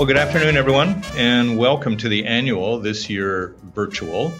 Well, 0.00 0.06
good 0.06 0.16
afternoon, 0.16 0.56
everyone, 0.56 1.04
and 1.14 1.58
welcome 1.58 1.94
to 1.98 2.08
the 2.08 2.24
annual, 2.24 2.78
this 2.78 3.10
year 3.10 3.54
virtual 3.74 4.32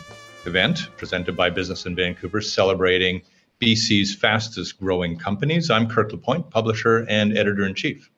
event 0.47 0.89
presented 0.97 1.37
by 1.37 1.51
Business 1.51 1.85
in 1.85 1.95
Vancouver 1.95 2.41
celebrating 2.41 3.21
BC's 3.61 4.15
fastest 4.15 4.81
growing 4.81 5.19
companies. 5.19 5.69
I'm 5.69 5.87
Kirk 5.87 6.13
LaPointe, 6.13 6.49
publisher 6.49 7.05
and 7.11 7.37
editor 7.37 7.67
in 7.67 7.75
chief. 7.75 8.11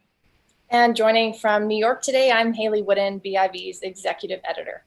And 0.70 0.94
joining 0.94 1.34
from 1.34 1.66
New 1.66 1.76
York 1.76 2.00
today, 2.02 2.30
I'm 2.30 2.52
Hayley 2.52 2.80
Woodin, 2.80 3.18
BIV's 3.18 3.80
executive 3.82 4.40
editor. 4.48 4.84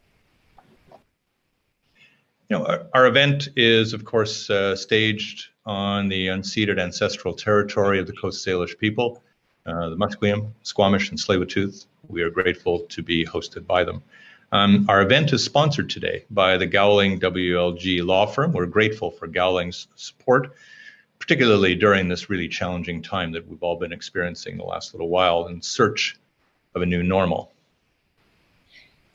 You 2.50 2.58
know, 2.58 2.66
our, 2.66 2.88
our 2.94 3.08
event 3.08 3.50
is, 3.58 3.92
of 3.92 4.06
course, 4.06 4.50
uh, 4.50 4.78
staged 4.78 5.50
on 5.66 6.08
the 6.08 6.28
unceded 6.28 6.80
ancestral 6.80 7.34
territory 7.34 8.00
of 8.00 8.08
the 8.08 8.14
Coast 8.14 8.48
Salish 8.48 8.78
people, 8.78 9.22
uh, 9.66 9.90
the 9.90 9.98
Musqueam, 9.98 10.54
Squamish, 10.64 11.10
and 11.10 11.20
Tsleil-Waututh. 11.20 11.86
We 12.08 12.22
are 12.22 12.30
grateful 12.30 12.80
to 12.80 13.02
be 13.02 13.26
hosted 13.26 13.66
by 13.66 13.84
them. 13.84 14.04
Um, 14.52 14.86
our 14.90 15.02
event 15.02 15.34
is 15.34 15.44
sponsored 15.44 15.90
today 15.90 16.26
by 16.30 16.58
the 16.58 16.66
Gowling 16.66 17.20
WLG 17.20 18.06
law 18.06 18.26
firm. 18.26 18.54
We're 18.54 18.68
grateful 18.68 19.12
for 19.12 19.28
Gowling's 19.28 19.88
support, 19.96 20.56
particularly 21.20 21.76
during 21.76 22.08
this 22.08 22.30
really 22.30 22.48
challenging 22.48 23.02
time 23.02 23.32
that 23.32 23.48
we've 23.48 23.64
all 23.64 23.78
been 23.78 23.92
experiencing 23.92 24.58
the 24.58 24.64
last 24.64 24.94
little 24.94 25.10
while 25.10 25.48
in 25.48 25.62
search 25.62 26.18
of 26.76 26.82
a 26.82 26.86
new 26.86 27.04
normal. 27.04 27.52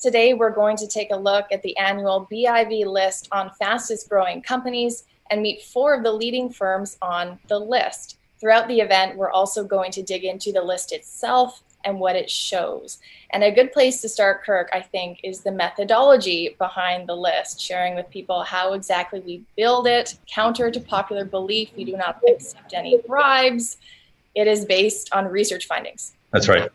Today, 0.00 0.34
we're 0.34 0.50
going 0.50 0.77
to 0.78 0.86
take 0.86 1.10
a 1.10 1.16
look 1.16 1.46
at 1.52 1.62
the 1.62 1.77
annual 1.77 2.27
BIV 2.30 2.86
list 2.86 3.28
on 3.32 3.50
fastest 3.58 4.08
growing 4.08 4.42
companies 4.42 5.04
and 5.30 5.42
meet 5.42 5.62
four 5.62 5.94
of 5.94 6.02
the 6.02 6.12
leading 6.12 6.50
firms 6.50 6.96
on 7.00 7.38
the 7.48 7.58
list. 7.58 8.16
Throughout 8.41 8.66
the 8.66 8.80
event, 8.80 9.16
we're 9.16 9.30
also 9.30 9.62
going 9.62 9.92
to 9.92 10.02
dig 10.02 10.25
into 10.25 10.52
the 10.52 10.62
list 10.62 10.92
itself 10.92 11.62
and 11.84 11.98
what 11.98 12.17
it 12.17 12.31
shows. 12.31 12.98
And 13.31 13.45
a 13.45 13.50
good 13.50 13.73
place 13.73 14.00
to 14.03 14.09
start, 14.09 14.42
Kirk, 14.42 14.69
I 14.73 14.81
think, 14.81 15.20
is 15.23 15.41
the 15.41 15.53
methodology 15.53 16.56
behind 16.59 17.09
the 17.09 17.17
list, 17.17 17.61
sharing 17.61 17.95
with 17.95 18.11
people 18.11 18.42
how 18.42 18.72
exactly 18.72 19.20
we 19.20 19.45
build 19.56 19.87
it, 19.87 20.19
counter 20.27 20.70
to 20.70 20.81
popular 20.81 21.25
belief. 21.25 21.70
We 21.77 21.84
do 21.84 21.97
not 21.97 22.20
accept 22.28 22.75
any 22.75 22.98
bribes. 23.06 23.78
It 24.34 24.47
is 24.47 24.64
based 24.64 25.12
on 25.12 25.27
research 25.27 25.67
findings. 25.67 26.14
That's 26.33 26.48
right. 26.48 26.70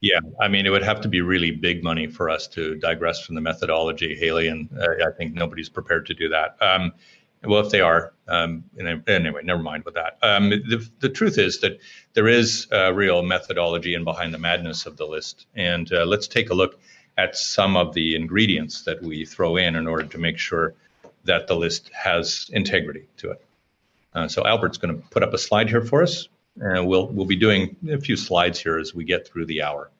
Yeah, 0.00 0.18
I 0.40 0.48
mean, 0.48 0.66
it 0.66 0.70
would 0.70 0.82
have 0.82 1.00
to 1.02 1.08
be 1.08 1.20
really 1.20 1.52
big 1.52 1.84
money 1.84 2.08
for 2.08 2.28
us 2.28 2.48
to 2.48 2.74
digress 2.74 3.20
from 3.24 3.36
the 3.36 3.40
methodology, 3.40 4.16
Hayley, 4.16 4.48
and 4.48 4.68
uh, 4.76 5.06
I 5.06 5.12
think 5.16 5.34
nobody's 5.34 5.68
prepared 5.68 6.06
to 6.06 6.14
do 6.14 6.28
that. 6.28 6.56
Um, 6.60 6.92
well, 7.44 7.64
if 7.64 7.70
they 7.70 7.80
are, 7.80 8.12
um, 8.28 8.64
anyway, 8.78 9.40
never 9.42 9.62
mind 9.62 9.84
with 9.84 9.94
that. 9.94 10.18
Um, 10.22 10.50
the, 10.50 10.88
the 11.00 11.08
truth 11.08 11.38
is 11.38 11.60
that 11.60 11.78
there 12.14 12.28
is 12.28 12.66
a 12.70 12.92
real 12.92 13.22
methodology 13.22 13.94
in 13.94 14.04
behind 14.04 14.32
the 14.32 14.38
madness 14.38 14.86
of 14.86 14.96
the 14.96 15.06
list. 15.06 15.46
And 15.54 15.92
uh, 15.92 16.04
let's 16.04 16.28
take 16.28 16.50
a 16.50 16.54
look 16.54 16.78
at 17.18 17.36
some 17.36 17.76
of 17.76 17.94
the 17.94 18.14
ingredients 18.14 18.82
that 18.84 19.02
we 19.02 19.24
throw 19.24 19.56
in 19.56 19.76
in 19.76 19.86
order 19.86 20.06
to 20.06 20.18
make 20.18 20.38
sure 20.38 20.74
that 21.24 21.46
the 21.46 21.54
list 21.54 21.90
has 21.92 22.50
integrity 22.52 23.06
to 23.18 23.32
it. 23.32 23.44
Uh, 24.14 24.28
so 24.28 24.46
Albert's 24.46 24.78
going 24.78 24.94
to 24.94 25.08
put 25.08 25.22
up 25.22 25.32
a 25.34 25.38
slide 25.38 25.68
here 25.68 25.82
for 25.82 26.02
us, 26.02 26.28
and 26.60 26.86
we'll 26.86 27.08
we'll 27.08 27.26
be 27.26 27.36
doing 27.36 27.76
a 27.90 27.98
few 27.98 28.16
slides 28.16 28.58
here 28.60 28.78
as 28.78 28.94
we 28.94 29.04
get 29.04 29.26
through 29.26 29.46
the 29.46 29.62
hour. 29.62 29.90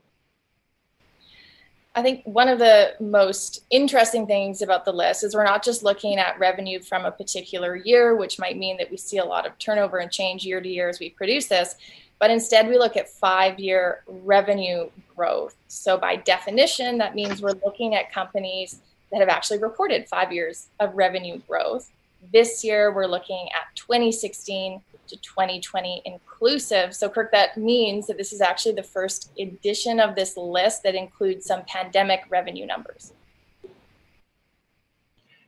I 1.95 2.01
think 2.01 2.23
one 2.25 2.48
of 2.48 2.59
the 2.59 2.95
most 3.01 3.65
interesting 3.69 4.27
things 4.27 4.62
about 4.62 4.87
the 4.87 4.93
list 4.93 5.25
is 5.25 5.35
we're 5.35 5.45
not 5.45 5.62
just 5.62 5.83
looking 5.83 6.19
at 6.19 6.39
revenue 6.39 6.81
from 6.81 7.05
a 7.05 7.11
particular 7.11 7.77
year, 7.77 8.17
which 8.17 8.39
might 8.39 8.57
mean 8.57 8.79
that 8.79 8.91
we 8.91 8.97
see 8.97 9.19
a 9.19 9.25
lot 9.25 9.47
of 9.47 9.59
turnover 9.59 9.98
and 9.98 10.11
change 10.11 10.47
year 10.47 10.61
to 10.61 10.69
year 10.69 10.89
as 10.89 10.98
we 10.98 11.11
produce 11.11 11.48
this, 11.48 11.75
but 12.19 12.31
instead 12.31 12.67
we 12.67 12.79
look 12.79 12.97
at 12.97 13.11
five 13.11 13.58
year 13.58 14.05
revenue 14.07 14.89
growth. 15.14 15.55
So, 15.69 15.98
by 15.98 16.17
definition, 16.17 16.97
that 16.98 17.14
means 17.14 17.42
we're 17.42 17.61
looking 17.64 17.95
at 17.95 18.11
companies 18.11 18.80
that 19.11 19.20
have 19.20 19.29
actually 19.29 19.59
reported 19.59 20.09
five 20.09 20.33
years 20.33 20.69
of 20.80 20.95
revenue 20.95 21.42
growth. 21.47 21.91
This 22.31 22.63
year, 22.63 22.93
we're 22.95 23.07
looking 23.07 23.49
at 23.49 23.75
2016 23.75 24.81
to 25.09 25.17
2020 25.17 26.03
inclusive. 26.05 26.95
So, 26.95 27.09
Kirk, 27.09 27.33
that 27.33 27.57
means 27.57 28.07
that 28.07 28.17
this 28.17 28.33
is 28.33 28.41
actually 28.41 28.75
the 28.75 28.83
first 28.83 29.33
edition 29.39 29.99
of 29.99 30.15
this 30.15 30.37
list 30.37 30.83
that 30.85 30.95
includes 30.95 31.47
some 31.47 31.63
pandemic 31.67 32.23
revenue 32.31 32.67
numbers. 32.67 33.13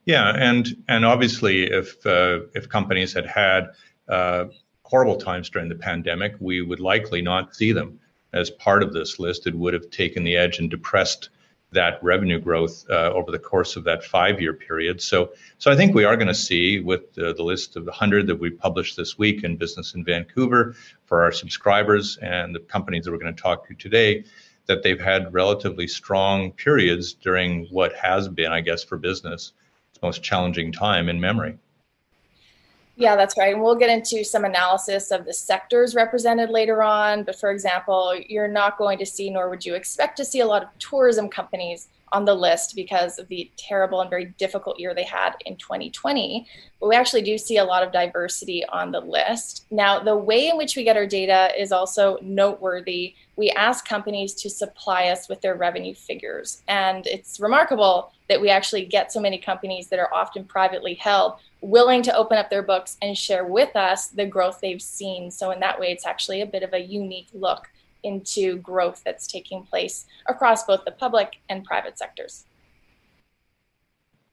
Yeah, 0.05 0.35
and 0.37 0.85
and 0.89 1.05
obviously, 1.05 1.65
if 1.65 2.05
uh, 2.05 2.41
if 2.55 2.69
companies 2.69 3.13
had 3.15 3.27
had 3.27 3.71
uh, 4.09 4.47
horrible 4.83 5.17
times 5.17 5.49
during 5.49 5.69
the 5.69 5.75
pandemic, 5.75 6.35
we 6.41 6.61
would 6.61 6.81
likely 6.81 7.23
not 7.23 7.55
see 7.55 7.73
them 7.73 7.99
as 8.35 8.51
part 8.51 8.83
of 8.83 8.93
this 8.93 9.19
list. 9.19 9.47
It 9.47 9.55
would 9.55 9.73
have 9.73 9.89
taken 9.91 10.25
the 10.25 10.37
edge 10.37 10.59
and 10.59 10.69
depressed 10.69 11.31
that 11.75 12.03
revenue 12.03 12.41
growth 12.41 12.85
uh, 12.89 13.13
over 13.13 13.31
the 13.31 13.39
course 13.39 13.77
of 13.77 13.85
that 13.85 14.03
five-year 14.03 14.55
period. 14.55 15.01
So, 15.01 15.33
so 15.59 15.71
I 15.71 15.77
think 15.77 15.95
we 15.95 16.05
are 16.05 16.17
going 16.17 16.29
to 16.29 16.35
see 16.35 16.81
with 16.81 17.13
the, 17.15 17.35
the 17.35 17.43
list 17.43 17.77
of 17.77 17.85
the 17.85 17.93
hundred 17.93 18.27
that 18.29 18.41
we 18.41 18.51
published 18.51 18.97
this 18.97 19.19
week 19.19 19.45
in 19.45 19.57
Business 19.57 19.95
in 19.95 20.05
Vancouver 20.05 20.75
for 21.05 21.23
our 21.23 21.33
subscribers 21.33 22.17
and 22.19 22.55
the 22.55 22.61
companies 22.61 23.05
that 23.05 23.13
we're 23.13 23.19
going 23.19 23.35
to 23.35 23.43
talk 23.43 23.69
to 23.69 23.75
today, 23.75 24.25
that 24.67 24.83
they've 24.83 25.01
had 25.01 25.33
relatively 25.35 25.87
strong 25.87 26.53
periods 26.53 27.13
during 27.13 27.67
what 27.71 27.93
has 27.95 28.29
been, 28.29 28.53
I 28.53 28.61
guess, 28.61 28.83
for 28.83 28.97
business, 28.97 29.53
its 29.91 30.03
most 30.03 30.23
challenging 30.23 30.73
time 30.73 31.09
in 31.09 31.21
memory. 31.21 31.59
Yeah, 32.97 33.17
that's 33.17 33.37
right. 33.37 33.53
And 33.53 33.63
we'll 33.63 33.75
get 33.75 33.91
into 33.91 34.23
some 34.25 34.45
analysis 34.45 35.11
of 35.11 35.25
the 35.25 35.33
sectors 35.33 35.95
represented 35.95 36.51
later 36.51 36.83
on. 36.83 37.25
But 37.25 37.39
for 37.39 37.51
example, 37.51 38.15
you're 38.29 38.49
not 38.49 38.79
going 38.79 38.99
to 38.99 39.07
see, 39.07 39.31
nor 39.31 39.51
would 39.51 39.67
you 39.67 39.75
expect 39.75 40.17
to 40.19 40.25
see, 40.25 40.41
a 40.41 40.47
lot 40.47 40.63
of 40.63 40.69
tourism 40.79 41.29
companies 41.29 41.89
on 42.13 42.25
the 42.25 42.35
list 42.35 42.77
because 42.77 43.19
of 43.19 43.27
the 43.27 43.51
terrible 43.57 44.01
and 44.01 44.09
very 44.09 44.27
difficult 44.39 44.79
year 44.79 44.95
they 44.95 45.05
had 45.05 45.33
in 45.47 45.57
2020. 45.57 46.47
But 46.79 46.89
we 46.89 46.95
actually 46.95 47.23
do 47.23 47.37
see 47.37 47.57
a 47.57 47.65
lot 47.65 47.83
of 47.83 47.93
diversity 47.93 48.65
on 48.67 48.93
the 48.93 49.01
list. 49.01 49.67
Now, 49.73 49.99
the 49.99 50.17
way 50.17 50.49
in 50.49 50.57
which 50.57 50.77
we 50.77 50.85
get 50.85 50.97
our 50.97 51.07
data 51.07 51.51
is 51.59 51.73
also 51.73 52.19
noteworthy. 52.23 53.15
We 53.37 53.51
ask 53.51 53.87
companies 53.87 54.35
to 54.35 54.51
supply 54.51 55.09
us 55.09 55.29
with 55.29 55.41
their 55.41 55.55
revenue 55.55 55.95
figures. 55.95 56.63
And 56.69 57.07
it's 57.07 57.41
remarkable 57.41 58.13
that 58.29 58.41
we 58.41 58.49
actually 58.49 58.85
get 58.85 59.13
so 59.13 59.21
many 59.21 59.39
companies 59.39 59.89
that 59.89 59.99
are 59.99 60.13
often 60.13 60.45
privately 60.45 60.95
held 60.95 61.35
willing 61.61 62.03
to 62.03 62.15
open 62.15 62.37
up 62.37 62.51
their 62.51 62.63
books 62.63 62.97
and 63.03 63.17
share 63.17 63.45
with 63.45 63.75
us 63.75 64.09
the 64.09 64.27
growth 64.27 64.61
they've 64.61 64.83
seen. 64.83 65.31
So, 65.31 65.51
in 65.51 65.61
that 65.61 65.81
way, 65.81 65.91
it's 65.91 66.07
actually 66.07 66.43
a 66.43 66.47
bit 66.47 66.63
of 66.63 66.73
a 66.73 66.79
unique 66.79 67.29
look 67.33 67.69
into 68.03 68.59
growth 68.59 69.03
that's 69.05 69.27
taking 69.27 69.63
place 69.65 70.07
across 70.27 70.65
both 70.65 70.85
the 70.85 70.91
public 70.93 71.41
and 71.49 71.65
private 71.65 71.99
sectors. 71.99 72.45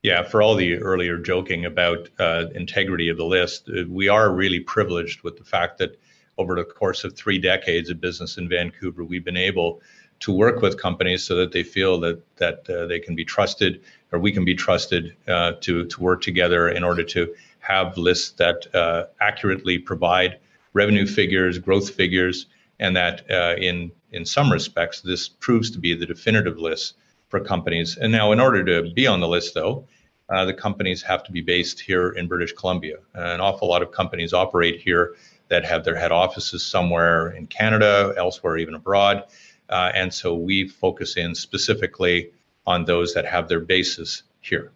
Yeah, 0.03 0.23
for 0.23 0.41
all 0.41 0.55
the 0.55 0.77
earlier 0.77 1.17
joking 1.17 1.65
about 1.65 2.09
uh, 2.19 2.45
integrity 2.55 3.09
of 3.09 3.17
the 3.17 3.25
list, 3.25 3.69
uh, 3.69 3.83
we 3.87 4.07
are 4.07 4.33
really 4.33 4.59
privileged 4.59 5.21
with 5.21 5.37
the 5.37 5.43
fact 5.43 5.77
that 5.77 5.99
over 6.41 6.55
the 6.55 6.63
course 6.63 7.03
of 7.03 7.15
three 7.15 7.37
decades 7.37 7.89
of 7.91 8.01
business 8.01 8.37
in 8.37 8.49
Vancouver, 8.49 9.03
we've 9.03 9.23
been 9.23 9.37
able 9.37 9.79
to 10.21 10.31
work 10.31 10.61
with 10.61 10.79
companies 10.79 11.23
so 11.23 11.35
that 11.35 11.51
they 11.51 11.63
feel 11.63 11.99
that 11.99 12.21
that 12.37 12.69
uh, 12.69 12.85
they 12.87 12.99
can 12.99 13.15
be 13.15 13.25
trusted 13.25 13.81
or 14.11 14.19
we 14.19 14.31
can 14.31 14.45
be 14.45 14.55
trusted 14.55 15.15
uh, 15.27 15.53
to 15.61 15.85
to 15.85 16.01
work 16.01 16.21
together 16.21 16.69
in 16.69 16.83
order 16.83 17.03
to 17.03 17.33
have 17.59 17.97
lists 17.97 18.31
that 18.31 18.73
uh, 18.75 19.05
accurately 19.19 19.77
provide 19.77 20.39
revenue 20.73 21.05
figures, 21.05 21.59
growth 21.59 21.89
figures, 21.89 22.47
and 22.79 22.95
that 22.95 23.29
uh, 23.29 23.55
in 23.57 23.91
in 24.11 24.25
some 24.25 24.51
respects 24.51 25.01
this 25.01 25.27
proves 25.27 25.69
to 25.71 25.79
be 25.79 25.93
the 25.93 26.05
definitive 26.05 26.57
list 26.57 26.95
for 27.29 27.39
companies. 27.39 27.97
And 27.97 28.11
now, 28.11 28.31
in 28.31 28.39
order 28.39 28.63
to 28.65 28.93
be 28.93 29.07
on 29.07 29.19
the 29.19 29.27
list, 29.27 29.53
though. 29.53 29.87
Uh, 30.29 30.45
the 30.45 30.53
companies 30.53 31.01
have 31.01 31.25
to 31.25 31.31
be 31.33 31.41
based 31.41 31.77
here 31.77 32.11
in 32.11 32.25
British 32.25 32.53
Columbia. 32.53 32.95
An 33.15 33.41
awful 33.41 33.67
lot 33.67 33.81
of 33.81 33.91
companies 33.91 34.31
operate 34.31 34.79
here 34.79 35.15
that 35.51 35.65
have 35.65 35.83
their 35.83 35.97
head 35.97 36.13
offices 36.13 36.65
somewhere 36.65 37.31
in 37.31 37.45
Canada, 37.45 38.13
elsewhere, 38.17 38.57
even 38.57 38.73
abroad. 38.73 39.25
Uh, 39.69 39.91
and 39.93 40.11
so 40.11 40.33
we 40.33 40.65
focus 40.65 41.17
in 41.17 41.35
specifically 41.35 42.31
on 42.65 42.85
those 42.85 43.13
that 43.13 43.25
have 43.25 43.49
their 43.49 43.59
basis 43.59 44.23
here. 44.39 44.71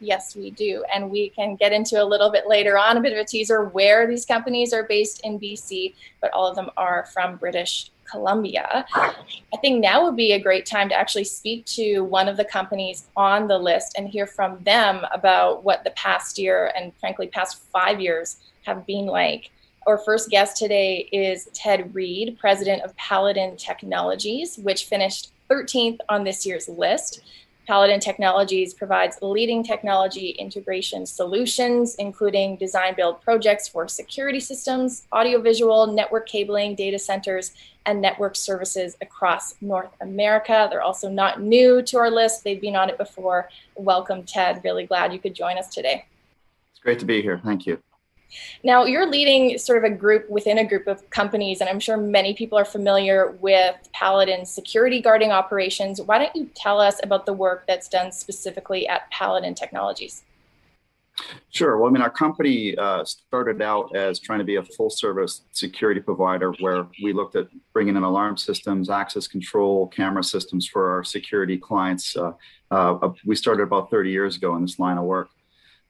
Yes, 0.00 0.34
we 0.34 0.50
do. 0.50 0.82
And 0.92 1.10
we 1.10 1.28
can 1.28 1.56
get 1.56 1.72
into 1.72 2.02
a 2.02 2.04
little 2.04 2.30
bit 2.30 2.48
later 2.48 2.78
on, 2.78 2.96
a 2.96 3.02
bit 3.02 3.12
of 3.12 3.18
a 3.18 3.24
teaser 3.24 3.66
where 3.66 4.06
these 4.06 4.24
companies 4.24 4.72
are 4.72 4.84
based 4.84 5.20
in 5.24 5.38
BC, 5.38 5.94
but 6.22 6.32
all 6.32 6.46
of 6.46 6.56
them 6.56 6.70
are 6.78 7.06
from 7.12 7.36
British 7.36 7.90
Columbia. 8.10 8.86
I 8.94 9.56
think 9.60 9.80
now 9.80 10.04
would 10.04 10.16
be 10.16 10.32
a 10.32 10.40
great 10.40 10.64
time 10.64 10.88
to 10.88 10.94
actually 10.94 11.24
speak 11.24 11.66
to 11.66 12.00
one 12.00 12.28
of 12.28 12.38
the 12.38 12.46
companies 12.46 13.08
on 13.14 13.46
the 13.46 13.58
list 13.58 13.94
and 13.98 14.08
hear 14.08 14.26
from 14.26 14.62
them 14.64 15.04
about 15.12 15.64
what 15.64 15.84
the 15.84 15.90
past 15.90 16.38
year 16.38 16.72
and 16.74 16.92
frankly 16.98 17.26
past 17.26 17.62
five 17.70 18.00
years 18.00 18.38
have 18.62 18.86
been 18.86 19.06
like. 19.06 19.50
Our 19.86 19.98
first 19.98 20.30
guest 20.30 20.56
today 20.56 21.08
is 21.10 21.48
Ted 21.54 21.94
Reed, 21.94 22.36
president 22.38 22.82
of 22.82 22.94
Paladin 22.96 23.56
Technologies, 23.56 24.58
which 24.58 24.84
finished 24.84 25.32
13th 25.50 25.98
on 26.08 26.24
this 26.24 26.44
year's 26.44 26.68
list. 26.68 27.22
Paladin 27.66 28.00
Technologies 28.00 28.74
provides 28.74 29.18
leading 29.22 29.62
technology 29.62 30.30
integration 30.30 31.06
solutions, 31.06 31.94
including 31.96 32.56
design 32.56 32.94
build 32.96 33.20
projects 33.22 33.68
for 33.68 33.86
security 33.86 34.40
systems, 34.40 35.06
audiovisual, 35.12 35.86
network 35.86 36.28
cabling, 36.28 36.74
data 36.74 36.98
centers, 36.98 37.52
and 37.86 38.00
network 38.00 38.36
services 38.36 38.96
across 39.00 39.54
North 39.60 39.90
America. 40.00 40.66
They're 40.70 40.82
also 40.82 41.08
not 41.08 41.40
new 41.40 41.80
to 41.82 41.98
our 41.98 42.10
list, 42.10 42.44
they've 42.44 42.60
been 42.60 42.76
on 42.76 42.90
it 42.90 42.98
before. 42.98 43.48
Welcome, 43.76 44.24
Ted. 44.24 44.60
Really 44.64 44.86
glad 44.86 45.12
you 45.12 45.18
could 45.18 45.34
join 45.34 45.56
us 45.56 45.68
today. 45.68 46.06
It's 46.72 46.80
great 46.80 46.98
to 46.98 47.06
be 47.06 47.22
here. 47.22 47.40
Thank 47.42 47.66
you. 47.66 47.80
Now, 48.62 48.84
you're 48.84 49.08
leading 49.08 49.58
sort 49.58 49.78
of 49.78 49.90
a 49.90 49.94
group 49.94 50.28
within 50.28 50.58
a 50.58 50.64
group 50.64 50.86
of 50.86 51.08
companies, 51.10 51.60
and 51.60 51.68
I'm 51.68 51.80
sure 51.80 51.96
many 51.96 52.34
people 52.34 52.58
are 52.58 52.64
familiar 52.64 53.32
with 53.40 53.76
Paladin's 53.92 54.50
security 54.50 55.00
guarding 55.00 55.32
operations. 55.32 56.00
Why 56.00 56.18
don't 56.18 56.34
you 56.34 56.50
tell 56.54 56.80
us 56.80 57.00
about 57.02 57.26
the 57.26 57.32
work 57.32 57.64
that's 57.66 57.88
done 57.88 58.12
specifically 58.12 58.86
at 58.88 59.10
Paladin 59.10 59.54
Technologies? 59.54 60.22
Sure. 61.50 61.76
Well, 61.76 61.88
I 61.88 61.92
mean, 61.92 62.02
our 62.02 62.10
company 62.10 62.76
uh, 62.76 63.04
started 63.04 63.60
out 63.60 63.94
as 63.94 64.18
trying 64.20 64.38
to 64.38 64.44
be 64.44 64.56
a 64.56 64.62
full 64.62 64.90
service 64.90 65.42
security 65.52 66.00
provider 66.00 66.52
where 66.60 66.86
we 67.02 67.12
looked 67.12 67.36
at 67.36 67.48
bringing 67.72 67.96
in 67.96 68.02
alarm 68.02 68.36
systems, 68.36 68.88
access 68.88 69.26
control, 69.26 69.88
camera 69.88 70.22
systems 70.22 70.66
for 70.66 70.90
our 70.90 71.04
security 71.04 71.58
clients. 71.58 72.16
Uh, 72.16 72.32
uh, 72.70 73.10
we 73.24 73.34
started 73.34 73.64
about 73.64 73.90
30 73.90 74.10
years 74.10 74.36
ago 74.36 74.56
in 74.56 74.62
this 74.62 74.78
line 74.78 74.96
of 74.96 75.04
work. 75.04 75.30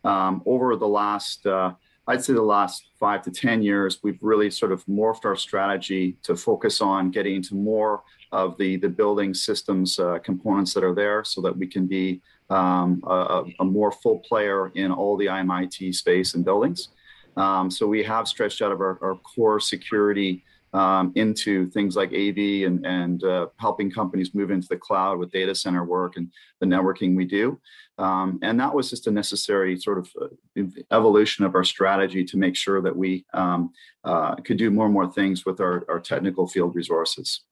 Um, 0.03 0.43
over 0.47 0.77
the 0.77 0.89
last 0.89 1.47
uh, 1.47 1.75
I'd 2.11 2.25
say 2.25 2.33
the 2.33 2.43
last 2.43 2.91
five 2.99 3.23
to 3.23 3.31
10 3.31 3.63
years, 3.63 4.01
we've 4.03 4.19
really 4.21 4.51
sort 4.51 4.73
of 4.73 4.85
morphed 4.87 5.25
our 5.25 5.37
strategy 5.37 6.17
to 6.25 6.35
focus 6.35 6.81
on 6.81 7.13
getting 7.13 7.37
into 7.37 7.55
more 7.55 8.03
of 8.33 8.59
the, 8.59 8.77
the 8.79 8.89
building 8.89 9.33
systems 9.33 9.97
uh, 9.97 10.19
components 10.19 10.75
that 10.75 10.83
are 10.83 10.95
there 10.95 11.23
so 11.23 11.41
that 11.41 11.57
we 11.57 11.69
can 11.69 11.87
be 11.87 12.21
um, 12.51 13.01
a, 13.07 13.45
a, 13.61 13.65
more 13.65 13.93
full 13.93 14.19
player 14.19 14.73
in 14.75 14.91
all 14.91 15.17
the 15.17 15.27
IMIT 15.27 15.95
space 15.95 16.35
and 16.35 16.45
buildings. 16.45 16.89
Um, 17.37 17.71
so 17.71 17.87
we 17.87 18.03
have 18.03 18.27
stretched 18.27 18.61
out 18.61 18.73
of 18.73 18.81
our, 18.81 18.99
our 19.03 19.15
core 19.15 19.61
security 19.61 20.45
um, 20.73 21.13
into 21.17 21.69
things 21.71 21.97
like 21.97 22.11
AV 22.11 22.67
and, 22.67 22.87
and 22.87 23.25
uh, 23.25 23.47
helping 23.59 23.91
companies 23.91 24.35
move 24.35 24.51
into 24.51 24.69
the 24.69 24.77
cloud 24.77 25.19
with 25.19 25.33
data 25.33 25.55
center 25.55 25.85
work 25.85 26.17
and 26.17 26.31
the 26.61 26.67
networking 26.67 27.17
we 27.17 27.25
do. 27.25 27.59
Um, 27.99 28.39
and 28.43 28.59
that 28.61 28.75
was 28.75 28.89
just 28.89 29.07
a 29.07 29.11
necessary 29.11 29.79
sort 29.79 29.99
of 29.99 30.11
uh, 30.21 30.63
evolution 30.91 31.45
of 31.45 31.55
our 31.55 31.65
strategy 31.65 32.25
to 32.25 32.39
make 32.39 32.57
sure 32.57 32.81
that 32.81 32.97
we 32.97 33.27
um, 33.35 33.73
uh, 34.05 34.37
could 34.37 34.57
do 34.57 34.71
more 34.71 34.87
and 34.87 34.95
more 34.95 35.11
things 35.11 35.45
with 35.45 35.61
our, 35.61 35.85
our 35.89 36.01
technical 36.01 36.47
field 36.47 36.75
resources. 36.75 37.43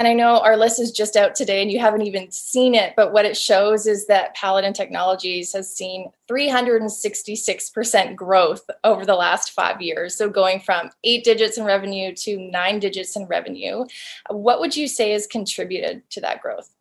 And 0.00 0.08
I 0.08 0.14
know 0.14 0.40
our 0.40 0.56
list 0.56 0.80
is 0.80 0.92
just 0.92 1.14
out 1.14 1.34
today 1.34 1.60
and 1.60 1.70
you 1.70 1.78
haven't 1.78 2.00
even 2.00 2.30
seen 2.30 2.74
it, 2.74 2.94
but 2.96 3.12
what 3.12 3.26
it 3.26 3.36
shows 3.36 3.86
is 3.86 4.06
that 4.06 4.34
Paladin 4.34 4.72
Technologies 4.72 5.52
has 5.52 5.76
seen 5.76 6.10
366% 6.26 8.16
growth 8.16 8.64
over 8.82 9.04
the 9.04 9.14
last 9.14 9.50
five 9.50 9.82
years. 9.82 10.16
So 10.16 10.30
going 10.30 10.60
from 10.60 10.88
eight 11.04 11.22
digits 11.22 11.58
in 11.58 11.64
revenue 11.66 12.14
to 12.14 12.38
nine 12.38 12.78
digits 12.78 13.14
in 13.14 13.26
revenue. 13.26 13.84
What 14.30 14.58
would 14.60 14.74
you 14.74 14.88
say 14.88 15.10
has 15.10 15.26
contributed 15.26 16.08
to 16.12 16.22
that 16.22 16.40
growth? 16.40 16.74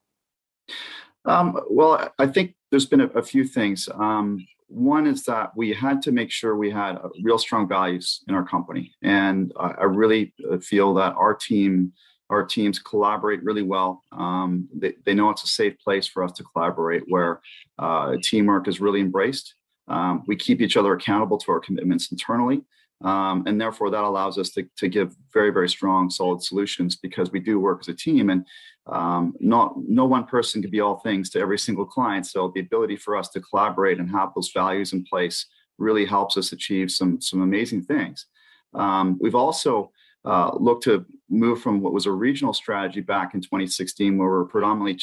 Um, 1.26 1.60
well, 1.70 2.14
I 2.20 2.28
think 2.28 2.56
there's 2.72 2.86
been 2.86 3.02
a, 3.02 3.08
a 3.08 3.22
few 3.22 3.44
things. 3.44 3.90
Um, 3.94 4.48
one 4.70 5.06
is 5.06 5.26
that 5.26 5.52
we 5.58 5.74
had 5.74 6.02
to 6.04 6.14
make 6.14 6.32
sure 6.32 6.56
we 6.56 6.72
had 6.72 6.98
real 7.22 7.38
strong 7.38 7.68
values 7.68 8.24
in 8.30 8.36
our 8.36 8.46
company. 8.46 8.94
And 9.02 9.52
I, 9.60 9.72
I 9.72 9.84
really 9.84 10.34
uh, 10.50 10.60
feel 10.60 10.94
that 10.94 11.16
our 11.16 11.34
team 11.34 11.92
our 12.30 12.44
teams 12.44 12.80
collaborate 12.80 13.44
really 13.44 13.64
well. 13.64 14.04
Um, 14.12 14.68
they, 14.74 14.94
they 15.06 15.14
know 15.14 15.30
it's 15.30 15.44
a 15.44 15.48
safe 15.48 15.78
place 15.80 16.08
for 16.08 16.24
us 16.24 16.32
to 16.34 16.44
collaborate 16.44 17.04
where 17.08 17.42
uh, 17.80 18.18
teamwork 18.24 18.68
is 18.68 18.80
really 18.80 19.02
embraced. 19.02 19.56
Um, 19.88 20.24
we 20.28 20.36
keep 20.36 20.62
each 20.62 20.78
other 20.78 20.94
accountable 20.94 21.40
to 21.40 21.52
our 21.52 21.60
commitments 21.60 22.12
internally. 22.12 22.62
Um, 23.02 23.46
and 23.48 23.60
therefore, 23.60 23.90
that 23.92 24.04
allows 24.04 24.38
us 24.38 24.50
to, 24.52 24.68
to 24.78 24.90
give 24.90 25.16
very, 25.34 25.52
very 25.52 25.70
strong, 25.70 26.10
solid 26.10 26.44
solutions 26.44 26.98
because 26.98 27.32
we 27.32 27.40
do 27.40 27.60
work 27.60 27.80
as 27.82 27.88
a 27.88 27.94
team 27.94 28.30
and 28.30 28.46
um, 28.88 29.34
not, 29.40 29.76
no 29.88 30.06
one 30.06 30.26
person 30.26 30.62
can 30.62 30.70
be 30.70 30.82
all 30.82 31.00
things 31.00 31.30
to 31.30 31.40
every 31.40 31.58
single 31.58 31.86
client. 31.86 32.28
So, 32.28 32.52
the 32.54 32.60
ability 32.60 32.98
for 32.98 33.16
us 33.16 33.30
to 33.30 33.40
collaborate 33.40 34.00
and 34.00 34.12
have 34.12 34.32
those 34.36 34.52
values 34.54 34.92
in 34.92 35.06
place 35.06 35.46
really 35.78 36.06
helps 36.06 36.36
us 36.36 36.52
achieve 36.52 36.92
some, 36.92 37.22
some 37.22 37.42
amazing 37.42 37.84
things. 37.84 38.26
Um, 38.74 39.18
we've 39.22 39.36
also 39.36 39.92
uh, 40.26 40.52
look 40.60 40.82
to 40.82 41.06
move 41.30 41.62
from 41.62 41.82
what 41.82 41.94
was 41.94 42.06
a 42.06 42.12
regional 42.12 42.54
strategy 42.54 43.02
back 43.02 43.34
in 43.34 43.42
2016, 43.42 44.18
where 44.18 44.28
we 44.28 44.34
were 44.34 44.46
predominantly 44.46 45.00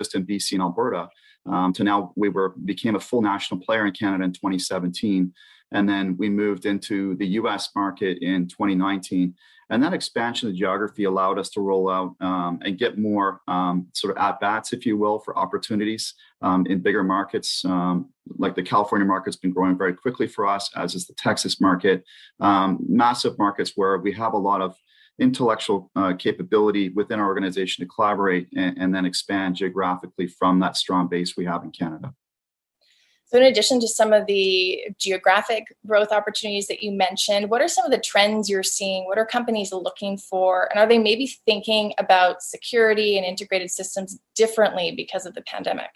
just 0.00 0.14
in 0.14 0.26
BC 0.26 0.52
and 0.52 0.62
Alberta, 0.62 1.08
um, 1.46 1.72
to 1.72 1.84
now 1.84 2.12
we 2.16 2.28
were 2.28 2.50
became 2.64 2.96
a 2.96 3.00
full 3.00 3.22
national 3.22 3.60
player 3.60 3.86
in 3.86 3.92
Canada 3.92 4.24
in 4.24 4.32
2017, 4.32 5.32
and 5.72 5.88
then 5.88 6.16
we 6.16 6.28
moved 6.28 6.66
into 6.66 7.16
the 7.16 7.26
U.S. 7.28 7.70
market 7.74 8.18
in 8.18 8.48
2019. 8.48 9.34
And 9.68 9.82
that 9.82 9.92
expansion 9.92 10.48
of 10.48 10.54
geography 10.54 11.04
allowed 11.04 11.40
us 11.40 11.50
to 11.50 11.60
roll 11.60 11.90
out 11.90 12.14
um, 12.20 12.60
and 12.64 12.78
get 12.78 12.98
more 12.98 13.40
um, 13.48 13.88
sort 13.94 14.16
of 14.16 14.22
at 14.22 14.38
bats, 14.38 14.72
if 14.72 14.86
you 14.86 14.96
will, 14.96 15.18
for 15.18 15.36
opportunities 15.36 16.14
um, 16.40 16.64
in 16.66 16.78
bigger 16.78 17.02
markets. 17.02 17.64
Um, 17.64 18.10
like 18.38 18.54
the 18.54 18.62
California 18.62 19.06
market's 19.06 19.36
been 19.36 19.50
growing 19.50 19.76
very 19.76 19.92
quickly 19.92 20.28
for 20.28 20.46
us, 20.46 20.70
as 20.76 20.94
is 20.94 21.08
the 21.08 21.14
Texas 21.14 21.60
market. 21.60 22.04
Um, 22.38 22.78
massive 22.88 23.36
markets 23.38 23.72
where 23.74 23.98
we 23.98 24.12
have 24.12 24.34
a 24.34 24.38
lot 24.38 24.60
of 24.60 24.76
intellectual 25.18 25.90
uh, 25.96 26.14
capability 26.14 26.90
within 26.90 27.18
our 27.18 27.26
organization 27.26 27.84
to 27.84 27.88
collaborate 27.88 28.48
and, 28.56 28.76
and 28.78 28.94
then 28.94 29.04
expand 29.04 29.56
geographically 29.56 30.26
from 30.26 30.60
that 30.60 30.76
strong 30.76 31.08
base 31.08 31.36
we 31.36 31.44
have 31.44 31.64
in 31.64 31.70
Canada. 31.70 32.12
So, 33.28 33.38
in 33.38 33.44
addition 33.44 33.80
to 33.80 33.88
some 33.88 34.12
of 34.12 34.26
the 34.26 34.84
geographic 34.98 35.76
growth 35.84 36.12
opportunities 36.12 36.68
that 36.68 36.80
you 36.80 36.92
mentioned, 36.92 37.50
what 37.50 37.60
are 37.60 37.66
some 37.66 37.84
of 37.84 37.90
the 37.90 37.98
trends 37.98 38.48
you're 38.48 38.62
seeing? 38.62 39.04
What 39.06 39.18
are 39.18 39.26
companies 39.26 39.72
looking 39.72 40.16
for? 40.16 40.68
And 40.70 40.78
are 40.78 40.86
they 40.86 40.98
maybe 40.98 41.26
thinking 41.44 41.92
about 41.98 42.40
security 42.40 43.16
and 43.16 43.26
integrated 43.26 43.72
systems 43.72 44.20
differently 44.36 44.92
because 44.94 45.26
of 45.26 45.34
the 45.34 45.42
pandemic? 45.42 45.90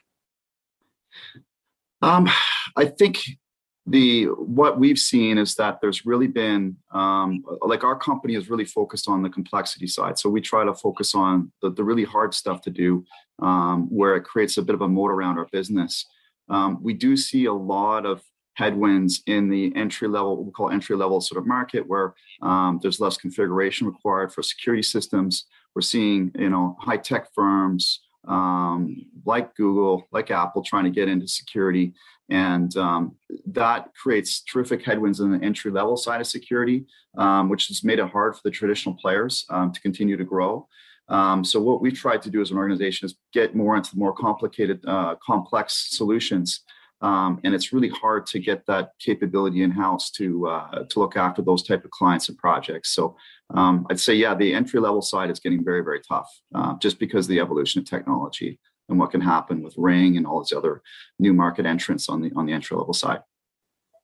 Um, 2.02 2.28
I 2.76 2.86
think 2.86 3.20
the 3.86 4.24
what 4.26 4.78
we've 4.78 4.98
seen 4.98 5.38
is 5.38 5.54
that 5.54 5.80
there's 5.80 6.04
really 6.04 6.26
been 6.26 6.76
um, 6.92 7.42
like 7.62 7.82
our 7.82 7.96
company 7.96 8.34
is 8.34 8.50
really 8.50 8.64
focused 8.64 9.08
on 9.08 9.22
the 9.22 9.30
complexity 9.30 9.86
side 9.86 10.18
so 10.18 10.28
we 10.28 10.40
try 10.40 10.64
to 10.64 10.74
focus 10.74 11.14
on 11.14 11.50
the, 11.62 11.70
the 11.70 11.82
really 11.82 12.04
hard 12.04 12.34
stuff 12.34 12.60
to 12.60 12.70
do 12.70 13.04
um, 13.40 13.88
where 13.88 14.16
it 14.16 14.22
creates 14.22 14.58
a 14.58 14.62
bit 14.62 14.74
of 14.74 14.82
a 14.82 14.88
moat 14.88 15.10
around 15.10 15.38
our 15.38 15.48
business 15.50 16.06
um, 16.50 16.82
we 16.82 16.92
do 16.92 17.16
see 17.16 17.46
a 17.46 17.52
lot 17.52 18.04
of 18.04 18.22
headwinds 18.54 19.22
in 19.26 19.48
the 19.48 19.74
entry 19.74 20.06
level, 20.06 20.36
what 20.36 20.46
we 20.46 20.52
call 20.52 20.70
entry 20.70 20.94
level 20.94 21.20
sort 21.20 21.40
of 21.40 21.46
market, 21.46 21.86
where 21.86 22.14
um, 22.42 22.78
there's 22.82 23.00
less 23.00 23.16
configuration 23.16 23.86
required 23.86 24.32
for 24.32 24.42
security 24.42 24.82
systems. 24.82 25.46
We're 25.74 25.82
seeing, 25.82 26.30
you 26.38 26.50
know, 26.50 26.76
high 26.78 26.98
tech 26.98 27.32
firms 27.34 28.00
um, 28.26 28.96
like 29.24 29.54
Google, 29.54 30.06
like 30.12 30.30
Apple, 30.30 30.62
trying 30.62 30.84
to 30.84 30.90
get 30.90 31.08
into 31.08 31.26
security, 31.26 31.92
and 32.28 32.76
um, 32.76 33.16
that 33.46 33.90
creates 33.94 34.42
terrific 34.42 34.84
headwinds 34.84 35.20
in 35.20 35.32
the 35.32 35.44
entry 35.44 35.70
level 35.70 35.96
side 35.96 36.20
of 36.20 36.26
security, 36.26 36.86
um, 37.18 37.48
which 37.48 37.68
has 37.68 37.82
made 37.82 37.98
it 37.98 38.08
hard 38.08 38.34
for 38.34 38.42
the 38.44 38.50
traditional 38.50 38.94
players 38.94 39.44
um, 39.50 39.72
to 39.72 39.80
continue 39.80 40.16
to 40.16 40.24
grow. 40.24 40.66
Um, 41.08 41.44
so 41.44 41.60
what 41.60 41.80
we've 41.80 41.98
tried 41.98 42.22
to 42.22 42.30
do 42.30 42.40
as 42.40 42.52
an 42.52 42.56
organization 42.56 43.04
is 43.06 43.16
get 43.32 43.56
more 43.56 43.76
into 43.76 43.90
the 43.90 43.98
more 43.98 44.14
complicated, 44.14 44.80
uh, 44.86 45.16
complex 45.16 45.88
solutions. 45.90 46.60
Um, 47.02 47.40
and 47.44 47.54
it's 47.54 47.72
really 47.72 47.88
hard 47.88 48.26
to 48.26 48.38
get 48.38 48.66
that 48.66 48.90
capability 48.98 49.62
in 49.62 49.70
house 49.70 50.10
to 50.12 50.46
uh, 50.48 50.84
to 50.84 51.00
look 51.00 51.16
after 51.16 51.42
those 51.42 51.62
type 51.62 51.84
of 51.84 51.90
clients 51.90 52.28
and 52.28 52.36
projects. 52.36 52.90
So 52.90 53.16
um, 53.54 53.86
I'd 53.90 54.00
say, 54.00 54.14
yeah, 54.14 54.34
the 54.34 54.54
entry 54.54 54.80
level 54.80 55.02
side 55.02 55.30
is 55.30 55.40
getting 55.40 55.64
very 55.64 55.82
very 55.82 56.00
tough, 56.00 56.30
uh, 56.54 56.74
just 56.78 56.98
because 56.98 57.26
of 57.26 57.30
the 57.30 57.40
evolution 57.40 57.80
of 57.80 57.86
technology 57.86 58.58
and 58.88 58.98
what 58.98 59.12
can 59.12 59.20
happen 59.20 59.62
with 59.62 59.74
Ring 59.78 60.16
and 60.16 60.26
all 60.26 60.40
these 60.40 60.52
other 60.52 60.82
new 61.18 61.32
market 61.32 61.64
entrants 61.64 62.08
on 62.08 62.20
the 62.20 62.30
on 62.36 62.46
the 62.46 62.52
entry 62.52 62.76
level 62.76 62.94
side. 62.94 63.20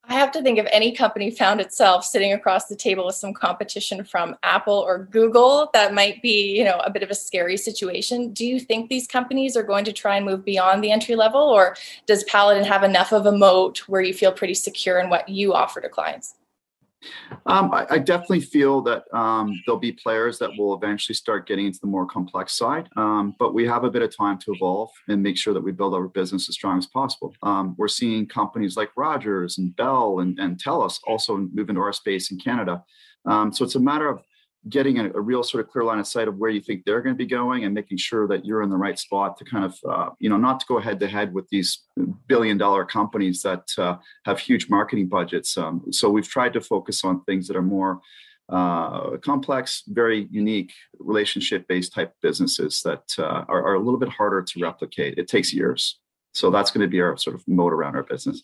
I 0.09 0.15
have 0.15 0.31
to 0.33 0.43
think 0.43 0.59
if 0.59 0.69
any 0.71 0.93
company 0.93 1.33
found 1.33 1.61
itself 1.61 2.05
sitting 2.05 2.33
across 2.33 2.67
the 2.67 2.77
table 2.77 3.07
with 3.07 3.17
some 3.17 3.35
competition 3.35 4.05
from 4.05 4.37
Apple 4.45 4.75
or 4.75 5.09
Google, 5.11 5.69
that 5.73 5.95
might 5.95 6.23
be, 6.23 6.57
you 6.57 6.63
know, 6.63 6.79
a 6.85 6.91
bit 6.91 7.03
of 7.03 7.11
a 7.11 7.15
scary 7.15 7.57
situation. 7.57 8.33
Do 8.33 8.47
you 8.47 8.61
think 8.61 8.89
these 8.89 9.09
companies 9.09 9.57
are 9.57 9.65
going 9.65 9.85
to 9.85 9.93
try 9.93 10.17
and 10.17 10.25
move 10.25 10.45
beyond 10.45 10.85
the 10.85 10.93
entry 10.93 11.17
level, 11.17 11.41
or 11.41 11.77
does 12.07 12.23
Paladin 12.25 12.63
have 12.65 12.85
enough 12.85 13.13
of 13.13 13.27
a 13.27 13.33
moat 13.33 13.79
where 13.89 14.01
you 14.01 14.15
feel 14.15 14.31
pretty 14.31 14.55
secure 14.55 15.01
in 15.01 15.11
what 15.11 15.29
you 15.29 15.55
offer 15.55 15.81
to 15.81 15.89
clients? 15.89 16.37
Um, 17.47 17.73
I, 17.73 17.87
I, 17.91 17.99
definitely 17.99 18.41
feel 18.41 18.81
that 18.83 19.05
um, 19.13 19.61
there'll 19.65 19.81
be 19.81 19.93
players 19.93 20.39
that 20.39 20.51
will 20.57 20.75
eventually 20.75 21.15
start 21.15 21.47
getting 21.47 21.67
into 21.67 21.81
the 21.81 21.87
more 21.87 22.07
complex 22.07 22.57
side, 22.57 22.89
um, 22.97 23.35
but 23.39 23.55
we 23.55 23.67
have 23.67 23.85
a 23.85 23.91
bit 23.91 24.03
of 24.03 24.17
time 24.17 24.39
to 24.39 24.53
evolve 24.55 24.91
and 25.09 25.23
make 25.23 25.37
sure 25.37 25.55
that 25.55 25.63
we 25.63 25.73
build 25.73 25.95
our 25.95 26.09
business 26.09 26.49
as 26.49 26.55
strong 26.55 26.79
as 26.79 26.87
possible. 26.87 27.35
Um, 27.43 27.75
we're 27.79 27.89
seeing 27.89 28.27
companies 28.27 28.77
like 28.77 28.91
Rogers 28.97 29.59
and 29.59 29.75
Bell 29.77 30.21
and, 30.21 30.39
and 30.39 30.63
TELUS 30.63 31.01
also 31.07 31.37
move 31.37 31.69
into 31.69 31.81
our 31.81 31.93
space 31.93 32.31
in 32.31 32.39
Canada. 32.39 32.83
Um, 33.27 33.53
so 33.53 33.65
it's 33.65 33.75
a 33.75 33.81
matter 33.81 34.09
of 34.09 34.21
getting 34.69 34.99
a, 34.99 35.07
a, 35.11 35.21
real 35.21 35.43
sort 35.43 35.65
of 35.65 35.71
clear 35.71 35.85
line 35.85 35.99
of 35.99 36.07
sight 36.07 36.29
of 36.29 36.37
where 36.37 36.51
you 36.51 36.61
think 36.61 36.85
they're 36.85 37.01
going 37.01 37.15
to 37.15 37.19
be 37.19 37.27
going 37.27 37.65
and 37.65 37.75
making 37.75 37.99
sure 37.99 38.27
that 38.27 38.45
you're 38.45 38.63
in 38.63 38.71
the 38.71 38.77
right 38.77 38.99
spot 38.99 39.37
to 39.37 39.45
kind 39.45 39.65
of 39.65 39.79
uh, 39.89 40.11
you 40.19 40.29
know 40.29 40.37
not 40.37 40.61
to 40.61 40.67
go 40.67 40.79
head 40.79 40.99
to 41.01 41.07
head 41.07 41.33
with 41.33 41.49
these 41.51 41.85
billion 42.27 42.59
dollar 42.59 42.85
companies 42.85 43.43
that 43.43 43.69
uh, 43.79 43.97
have 44.25 44.39
huge 44.39 44.69
marketing 44.69 45.07
budgets. 45.07 45.57
Um, 45.57 45.85
so 45.91 46.11
we've 46.11 46.29
tried 46.29 46.53
to 46.55 46.61
focus 46.61 47.05
on 47.05 47.23
things 47.25 47.47
that 47.49 47.57
are 47.57 47.63
more 47.63 48.01
uh, 48.49 49.17
complex 49.19 49.83
very 49.89 50.29
unique 50.31 50.73
relationship 50.99 51.67
based 51.69 51.93
type 51.93 52.13
businesses 52.23 52.81
that 52.83 53.03
uh, 53.19 53.45
are, 53.49 53.67
are 53.67 53.75
a 53.75 53.81
little 53.81 53.99
bit 53.99 54.09
harder 54.09 54.43
to 54.43 54.61
replicate. 54.61 55.19
It 55.19 55.29
takes 55.29 55.53
years. 55.53 55.99
So 56.33 56.51
that's 56.51 56.71
going 56.71 56.83
to 56.83 56.91
be 56.91 57.01
our 57.01 57.17
sort 57.17 57.35
of 57.35 57.43
moat 57.49 57.73
around 57.73 57.97
our 57.97 58.03
business 58.03 58.43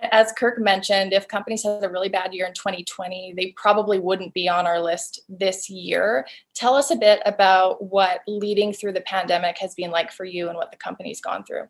as 0.00 0.32
Kirk 0.32 0.58
mentioned, 0.58 1.12
if 1.12 1.26
companies 1.26 1.64
had 1.64 1.82
a 1.82 1.88
really 1.88 2.08
bad 2.08 2.32
year 2.32 2.46
in 2.46 2.54
2020, 2.54 3.34
they 3.36 3.52
probably 3.56 3.98
wouldn't 3.98 4.32
be 4.32 4.48
on 4.48 4.66
our 4.66 4.80
list 4.80 5.22
this 5.28 5.68
year. 5.68 6.26
Tell 6.54 6.74
us 6.74 6.90
a 6.90 6.96
bit 6.96 7.20
about 7.26 7.82
what 7.82 8.20
leading 8.26 8.72
through 8.72 8.92
the 8.92 9.00
pandemic 9.00 9.58
has 9.58 9.74
been 9.74 9.90
like 9.90 10.12
for 10.12 10.24
you 10.24 10.48
and 10.48 10.56
what 10.56 10.70
the 10.70 10.76
company's 10.76 11.20
gone 11.20 11.44
through. 11.44 11.68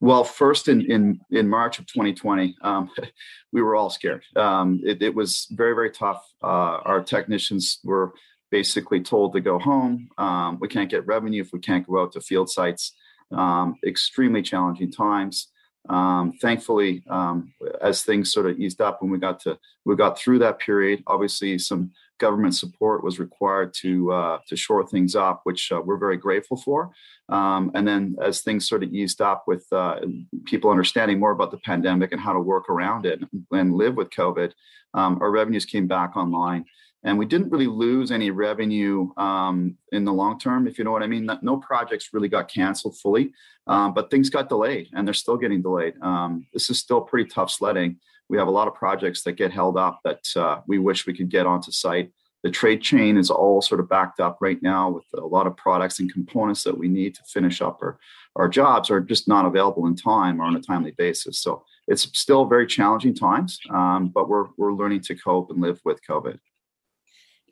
Well, 0.00 0.24
first 0.24 0.68
in 0.68 0.82
in 0.90 1.20
in 1.30 1.48
March 1.48 1.78
of 1.78 1.86
2020, 1.86 2.56
um, 2.62 2.90
we 3.52 3.62
were 3.62 3.76
all 3.76 3.90
scared. 3.90 4.22
Um, 4.36 4.80
it, 4.84 5.02
it, 5.02 5.14
was 5.14 5.46
very 5.50 5.74
very 5.74 5.90
tough. 5.90 6.26
Uh, 6.42 6.80
our 6.84 7.02
technicians 7.02 7.78
were 7.84 8.12
basically 8.50 9.00
told 9.00 9.32
to 9.32 9.40
go 9.40 9.58
home. 9.58 10.08
Um, 10.18 10.58
we 10.60 10.68
can't 10.68 10.90
get 10.90 11.06
revenue 11.06 11.42
if 11.42 11.52
we 11.52 11.58
can't 11.58 11.86
go 11.86 12.02
out 12.02 12.12
to 12.12 12.20
field 12.20 12.50
sites. 12.50 12.92
Um, 13.30 13.76
extremely 13.86 14.42
challenging 14.42 14.92
times. 14.92 15.48
Um, 15.88 16.32
thankfully, 16.40 17.02
um, 17.08 17.52
as 17.80 18.02
things 18.02 18.32
sort 18.32 18.46
of 18.46 18.58
eased 18.58 18.80
up 18.80 19.02
when 19.02 19.10
we 19.10 19.18
got 19.18 19.40
to 19.40 19.58
we 19.84 19.96
got 19.96 20.18
through 20.18 20.38
that 20.40 20.58
period, 20.58 21.02
obviously 21.06 21.58
some 21.58 21.92
government 22.18 22.54
support 22.54 23.04
was 23.04 23.18
required 23.18 23.74
to 23.74 24.12
uh, 24.12 24.38
to 24.48 24.56
shore 24.56 24.86
things 24.86 25.14
up, 25.14 25.40
which 25.44 25.70
uh, 25.72 25.80
we're 25.84 25.98
very 25.98 26.16
grateful 26.16 26.56
for. 26.56 26.90
Um, 27.28 27.70
and 27.74 27.86
then 27.86 28.16
as 28.22 28.40
things 28.40 28.68
sort 28.68 28.82
of 28.82 28.92
eased 28.92 29.20
up 29.20 29.44
with 29.46 29.66
uh, 29.72 30.00
people 30.44 30.70
understanding 30.70 31.18
more 31.18 31.32
about 31.32 31.50
the 31.50 31.58
pandemic 31.58 32.12
and 32.12 32.20
how 32.20 32.32
to 32.32 32.40
work 32.40 32.68
around 32.68 33.06
it 33.06 33.20
and 33.50 33.74
live 33.74 33.96
with 33.96 34.10
COVID, 34.10 34.52
um, 34.94 35.18
our 35.20 35.30
revenues 35.30 35.64
came 35.64 35.86
back 35.86 36.16
online 36.16 36.64
and 37.04 37.18
we 37.18 37.26
didn't 37.26 37.50
really 37.50 37.66
lose 37.66 38.10
any 38.10 38.30
revenue 38.30 39.10
um, 39.18 39.76
in 39.92 40.04
the 40.04 40.12
long 40.12 40.38
term, 40.38 40.66
if 40.66 40.78
you 40.78 40.84
know 40.84 40.90
what 40.90 41.02
I 41.02 41.06
mean. 41.06 41.28
No 41.42 41.58
projects 41.58 42.10
really 42.12 42.28
got 42.28 42.48
canceled 42.48 42.98
fully, 42.98 43.32
um, 43.66 43.92
but 43.92 44.10
things 44.10 44.30
got 44.30 44.48
delayed, 44.48 44.88
and 44.94 45.06
they're 45.06 45.14
still 45.14 45.36
getting 45.36 45.60
delayed. 45.60 45.94
Um, 46.00 46.46
this 46.52 46.70
is 46.70 46.78
still 46.78 47.02
pretty 47.02 47.28
tough 47.28 47.50
sledding. 47.50 47.98
We 48.30 48.38
have 48.38 48.48
a 48.48 48.52
lot 48.52 48.68
of 48.68 48.74
projects 48.74 49.22
that 49.24 49.32
get 49.32 49.52
held 49.52 49.76
up 49.76 50.00
that 50.04 50.24
uh, 50.34 50.60
we 50.66 50.78
wish 50.78 51.06
we 51.06 51.14
could 51.14 51.28
get 51.28 51.46
onto 51.46 51.70
site. 51.70 52.10
The 52.42 52.50
trade 52.50 52.82
chain 52.82 53.18
is 53.18 53.30
all 53.30 53.60
sort 53.60 53.80
of 53.80 53.88
backed 53.88 54.20
up 54.20 54.38
right 54.40 54.62
now 54.62 54.90
with 54.90 55.04
a 55.14 55.26
lot 55.26 55.46
of 55.46 55.56
products 55.56 56.00
and 56.00 56.12
components 56.12 56.62
that 56.64 56.76
we 56.76 56.88
need 56.88 57.14
to 57.16 57.22
finish 57.24 57.60
up 57.60 57.78
our, 57.82 57.98
our 58.36 58.48
jobs 58.48 58.90
are 58.90 59.00
just 59.00 59.28
not 59.28 59.46
available 59.46 59.86
in 59.86 59.96
time 59.96 60.40
or 60.40 60.44
on 60.44 60.56
a 60.56 60.60
timely 60.60 60.92
basis. 60.92 61.38
So 61.38 61.64
it's 61.86 62.02
still 62.18 62.46
very 62.46 62.66
challenging 62.66 63.14
times, 63.14 63.58
um, 63.70 64.08
but 64.08 64.28
we're, 64.28 64.46
we're 64.58 64.74
learning 64.74 65.02
to 65.02 65.14
cope 65.14 65.50
and 65.50 65.60
live 65.60 65.80
with 65.84 66.00
COVID 66.08 66.38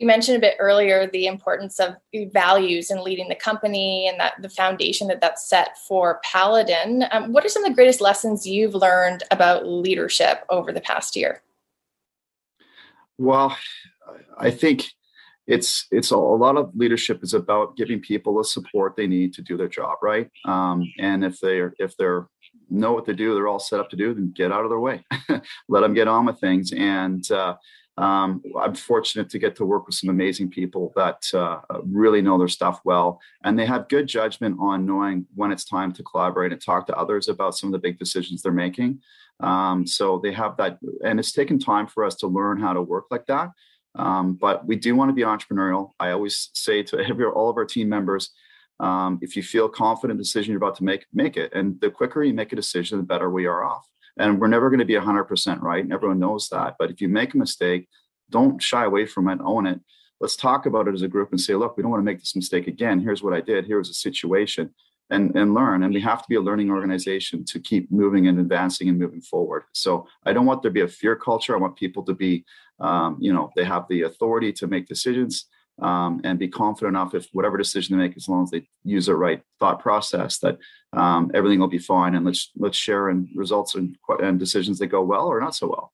you 0.03 0.09
mentioned 0.09 0.37
a 0.37 0.41
bit 0.41 0.57
earlier 0.59 1.07
the 1.07 1.27
importance 1.27 1.79
of 1.79 1.95
values 2.33 2.91
and 2.91 3.01
leading 3.03 3.29
the 3.29 3.37
company 3.37 4.09
and 4.09 4.19
that 4.19 4.35
the 4.43 4.49
foundation 4.49 5.07
that 5.07 5.21
that's 5.21 5.49
set 5.49 5.79
for 5.79 6.21
Paladin. 6.25 7.05
Um, 7.13 7.33
what 7.33 7.45
are 7.45 7.49
some 7.49 7.65
of 7.65 7.71
the 7.71 7.75
greatest 7.75 8.01
lessons 8.01 8.45
you've 8.45 8.75
learned 8.75 9.23
about 9.31 9.67
leadership 9.67 10.45
over 10.51 10.73
the 10.73 10.81
past 10.81 11.15
year? 11.15 11.43
Well, 13.17 13.57
I 14.37 14.51
think 14.51 14.91
it's 15.47 15.87
it's 15.93 16.11
a, 16.11 16.17
a 16.17 16.17
lot 16.17 16.57
of 16.57 16.75
leadership 16.75 17.23
is 17.23 17.35
about 17.35 17.77
giving 17.77 18.01
people 18.01 18.37
the 18.37 18.45
support 18.45 18.97
they 18.97 19.07
need 19.07 19.33
to 19.35 19.43
do 19.43 19.57
their 19.57 19.69
job 19.69 19.99
right. 20.03 20.29
Um, 20.45 20.93
and 20.99 21.25
if 21.25 21.39
they're 21.39 21.75
if 21.79 21.97
they're 21.97 22.27
know 22.71 22.93
what 22.93 23.07
to 23.07 23.15
do, 23.15 23.35
they're 23.35 23.49
all 23.49 23.61
set 23.61 23.79
up 23.79 23.91
to 23.91 23.97
do, 23.97 24.15
then 24.15 24.33
get 24.35 24.51
out 24.51 24.65
of 24.65 24.71
their 24.71 24.81
way, 24.81 25.05
let 25.69 25.81
them 25.81 25.95
get 25.95 26.09
on 26.09 26.27
with 26.27 26.41
things. 26.41 26.73
And 26.73 27.31
uh, 27.31 27.57
um, 27.99 28.43
I'm 28.59 28.75
fortunate 28.75 29.29
to 29.31 29.39
get 29.39 29.55
to 29.57 29.67
work 29.67 29.87
with 29.87 29.95
some 29.95 30.09
amazing 30.09 30.49
people 30.49 30.93
that 30.97 31.23
uh, 31.35 31.61
really 31.85 32.23
know 32.23 32.39
their 32.39 32.49
stuff 32.49 32.81
well, 32.85 33.21
and 33.45 33.59
they 33.59 33.67
have 33.67 33.89
good 33.89 34.07
judgment 34.07 34.57
on 34.59 34.87
knowing 34.87 35.27
when 35.35 35.53
it's 35.53 35.65
time 35.65 35.93
to 35.93 36.03
collaborate 36.03 36.53
and 36.53 36.63
talk 36.63 36.87
to 36.87 36.97
others 36.97 37.29
about 37.29 37.57
some 37.57 37.69
of 37.69 37.73
the 37.73 37.87
big 37.87 37.99
decisions 37.99 38.41
they're 38.41 38.53
making. 38.53 39.01
Um, 39.41 39.87
so 39.87 40.19
they 40.23 40.33
have 40.33 40.57
that, 40.57 40.79
and 41.05 41.19
it's 41.19 41.33
taken 41.33 41.59
time 41.59 41.87
for 41.87 42.05
us 42.05 42.15
to 42.17 42.27
learn 42.27 42.61
how 42.61 42.73
to 42.73 42.81
work 42.81 43.07
like 43.11 43.27
that. 43.27 43.51
Um, 43.95 44.35
but 44.35 44.67
we 44.67 44.77
do 44.77 44.97
want 44.97 45.11
to 45.11 45.15
be 45.15 45.23
entrepreneurial. 45.23 45.91
I 46.01 46.13
always 46.13 46.51
say 46.55 46.83
to 46.85 46.99
every 47.09 47.27
all 47.27 47.51
of 47.51 47.57
our 47.57 47.67
team 47.67 47.91
members, 47.91 48.31
um, 48.81 49.19
if 49.21 49.37
you 49.37 49.43
feel 49.43 49.69
confident 49.69 50.19
decision 50.19 50.53
you're 50.53 50.63
about 50.63 50.77
to 50.77 50.85
make, 50.85 51.07
make 51.13 51.37
it. 51.37 51.53
And 51.55 51.81
the 51.81 51.91
quicker 51.91 52.23
you 52.23 52.33
make 52.33 52.53
a 52.53 52.57
decision, 52.57 52.99
the 52.99 53.05
better 53.05 53.31
we 53.31 53.47
are 53.47 53.63
off. 53.63 53.87
And 54.19 54.41
we're 54.41 54.49
never 54.49 54.69
going 54.69 54.81
to 54.81 54.85
be 54.85 54.95
100% 54.95 55.63
right. 55.63 55.83
And 55.83 55.93
everyone 55.93 56.19
knows 56.19 56.49
that. 56.51 56.77
But 56.79 56.91
if 56.91 57.01
you 57.01 57.09
make 57.09 57.35
a 57.35 57.39
mistake, 57.39 57.89
don't 58.31 58.63
shy 58.63 58.85
away 58.85 59.07
from 59.07 59.29
it, 59.29 59.39
own 59.43 59.67
it. 59.67 59.81
Let's 60.21 60.37
talk 60.37 60.67
about 60.67 60.87
it 60.89 60.95
as 60.95 61.03
a 61.03 61.09
group 61.09 61.31
and 61.31 61.41
say, 61.41 61.55
look, 61.55 61.77
we 61.77 61.83
don't 61.83 61.91
want 61.91 62.01
to 62.01 62.05
make 62.05 62.21
this 62.21 62.37
mistake 62.37 62.67
again. 62.67 63.01
Here's 63.01 63.23
what 63.23 63.35
I 63.35 63.41
did. 63.41 63.67
Here's 63.67 63.91
a 63.91 63.95
situation. 63.95 64.75
And, 65.11 65.37
and 65.37 65.53
learn. 65.53 65.83
And 65.83 65.93
we 65.93 66.01
have 66.01 66.23
to 66.23 66.29
be 66.29 66.37
a 66.37 66.41
learning 66.41 66.71
organization 66.71 67.45
to 67.47 67.61
keep 67.61 67.93
moving 67.93 68.29
and 68.29 68.39
advancing 68.39 68.89
and 68.89 68.99
moving 68.99 69.21
forward. 69.21 69.65
So 69.75 70.07
I 70.25 70.33
don't 70.33 70.47
want 70.47 70.63
there 70.63 70.71
to 70.71 70.75
be 70.75 70.81
a 70.81 70.89
fear 70.89 71.17
culture. 71.17 71.55
I 71.55 71.61
want 71.61 71.77
people 71.77 72.03
to 72.05 72.15
be, 72.15 72.47
um, 72.81 73.19
you 73.21 73.31
know, 73.31 73.51
they 73.55 73.65
have 73.65 73.85
the 73.91 74.03
authority 74.03 74.55
to 74.55 74.67
make 74.67 74.87
decisions 74.87 75.49
um, 75.81 76.21
and 76.25 76.39
be 76.39 76.49
confident 76.49 76.97
enough 76.97 77.15
if 77.15 77.29
whatever 77.33 77.57
decision 77.57 77.97
they 77.97 78.05
make, 78.07 78.17
as 78.17 78.29
long 78.29 78.45
as 78.45 78.51
they 78.51 78.69
use 78.85 79.07
the 79.07 79.17
right 79.17 79.43
thought 79.59 79.81
process, 79.81 80.39
that 80.39 80.59
um, 80.93 81.31
everything 81.35 81.59
will 81.59 81.69
be 81.69 81.79
fine. 81.79 82.15
And 82.15 82.27
let's 82.27 82.51
let's 82.57 82.77
share 82.77 83.09
in 83.09 83.29
results 83.35 83.75
and, 83.75 83.97
and 84.21 84.39
decisions 84.39 84.79
that 84.79 84.89
go 84.89 85.03
well 85.03 85.27
or 85.27 85.41
not 85.41 85.55
so 85.55 85.69
well. 85.69 85.93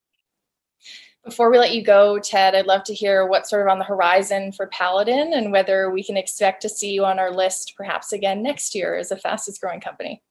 Before 1.24 1.50
we 1.50 1.58
let 1.58 1.74
you 1.74 1.82
go, 1.82 2.18
Ted, 2.18 2.54
I'd 2.54 2.66
love 2.66 2.84
to 2.84 2.94
hear 2.94 3.26
what's 3.26 3.50
sort 3.50 3.66
of 3.66 3.70
on 3.70 3.78
the 3.78 3.84
horizon 3.84 4.50
for 4.52 4.66
Paladin 4.68 5.32
and 5.34 5.52
whether 5.52 5.90
we 5.90 6.02
can 6.02 6.16
expect 6.16 6.62
to 6.62 6.68
see 6.68 6.92
you 6.92 7.04
on 7.04 7.18
our 7.18 7.30
list 7.30 7.74
perhaps 7.76 8.12
again 8.12 8.42
next 8.42 8.74
year 8.74 8.96
as 8.96 9.10
the 9.10 9.16
fastest 9.16 9.60
growing 9.60 9.80
company. 9.80 10.22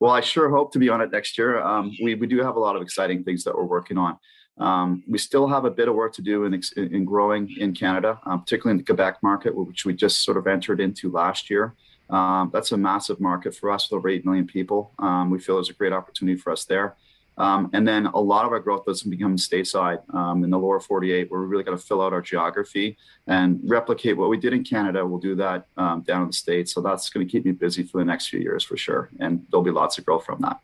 Well, 0.00 0.12
I 0.12 0.20
sure 0.20 0.50
hope 0.50 0.72
to 0.72 0.78
be 0.78 0.88
on 0.88 1.00
it 1.00 1.12
next 1.12 1.36
year. 1.36 1.60
Um, 1.60 1.94
we, 2.02 2.14
we 2.14 2.26
do 2.26 2.42
have 2.42 2.56
a 2.56 2.60
lot 2.60 2.76
of 2.76 2.82
exciting 2.82 3.24
things 3.24 3.44
that 3.44 3.54
we're 3.54 3.64
working 3.64 3.98
on. 3.98 4.18
Um, 4.58 5.02
we 5.08 5.18
still 5.18 5.48
have 5.48 5.64
a 5.64 5.70
bit 5.70 5.88
of 5.88 5.94
work 5.94 6.12
to 6.14 6.22
do 6.22 6.44
in, 6.44 6.60
in 6.76 7.04
growing 7.04 7.54
in 7.58 7.72
Canada, 7.72 8.20
um, 8.26 8.40
particularly 8.40 8.72
in 8.72 8.78
the 8.78 8.84
Quebec 8.84 9.22
market, 9.22 9.54
which 9.54 9.84
we 9.84 9.94
just 9.94 10.22
sort 10.22 10.36
of 10.36 10.46
entered 10.46 10.80
into 10.80 11.10
last 11.10 11.50
year. 11.50 11.74
Um, 12.10 12.50
that's 12.52 12.72
a 12.72 12.76
massive 12.76 13.20
market 13.20 13.54
for 13.54 13.70
us 13.70 13.90
with 13.90 13.96
over 13.96 14.08
8 14.08 14.24
million 14.26 14.46
people. 14.46 14.92
Um, 14.98 15.30
we 15.30 15.38
feel 15.38 15.56
there's 15.56 15.70
a 15.70 15.74
great 15.74 15.92
opportunity 15.92 16.38
for 16.38 16.52
us 16.52 16.64
there. 16.64 16.96
Um, 17.38 17.70
and 17.72 17.88
then 17.88 18.06
a 18.06 18.20
lot 18.20 18.44
of 18.44 18.52
our 18.52 18.60
growth 18.60 18.84
doesn't 18.84 19.10
become 19.10 19.38
stateside 19.38 20.02
um, 20.14 20.44
in 20.44 20.50
the 20.50 20.58
lower 20.58 20.78
48, 20.78 21.30
where 21.30 21.40
we 21.40 21.46
really 21.46 21.64
got 21.64 21.70
to 21.70 21.78
fill 21.78 22.02
out 22.02 22.12
our 22.12 22.20
geography 22.20 22.98
and 23.26 23.58
replicate 23.64 24.18
what 24.18 24.28
we 24.28 24.36
did 24.36 24.52
in 24.52 24.62
Canada. 24.62 25.06
We'll 25.06 25.18
do 25.18 25.34
that 25.36 25.66
down 25.76 26.04
in 26.22 26.26
the 26.26 26.32
States. 26.34 26.74
So 26.74 26.82
that's 26.82 27.08
going 27.08 27.26
to 27.26 27.30
keep 27.30 27.46
me 27.46 27.52
busy 27.52 27.84
for 27.84 27.98
the 27.98 28.04
next 28.04 28.28
few 28.28 28.40
years 28.40 28.62
for 28.62 28.76
sure. 28.76 29.08
And 29.18 29.46
there'll 29.50 29.64
be 29.64 29.70
lots 29.70 29.96
of 29.96 30.04
growth 30.04 30.26
from 30.26 30.42
that. 30.42 30.60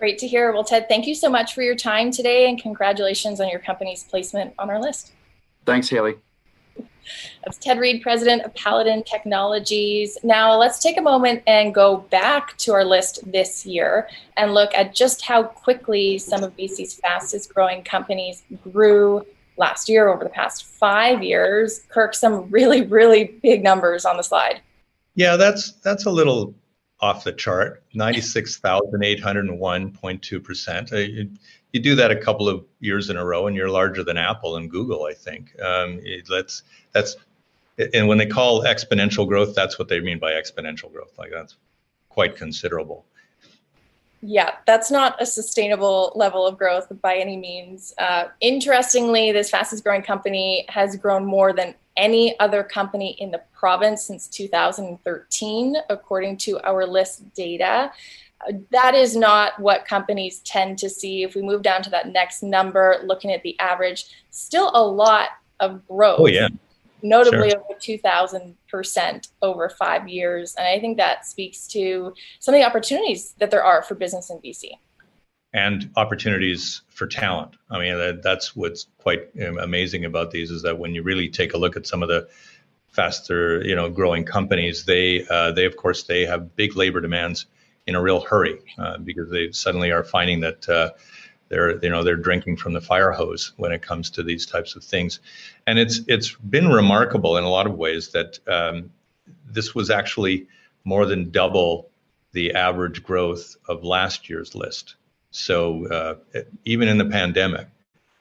Great 0.00 0.16
to 0.16 0.26
hear. 0.26 0.50
Well, 0.52 0.64
Ted, 0.64 0.88
thank 0.88 1.06
you 1.06 1.14
so 1.14 1.28
much 1.28 1.54
for 1.54 1.60
your 1.60 1.74
time 1.74 2.10
today 2.10 2.48
and 2.48 2.60
congratulations 2.60 3.38
on 3.38 3.50
your 3.50 3.60
company's 3.60 4.02
placement 4.02 4.54
on 4.58 4.70
our 4.70 4.80
list. 4.80 5.12
Thanks, 5.66 5.90
Hayley. 5.90 6.14
That's 7.44 7.58
Ted 7.58 7.78
Reed, 7.78 8.00
president 8.00 8.42
of 8.42 8.54
Paladin 8.54 9.02
Technologies. 9.02 10.16
Now, 10.22 10.56
let's 10.56 10.78
take 10.78 10.96
a 10.96 11.02
moment 11.02 11.42
and 11.46 11.74
go 11.74 11.98
back 11.98 12.56
to 12.58 12.72
our 12.72 12.82
list 12.82 13.30
this 13.30 13.66
year 13.66 14.08
and 14.38 14.54
look 14.54 14.72
at 14.72 14.94
just 14.94 15.20
how 15.20 15.42
quickly 15.42 16.16
some 16.16 16.42
of 16.42 16.56
BC's 16.56 16.94
fastest 16.94 17.52
growing 17.52 17.84
companies 17.84 18.42
grew 18.72 19.26
last 19.58 19.86
year 19.86 20.08
over 20.08 20.24
the 20.24 20.30
past 20.30 20.64
five 20.64 21.22
years. 21.22 21.82
Kirk, 21.90 22.14
some 22.14 22.48
really, 22.48 22.86
really 22.86 23.38
big 23.42 23.62
numbers 23.62 24.06
on 24.06 24.16
the 24.16 24.22
slide. 24.22 24.62
Yeah, 25.14 25.36
that's 25.36 25.72
that's 25.72 26.06
a 26.06 26.10
little 26.10 26.54
off 27.00 27.24
the 27.24 27.32
chart, 27.32 27.82
96,801.2%. 27.94 30.92
Uh, 30.92 30.96
you, 31.72 31.80
do 31.80 31.94
that 31.94 32.10
a 32.10 32.16
couple 32.16 32.48
of 32.48 32.64
years 32.80 33.10
in 33.10 33.16
a 33.16 33.24
row 33.24 33.46
and 33.46 33.54
you're 33.56 33.70
larger 33.70 34.02
than 34.02 34.16
Apple 34.16 34.56
and 34.56 34.68
Google, 34.70 35.04
I 35.04 35.14
think. 35.14 35.54
Um, 35.60 36.00
that's, 36.28 36.64
that's, 36.92 37.14
and 37.94 38.08
when 38.08 38.18
they 38.18 38.26
call 38.26 38.64
exponential 38.64 39.24
growth, 39.26 39.54
that's 39.54 39.78
what 39.78 39.88
they 39.88 40.00
mean 40.00 40.18
by 40.18 40.32
exponential 40.32 40.92
growth. 40.92 41.16
Like 41.16 41.30
that's 41.32 41.56
quite 42.08 42.36
considerable. 42.36 43.06
Yeah, 44.22 44.56
that's 44.66 44.90
not 44.90 45.16
a 45.20 45.24
sustainable 45.24 46.12
level 46.14 46.46
of 46.46 46.58
growth 46.58 46.92
by 47.00 47.16
any 47.16 47.38
means. 47.38 47.94
Uh, 47.96 48.24
interestingly, 48.40 49.32
this 49.32 49.48
fastest 49.48 49.82
growing 49.82 50.02
company 50.02 50.66
has 50.68 50.94
grown 50.96 51.24
more 51.24 51.54
than 51.54 51.74
any 52.00 52.36
other 52.40 52.64
company 52.64 53.14
in 53.18 53.30
the 53.30 53.42
province 53.52 54.02
since 54.04 54.26
2013, 54.26 55.76
according 55.90 56.38
to 56.38 56.58
our 56.66 56.86
list 56.86 57.32
data. 57.34 57.92
That 58.70 58.94
is 58.94 59.14
not 59.14 59.60
what 59.60 59.84
companies 59.84 60.38
tend 60.40 60.78
to 60.78 60.88
see. 60.88 61.22
If 61.22 61.34
we 61.34 61.42
move 61.42 61.62
down 61.62 61.82
to 61.82 61.90
that 61.90 62.08
next 62.08 62.42
number, 62.42 62.96
looking 63.04 63.30
at 63.32 63.42
the 63.42 63.56
average, 63.60 64.06
still 64.30 64.70
a 64.74 64.82
lot 64.82 65.28
of 65.60 65.86
growth. 65.86 66.20
Oh 66.20 66.26
yeah. 66.26 66.48
Notably 67.02 67.50
sure. 67.50 67.60
over 67.60 67.78
2,000% 67.78 69.28
over 69.42 69.68
five 69.70 70.08
years. 70.08 70.54
And 70.56 70.66
I 70.66 70.80
think 70.80 70.96
that 70.96 71.26
speaks 71.26 71.66
to 71.68 72.14
some 72.40 72.54
of 72.54 72.60
the 72.60 72.66
opportunities 72.66 73.34
that 73.38 73.50
there 73.50 73.64
are 73.64 73.82
for 73.82 73.94
business 73.94 74.30
in 74.30 74.38
BC 74.38 74.72
and 75.52 75.90
opportunities 75.96 76.82
for 76.88 77.06
talent. 77.06 77.56
I 77.70 77.78
mean, 77.78 77.96
that, 77.96 78.22
that's 78.22 78.54
what's 78.54 78.86
quite 78.98 79.30
amazing 79.36 80.04
about 80.04 80.30
these 80.30 80.50
is 80.50 80.62
that 80.62 80.78
when 80.78 80.94
you 80.94 81.02
really 81.02 81.28
take 81.28 81.54
a 81.54 81.58
look 81.58 81.76
at 81.76 81.86
some 81.86 82.02
of 82.02 82.08
the 82.08 82.28
faster, 82.92 83.62
you 83.64 83.74
know, 83.74 83.90
growing 83.90 84.24
companies, 84.24 84.84
they 84.84 85.26
uh, 85.28 85.52
they 85.52 85.64
of 85.64 85.76
course 85.76 86.04
they 86.04 86.26
have 86.26 86.56
big 86.56 86.76
labor 86.76 87.00
demands 87.00 87.46
in 87.86 87.94
a 87.94 88.02
real 88.02 88.20
hurry 88.20 88.60
uh, 88.78 88.98
because 88.98 89.30
they 89.30 89.50
suddenly 89.52 89.90
are 89.90 90.04
finding 90.04 90.40
that 90.40 90.68
uh, 90.68 90.90
they're 91.48 91.82
you 91.82 91.90
know 91.90 92.04
they're 92.04 92.16
drinking 92.16 92.56
from 92.56 92.72
the 92.72 92.80
fire 92.80 93.10
hose 93.10 93.52
when 93.56 93.72
it 93.72 93.82
comes 93.82 94.10
to 94.10 94.22
these 94.22 94.46
types 94.46 94.76
of 94.76 94.84
things, 94.84 95.20
and 95.66 95.78
it's 95.78 96.00
it's 96.06 96.34
been 96.36 96.68
remarkable 96.68 97.36
in 97.36 97.44
a 97.44 97.48
lot 97.48 97.66
of 97.66 97.74
ways 97.76 98.10
that 98.10 98.38
um, 98.48 98.90
this 99.46 99.74
was 99.74 99.90
actually 99.90 100.46
more 100.84 101.06
than 101.06 101.30
double 101.30 101.90
the 102.32 102.54
average 102.54 103.02
growth 103.02 103.56
of 103.68 103.82
last 103.82 104.30
year's 104.30 104.54
list. 104.54 104.94
So 105.30 105.86
uh, 105.86 106.40
even 106.64 106.88
in 106.88 106.98
the 106.98 107.04
pandemic, 107.04 107.68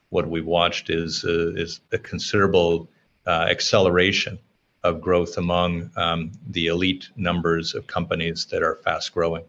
what 0.10 0.30
we've 0.30 0.46
watched 0.46 0.90
is 0.90 1.24
uh, 1.26 1.54
is 1.56 1.82
a 1.92 1.98
considerable 1.98 2.90
uh, 3.26 3.48
acceleration 3.50 4.40
of 4.84 5.02
growth 5.02 5.38
among 5.38 5.92
um, 5.96 6.32
the 6.48 6.68
elite 6.68 7.10
numbers 7.16 7.76
of 7.76 7.88
companies 7.88 8.46
that 8.46 8.64
are 8.64 8.76
fast 8.76 9.14
growing. 9.14 9.44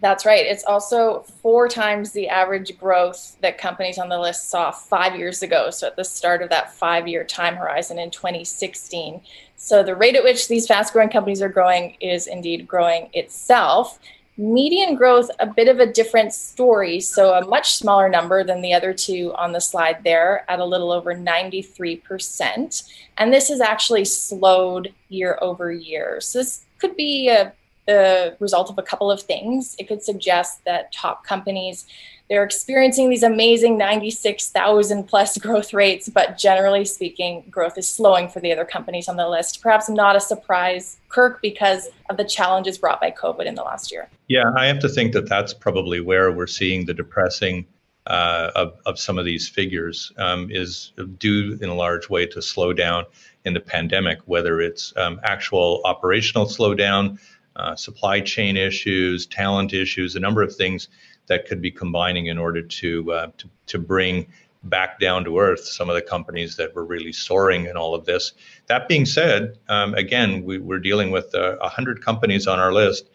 That's 0.00 0.24
right. 0.24 0.46
It's 0.46 0.64
also 0.64 1.20
four 1.42 1.68
times 1.68 2.12
the 2.12 2.28
average 2.28 2.78
growth 2.78 3.36
that 3.42 3.58
companies 3.58 3.98
on 3.98 4.08
the 4.08 4.18
list 4.18 4.48
saw 4.48 4.70
five 4.70 5.14
years 5.18 5.42
ago. 5.42 5.70
So, 5.70 5.88
at 5.88 5.96
the 5.96 6.04
start 6.04 6.42
of 6.42 6.48
that 6.48 6.72
five 6.74 7.06
year 7.06 7.22
time 7.22 7.56
horizon 7.56 7.98
in 7.98 8.10
2016. 8.10 9.20
So, 9.56 9.82
the 9.82 9.94
rate 9.94 10.16
at 10.16 10.24
which 10.24 10.48
these 10.48 10.66
fast 10.66 10.94
growing 10.94 11.10
companies 11.10 11.42
are 11.42 11.50
growing 11.50 11.96
is 12.00 12.26
indeed 12.26 12.66
growing 12.66 13.10
itself. 13.12 13.98
Median 14.40 14.94
growth, 14.94 15.30
a 15.38 15.46
bit 15.46 15.68
of 15.68 15.80
a 15.80 15.92
different 15.92 16.32
story. 16.32 16.98
So, 16.98 17.34
a 17.34 17.46
much 17.46 17.74
smaller 17.74 18.08
number 18.08 18.42
than 18.42 18.62
the 18.62 18.72
other 18.72 18.94
two 18.94 19.34
on 19.36 19.52
the 19.52 19.60
slide 19.60 20.02
there 20.02 20.50
at 20.50 20.60
a 20.60 20.64
little 20.64 20.90
over 20.90 21.14
93%. 21.14 22.90
And 23.18 23.32
this 23.32 23.48
has 23.50 23.60
actually 23.60 24.06
slowed 24.06 24.94
year 25.10 25.38
over 25.42 25.70
year. 25.70 26.22
So, 26.22 26.38
this 26.38 26.64
could 26.78 26.96
be 26.96 27.28
a, 27.28 27.52
a 27.88 28.34
result 28.38 28.70
of 28.70 28.78
a 28.78 28.82
couple 28.82 29.10
of 29.10 29.22
things. 29.22 29.76
It 29.78 29.88
could 29.88 30.02
suggest 30.02 30.64
that 30.64 30.92
top 30.92 31.24
companies 31.24 31.86
they're 32.30 32.44
experiencing 32.44 33.10
these 33.10 33.24
amazing 33.24 33.76
96,000 33.76 35.02
plus 35.02 35.36
growth 35.36 35.74
rates, 35.74 36.08
but 36.08 36.38
generally 36.38 36.84
speaking, 36.84 37.44
growth 37.50 37.76
is 37.76 37.88
slowing 37.88 38.28
for 38.28 38.38
the 38.38 38.52
other 38.52 38.64
companies 38.64 39.08
on 39.08 39.16
the 39.16 39.28
list. 39.28 39.60
Perhaps 39.60 39.88
not 39.88 40.14
a 40.14 40.20
surprise, 40.20 40.98
Kirk, 41.08 41.42
because 41.42 41.88
of 42.08 42.16
the 42.16 42.24
challenges 42.24 42.78
brought 42.78 43.00
by 43.00 43.10
COVID 43.10 43.46
in 43.46 43.56
the 43.56 43.64
last 43.64 43.90
year. 43.90 44.08
Yeah, 44.28 44.52
I 44.56 44.66
have 44.66 44.78
to 44.78 44.88
think 44.88 45.12
that 45.14 45.28
that's 45.28 45.52
probably 45.52 46.00
where 46.00 46.30
we're 46.30 46.46
seeing 46.46 46.86
the 46.86 46.94
depressing 46.94 47.66
uh, 48.06 48.52
of, 48.54 48.78
of 48.86 48.96
some 48.96 49.18
of 49.18 49.24
these 49.24 49.48
figures 49.48 50.12
um, 50.16 50.48
is 50.52 50.92
due 51.18 51.58
in 51.60 51.68
a 51.68 51.74
large 51.74 52.08
way 52.08 52.26
to 52.26 52.38
slowdown 52.38 53.06
in 53.44 53.54
the 53.54 53.60
pandemic, 53.60 54.20
whether 54.26 54.60
it's 54.60 54.96
um, 54.96 55.20
actual 55.24 55.80
operational 55.84 56.46
slowdown, 56.46 57.18
uh, 57.56 57.76
supply 57.76 58.20
chain 58.20 58.56
issues, 58.56 59.26
talent 59.26 59.72
issues, 59.72 60.16
a 60.16 60.20
number 60.20 60.42
of 60.42 60.54
things 60.54 60.88
that 61.26 61.46
could 61.46 61.60
be 61.60 61.70
combining 61.70 62.26
in 62.26 62.38
order 62.38 62.62
to, 62.62 63.12
uh, 63.12 63.26
to, 63.38 63.48
to 63.66 63.78
bring 63.78 64.26
back 64.64 65.00
down 65.00 65.24
to 65.24 65.38
earth 65.38 65.60
some 65.60 65.88
of 65.88 65.94
the 65.94 66.02
companies 66.02 66.56
that 66.56 66.74
were 66.74 66.84
really 66.84 67.12
soaring 67.12 67.66
in 67.66 67.76
all 67.76 67.94
of 67.94 68.04
this. 68.04 68.32
That 68.66 68.88
being 68.88 69.06
said, 69.06 69.58
um, 69.68 69.94
again, 69.94 70.44
we, 70.44 70.58
are 70.74 70.78
dealing 70.78 71.10
with 71.10 71.34
uh, 71.34 71.56
100 71.60 72.04
companies 72.04 72.46
on 72.46 72.58
our 72.58 72.72
list, 72.72 73.08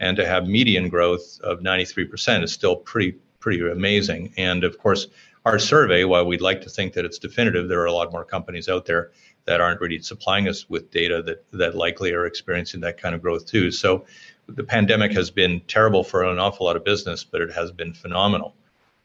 and 0.00 0.16
to 0.16 0.26
have 0.26 0.46
median 0.46 0.88
growth 0.88 1.40
of 1.42 1.60
93% 1.60 2.42
is 2.42 2.52
still 2.52 2.76
pretty 2.76 3.18
pretty 3.40 3.60
amazing. 3.60 4.32
And 4.36 4.64
of 4.64 4.76
course, 4.78 5.06
our 5.44 5.58
survey, 5.60 6.02
while 6.02 6.26
we'd 6.26 6.40
like 6.40 6.62
to 6.62 6.68
think 6.68 6.94
that 6.94 7.04
it's 7.04 7.18
definitive, 7.18 7.68
there 7.68 7.80
are 7.80 7.86
a 7.86 7.92
lot 7.92 8.10
more 8.10 8.24
companies 8.24 8.68
out 8.68 8.86
there 8.86 9.12
that 9.46 9.60
aren't 9.60 9.80
really 9.80 10.00
supplying 10.00 10.48
us 10.48 10.68
with 10.68 10.90
data 10.90 11.22
that 11.22 11.44
that 11.52 11.74
likely 11.74 12.12
are 12.12 12.26
experiencing 12.26 12.80
that 12.80 12.98
kind 12.98 13.14
of 13.14 13.22
growth 13.22 13.46
too. 13.46 13.70
So 13.70 14.04
the 14.48 14.64
pandemic 14.64 15.12
has 15.12 15.30
been 15.30 15.60
terrible 15.68 16.04
for 16.04 16.24
an 16.24 16.38
awful 16.38 16.66
lot 16.66 16.76
of 16.76 16.84
business, 16.84 17.24
but 17.24 17.40
it 17.40 17.52
has 17.52 17.72
been 17.72 17.92
phenomenal 17.92 18.54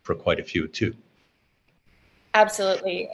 for 0.03 0.15
quite 0.15 0.39
a 0.39 0.43
few 0.43 0.67
too. 0.67 0.93
Absolutely. 2.33 3.09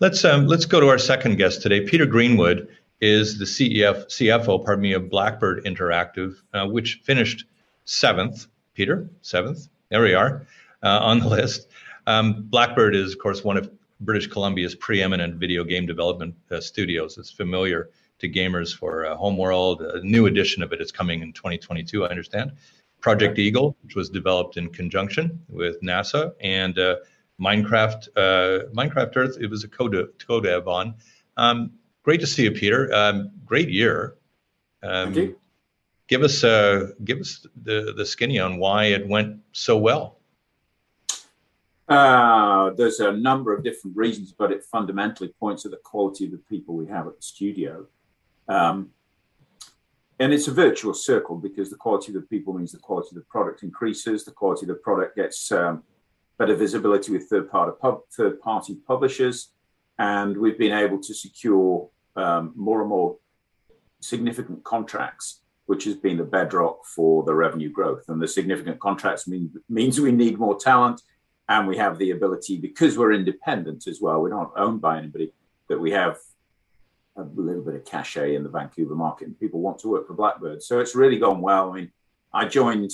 Let's 0.00 0.24
um, 0.24 0.46
let's 0.46 0.64
go 0.64 0.80
to 0.80 0.88
our 0.88 0.98
second 0.98 1.36
guest 1.36 1.62
today. 1.62 1.82
Peter 1.82 2.06
Greenwood 2.06 2.68
is 3.00 3.38
the 3.38 3.44
CEF, 3.44 4.06
CFO, 4.06 4.64
pardon 4.64 4.82
me, 4.82 4.92
of 4.92 5.08
Blackbird 5.08 5.64
Interactive, 5.64 6.36
uh, 6.52 6.66
which 6.66 7.00
finished 7.04 7.44
seventh. 7.84 8.46
Peter, 8.74 9.08
seventh. 9.22 9.68
There 9.88 10.02
we 10.02 10.14
are 10.14 10.46
uh, 10.82 10.98
on 11.00 11.20
the 11.20 11.28
list. 11.28 11.68
Um, 12.06 12.44
Blackbird 12.44 12.94
is, 12.94 13.12
of 13.12 13.18
course, 13.18 13.44
one 13.44 13.56
of 13.56 13.70
British 14.00 14.28
Columbia's 14.28 14.74
preeminent 14.74 15.36
video 15.36 15.64
game 15.64 15.86
development 15.86 16.34
uh, 16.50 16.60
studios. 16.60 17.18
It's 17.18 17.30
familiar 17.30 17.90
to 18.18 18.28
gamers 18.28 18.76
for 18.76 19.06
uh, 19.06 19.16
Homeworld. 19.16 19.82
A 19.82 20.00
new 20.02 20.26
edition 20.26 20.62
of 20.62 20.72
it 20.72 20.80
is 20.80 20.92
coming 20.92 21.22
in 21.22 21.32
2022, 21.32 22.04
I 22.04 22.08
understand. 22.08 22.52
Project 23.00 23.38
Eagle, 23.38 23.76
which 23.82 23.94
was 23.94 24.10
developed 24.10 24.56
in 24.56 24.68
conjunction 24.70 25.40
with 25.48 25.80
NASA, 25.82 26.32
and 26.40 26.78
uh, 26.78 26.96
Minecraft, 27.40 28.08
uh, 28.16 28.64
Minecraft 28.74 29.16
Earth. 29.16 29.36
It 29.40 29.48
was 29.48 29.64
a 29.64 29.68
co-dev 29.68 30.68
on. 30.68 30.94
Um, 31.36 31.72
great 32.02 32.20
to 32.20 32.26
see 32.26 32.42
you, 32.42 32.50
Peter. 32.50 32.92
Um, 32.92 33.30
great 33.44 33.68
year. 33.68 34.16
Um, 34.82 35.12
Thank 35.12 35.16
you. 35.16 35.38
Give 36.08 36.22
us 36.22 36.42
uh, 36.42 36.92
give 37.04 37.20
us 37.20 37.46
the 37.62 37.92
the 37.94 38.06
skinny 38.06 38.38
on 38.38 38.56
why 38.56 38.86
it 38.86 39.06
went 39.06 39.40
so 39.52 39.76
well. 39.76 40.17
Uh, 41.88 42.70
there's 42.76 43.00
a 43.00 43.12
number 43.12 43.54
of 43.54 43.64
different 43.64 43.96
reasons, 43.96 44.32
but 44.32 44.52
it 44.52 44.62
fundamentally 44.62 45.32
points 45.40 45.62
to 45.62 45.68
the 45.70 45.78
quality 45.78 46.26
of 46.26 46.32
the 46.32 46.38
people 46.38 46.74
we 46.74 46.86
have 46.86 47.06
at 47.06 47.16
the 47.16 47.22
studio. 47.22 47.86
Um, 48.48 48.90
and 50.20 50.32
it's 50.32 50.48
a 50.48 50.52
virtuous 50.52 51.04
circle 51.04 51.36
because 51.36 51.70
the 51.70 51.76
quality 51.76 52.08
of 52.08 52.14
the 52.14 52.26
people 52.26 52.52
means 52.52 52.72
the 52.72 52.78
quality 52.78 53.08
of 53.12 53.14
the 53.14 53.28
product 53.30 53.62
increases, 53.62 54.24
the 54.24 54.32
quality 54.32 54.64
of 54.64 54.68
the 54.68 54.74
product 54.74 55.16
gets 55.16 55.50
um, 55.52 55.82
better 56.38 56.56
visibility 56.56 57.12
with 57.12 57.28
third 57.28 57.50
party, 57.50 57.72
pub, 57.80 58.00
third 58.10 58.40
party 58.40 58.76
publishers, 58.86 59.50
and 59.98 60.36
we've 60.36 60.58
been 60.58 60.72
able 60.72 61.00
to 61.00 61.14
secure 61.14 61.88
um, 62.16 62.52
more 62.54 62.80
and 62.80 62.90
more 62.90 63.16
significant 64.00 64.62
contracts, 64.64 65.42
which 65.66 65.84
has 65.84 65.94
been 65.94 66.16
the 66.16 66.24
bedrock 66.24 66.84
for 66.84 67.22
the 67.24 67.34
revenue 67.34 67.70
growth. 67.70 68.04
And 68.08 68.20
the 68.20 68.28
significant 68.28 68.78
contracts 68.80 69.26
mean, 69.26 69.52
means 69.68 70.00
we 70.00 70.12
need 70.12 70.38
more 70.38 70.58
talent, 70.58 71.00
and 71.48 71.66
we 71.66 71.76
have 71.76 71.98
the 71.98 72.10
ability 72.10 72.58
because 72.58 72.98
we're 72.98 73.12
independent 73.12 73.86
as 73.86 74.00
well. 74.00 74.20
We're 74.20 74.28
not 74.28 74.52
owned 74.56 74.80
by 74.80 74.98
anybody, 74.98 75.32
that 75.68 75.80
we 75.80 75.90
have 75.92 76.18
a 77.16 77.22
little 77.22 77.62
bit 77.62 77.74
of 77.74 77.84
cachet 77.84 78.34
in 78.34 78.42
the 78.42 78.48
Vancouver 78.48 78.94
market, 78.94 79.28
and 79.28 79.38
people 79.38 79.60
want 79.60 79.78
to 79.80 79.88
work 79.88 80.06
for 80.06 80.14
Blackbird. 80.14 80.62
So 80.62 80.80
it's 80.80 80.94
really 80.94 81.18
gone 81.18 81.40
well. 81.40 81.70
I 81.70 81.76
mean, 81.76 81.92
I 82.32 82.46
joined 82.46 82.92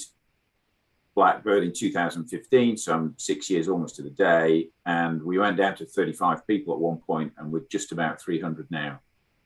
Blackbird 1.15 1.65
in 1.65 1.73
2015, 1.73 2.77
so 2.77 2.95
I'm 2.95 3.15
six 3.19 3.51
years 3.51 3.69
almost 3.69 3.97
to 3.97 4.03
the 4.03 4.11
day, 4.11 4.71
and 4.87 5.23
we 5.23 5.39
went 5.39 5.57
down 5.57 5.77
to 5.77 5.87
35 5.87 6.47
people 6.47 6.75
at 6.75 6.81
one 6.81 6.99
point, 6.99 7.33
and 7.39 7.53
we're 7.53 7.63
just 7.71 7.93
about 7.93 8.21
300 8.21 8.71
now. 8.71 9.01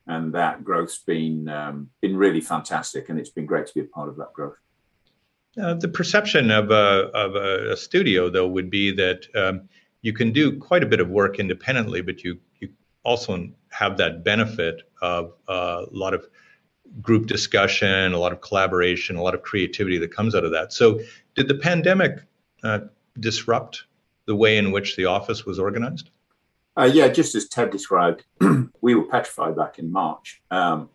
And 0.07 0.33
that 0.35 0.65
growth's 0.65 0.99
been 0.99 1.49
um, 1.49 1.91
been 2.01 2.17
really 2.17 2.41
fantastic, 2.41 3.09
and 3.09 3.19
it's 3.19 3.29
been 3.31 3.45
great 3.45 3.67
to 3.67 3.75
be 3.75 3.81
a 3.81 3.85
part 3.85 4.09
of 4.09 4.17
that 4.17 4.33
growth. 4.33 4.57
Uh, 5.61 5.75
the 5.75 5.89
perception 5.89 6.51
of 6.51 6.71
a, 6.71 7.11
of 7.15 7.35
a, 7.35 7.77
studio, 7.77 8.31
though, 8.31 8.47
would 8.47 8.71
be 8.71 8.93
that 8.93 9.27
um, 9.35 9.69
you 10.03 10.13
can 10.13 10.33
do 10.33 10.59
quite 10.59 10.83
a 10.83 10.87
bit 10.87 11.01
of 11.01 11.09
work 11.09 11.39
independently, 11.39 12.01
but 12.01 12.23
you 12.23 12.39
you 12.61 12.69
also 13.03 13.49
have 13.71 13.97
that 13.97 14.25
benefit 14.25 14.83
of 15.03 15.33
uh, 15.49 15.85
a 15.91 15.97
lot 15.97 16.15
of 16.15 16.27
group 17.03 17.27
discussion, 17.27 18.13
a 18.13 18.19
lot 18.19 18.33
of 18.33 18.41
collaboration, 18.41 19.17
a 19.17 19.23
lot 19.23 19.35
of 19.35 19.43
creativity 19.43 19.99
that 19.99 20.15
comes 20.15 20.35
out 20.35 20.45
of 20.45 20.53
that. 20.53 20.73
So, 20.73 21.01
did 21.35 21.49
the 21.49 21.55
pandemic 21.55 22.21
uh, 22.63 22.81
disrupt 23.19 23.85
the 24.27 24.37
way 24.37 24.59
in 24.59 24.71
which 24.71 24.97
the 24.97 25.07
office 25.07 25.45
was 25.45 25.59
organized? 25.59 26.11
Uh, 26.79 26.85
yeah, 26.85 27.09
just 27.09 27.35
as 27.35 27.49
Ted 27.49 27.71
described, 27.71 28.25
we 28.81 28.95
were 28.95 29.05
petrified 29.05 29.57
back 29.57 29.79
in 29.81 29.91
March. 29.91 30.41
Um, 30.51 30.91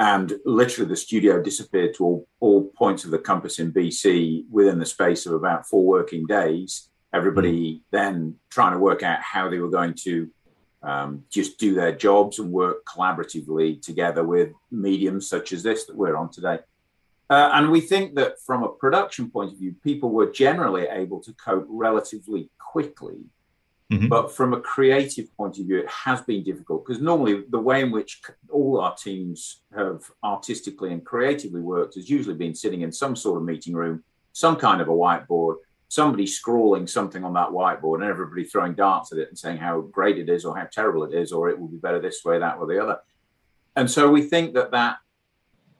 and 0.00 0.32
literally, 0.46 0.88
the 0.88 0.96
studio 0.96 1.42
disappeared 1.42 1.92
to 1.96 2.04
all, 2.04 2.28
all 2.40 2.64
points 2.74 3.04
of 3.04 3.10
the 3.10 3.18
compass 3.18 3.58
in 3.58 3.70
BC 3.70 4.46
within 4.50 4.78
the 4.78 4.86
space 4.86 5.26
of 5.26 5.34
about 5.34 5.66
four 5.66 5.84
working 5.84 6.24
days. 6.24 6.88
Everybody 7.12 7.74
mm. 7.74 7.80
then 7.90 8.36
trying 8.48 8.72
to 8.72 8.78
work 8.78 9.02
out 9.02 9.20
how 9.20 9.50
they 9.50 9.58
were 9.58 9.68
going 9.68 9.92
to 10.04 10.30
um, 10.82 11.24
just 11.28 11.58
do 11.58 11.74
their 11.74 11.94
jobs 11.94 12.38
and 12.38 12.50
work 12.50 12.82
collaboratively 12.86 13.82
together 13.82 14.24
with 14.24 14.54
mediums 14.70 15.28
such 15.28 15.52
as 15.52 15.62
this 15.62 15.84
that 15.84 15.96
we're 15.96 16.16
on 16.16 16.30
today. 16.30 16.60
Uh, 17.28 17.50
and 17.52 17.70
we 17.70 17.82
think 17.82 18.14
that 18.14 18.40
from 18.40 18.62
a 18.62 18.70
production 18.70 19.30
point 19.30 19.52
of 19.52 19.58
view, 19.58 19.74
people 19.84 20.08
were 20.08 20.32
generally 20.32 20.86
able 20.86 21.20
to 21.20 21.34
cope 21.34 21.66
relatively 21.68 22.48
quickly 22.58 23.18
Mm-hmm. 23.90 24.06
But 24.06 24.32
from 24.32 24.54
a 24.54 24.60
creative 24.60 25.36
point 25.36 25.58
of 25.58 25.66
view, 25.66 25.78
it 25.78 25.88
has 25.88 26.20
been 26.20 26.44
difficult 26.44 26.86
because 26.86 27.02
normally 27.02 27.42
the 27.50 27.58
way 27.58 27.80
in 27.80 27.90
which 27.90 28.22
all 28.48 28.80
our 28.80 28.94
teams 28.94 29.62
have 29.76 30.02
artistically 30.22 30.92
and 30.92 31.04
creatively 31.04 31.60
worked 31.60 31.96
has 31.96 32.08
usually 32.08 32.36
been 32.36 32.54
sitting 32.54 32.82
in 32.82 32.92
some 32.92 33.16
sort 33.16 33.38
of 33.38 33.44
meeting 33.44 33.74
room, 33.74 34.04
some 34.32 34.54
kind 34.54 34.80
of 34.80 34.88
a 34.88 34.92
whiteboard, 34.92 35.56
somebody 35.88 36.24
scrawling 36.24 36.86
something 36.86 37.24
on 37.24 37.32
that 37.32 37.48
whiteboard, 37.48 37.96
and 37.96 38.04
everybody 38.04 38.44
throwing 38.44 38.74
darts 38.74 39.10
at 39.10 39.18
it 39.18 39.28
and 39.28 39.36
saying 39.36 39.58
how 39.58 39.80
great 39.80 40.18
it 40.18 40.28
is 40.28 40.44
or 40.44 40.56
how 40.56 40.68
terrible 40.70 41.02
it 41.02 41.12
is, 41.12 41.32
or 41.32 41.48
it 41.48 41.58
will 41.58 41.66
be 41.66 41.76
better 41.76 42.00
this 42.00 42.24
way, 42.24 42.38
that, 42.38 42.58
or 42.58 42.66
the 42.68 42.80
other. 42.80 43.00
And 43.74 43.90
so 43.90 44.08
we 44.08 44.22
think 44.22 44.54
that 44.54 44.70
that, 44.70 44.98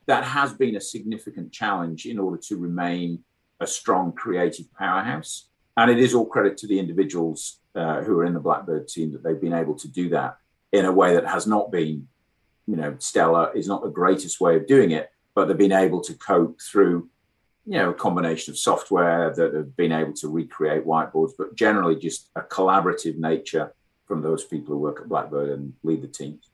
that 0.07 0.25
has 0.25 0.53
been 0.53 0.75
a 0.75 0.81
significant 0.81 1.53
challenge 1.53 2.07
in 2.07 2.18
order 2.18 2.38
to 2.49 2.57
remain 2.57 3.23
a 3.61 3.68
strong 3.68 4.12
creative 4.12 4.66
powerhouse. 4.75 5.49
And 5.80 5.90
it 5.90 5.98
is 5.98 6.12
all 6.12 6.26
credit 6.26 6.58
to 6.58 6.66
the 6.66 6.78
individuals 6.78 7.60
uh, 7.74 8.02
who 8.02 8.18
are 8.18 8.26
in 8.26 8.34
the 8.34 8.40
Blackbird 8.40 8.86
team 8.86 9.12
that 9.12 9.22
they've 9.22 9.40
been 9.40 9.54
able 9.54 9.74
to 9.76 9.88
do 9.88 10.10
that 10.10 10.36
in 10.72 10.84
a 10.84 10.92
way 10.92 11.14
that 11.14 11.26
has 11.26 11.46
not 11.46 11.72
been, 11.72 12.06
you 12.66 12.76
know, 12.76 12.94
stellar, 12.98 13.50
is 13.54 13.66
not 13.66 13.82
the 13.82 13.88
greatest 13.88 14.42
way 14.42 14.56
of 14.56 14.66
doing 14.66 14.90
it, 14.90 15.10
but 15.34 15.46
they've 15.46 15.56
been 15.56 15.72
able 15.72 16.02
to 16.02 16.12
cope 16.12 16.60
through, 16.60 17.08
you 17.64 17.78
know, 17.78 17.90
a 17.90 17.94
combination 17.94 18.52
of 18.52 18.58
software 18.58 19.32
that 19.34 19.54
have 19.54 19.74
been 19.74 19.90
able 19.90 20.12
to 20.12 20.28
recreate 20.28 20.84
whiteboards, 20.84 21.32
but 21.38 21.54
generally 21.54 21.96
just 21.96 22.28
a 22.36 22.42
collaborative 22.42 23.16
nature 23.16 23.72
from 24.04 24.20
those 24.20 24.44
people 24.44 24.74
who 24.74 24.80
work 24.80 25.00
at 25.00 25.08
Blackbird 25.08 25.48
and 25.48 25.72
lead 25.82 26.02
the 26.02 26.08
teams. 26.08 26.50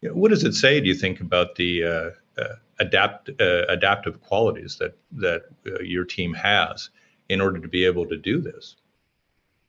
Yeah, 0.00 0.12
what 0.12 0.30
does 0.30 0.44
it 0.44 0.54
say, 0.54 0.80
do 0.80 0.88
you 0.88 0.94
think, 0.94 1.20
about 1.20 1.54
the 1.56 1.84
uh, 1.84 2.10
uh, 2.40 2.54
adapt 2.78 3.28
uh, 3.38 3.66
adaptive 3.68 4.22
qualities 4.22 4.78
that 4.78 4.96
that 5.12 5.42
uh, 5.66 5.82
your 5.82 6.06
team 6.06 6.32
has 6.32 6.88
in 7.30 7.40
order 7.40 7.60
to 7.60 7.68
be 7.68 7.84
able 7.84 8.06
to 8.06 8.16
do 8.16 8.40
this? 8.40 8.76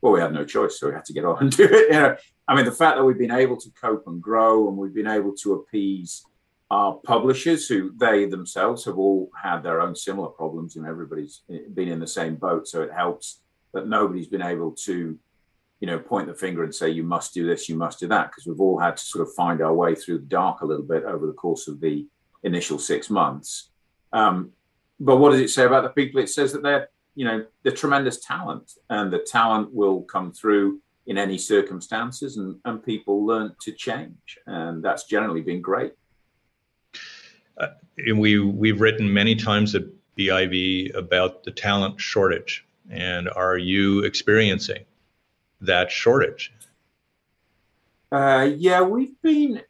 well, 0.02 0.14
we 0.14 0.20
had 0.20 0.34
no 0.34 0.44
choice, 0.44 0.80
so 0.80 0.88
we 0.88 0.94
had 0.94 1.06
to 1.06 1.14
get 1.14 1.26
on 1.26 1.38
and 1.40 1.52
do 1.58 1.64
it. 1.64 1.94
You 1.94 2.00
know, 2.00 2.16
I 2.48 2.56
mean, 2.56 2.66
the 2.66 2.72
fact 2.72 2.98
that 2.98 3.04
we've 3.04 3.18
been 3.18 3.32
able 3.32 3.58
to 3.58 3.70
cope 3.80 4.08
and 4.08 4.22
grow, 4.22 4.68
and 4.68 4.78
we've 4.78 4.94
been 4.94 5.08
able 5.08 5.34
to 5.38 5.54
appease 5.54 6.26
our 6.70 6.96
publishers, 6.96 7.68
who 7.68 7.94
they 7.98 8.26
themselves 8.26 8.86
have 8.86 8.98
all 8.98 9.30
had 9.42 9.62
their 9.62 9.82
own 9.82 9.96
similar 9.96 10.30
problems, 10.30 10.76
and 10.76 10.88
everybody's 10.88 11.42
been 11.74 11.88
in 11.88 12.00
the 12.00 12.08
same 12.08 12.36
boat. 12.36 12.68
So 12.68 12.82
it 12.82 12.92
helps 12.92 13.42
that 13.74 13.88
nobody's 13.88 14.28
been 14.28 14.42
able 14.42 14.72
to, 14.72 15.18
you 15.80 15.88
know, 15.88 16.00
point 16.00 16.28
the 16.28 16.34
finger 16.34 16.64
and 16.64 16.74
say 16.74 16.90
you 16.90 17.04
must 17.04 17.34
do 17.34 17.46
this, 17.46 17.70
you 17.70 17.76
must 17.76 18.00
do 18.00 18.08
that, 18.08 18.32
because 18.32 18.46
we've 18.46 18.60
all 18.60 18.80
had 18.80 18.98
to 18.98 19.04
sort 19.04 19.28
of 19.28 19.34
find 19.34 19.62
our 19.62 19.74
way 19.74 19.96
through 19.96 20.20
the 20.20 20.26
dark 20.26 20.62
a 20.62 20.66
little 20.66 20.86
bit 20.86 21.04
over 21.04 21.28
the 21.28 21.34
course 21.34 21.68
of 21.68 21.80
the 21.80 22.08
initial 22.44 22.80
six 22.80 23.10
months. 23.10 23.70
Um, 24.14 24.52
but 25.00 25.18
what 25.18 25.32
does 25.32 25.42
it 25.42 25.50
say 25.50 25.66
about 25.66 25.84
the 25.84 25.90
people? 25.90 26.22
It 26.22 26.30
says 26.30 26.54
that 26.54 26.64
they're 26.64 26.90
you 27.16 27.26
know 27.26 27.46
the 27.64 27.72
tremendous 27.72 28.24
talent 28.26 28.72
and 28.90 29.12
the 29.12 29.20
talent 29.20 29.74
will 29.74 30.02
come 30.04 30.32
through 30.32 30.80
in 31.08 31.18
any 31.18 31.38
circumstances 31.38 32.38
and, 32.38 32.58
and 32.66 32.84
people 32.84 33.26
learn 33.26 33.54
to 33.62 33.72
change 33.72 34.38
and 34.48 34.84
that's 34.84 35.06
generally 35.06 35.42
been 35.42 35.62
great. 35.62 35.94
Uh, 37.58 37.68
and 37.98 38.20
we 38.20 38.40
we've 38.40 38.80
written 38.80 39.12
many 39.12 39.36
times 39.36 39.76
at 39.76 39.84
biv 40.18 40.96
about 40.96 41.44
the 41.44 41.52
talent 41.52 42.00
shortage 42.00 42.66
and 42.90 43.30
are 43.30 43.58
you 43.58 44.00
experiencing 44.00 44.84
that 45.60 45.92
shortage? 45.92 46.54
Uh, 48.12 48.50
yeah 48.58 48.82
we've 48.82 49.22
been 49.22 49.62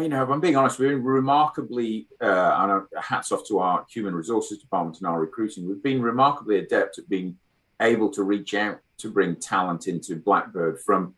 you 0.00 0.08
know, 0.08 0.22
if 0.22 0.28
I'm 0.28 0.40
being 0.40 0.56
honest, 0.56 0.78
been 0.78 1.02
remarkably, 1.02 2.08
uh, 2.20 2.26
and 2.58 3.02
hats 3.02 3.32
off 3.32 3.46
to 3.48 3.58
our 3.58 3.84
human 3.90 4.14
resources 4.14 4.58
department 4.58 4.98
and 4.98 5.06
our 5.06 5.20
recruiting, 5.20 5.68
we've 5.68 5.82
been 5.82 6.02
remarkably 6.02 6.58
adept 6.58 6.98
at 6.98 7.08
being 7.08 7.36
able 7.80 8.10
to 8.10 8.22
reach 8.22 8.54
out 8.54 8.78
to 8.98 9.10
bring 9.10 9.36
talent 9.36 9.86
into 9.86 10.16
Blackbird 10.16 10.80
from 10.80 11.14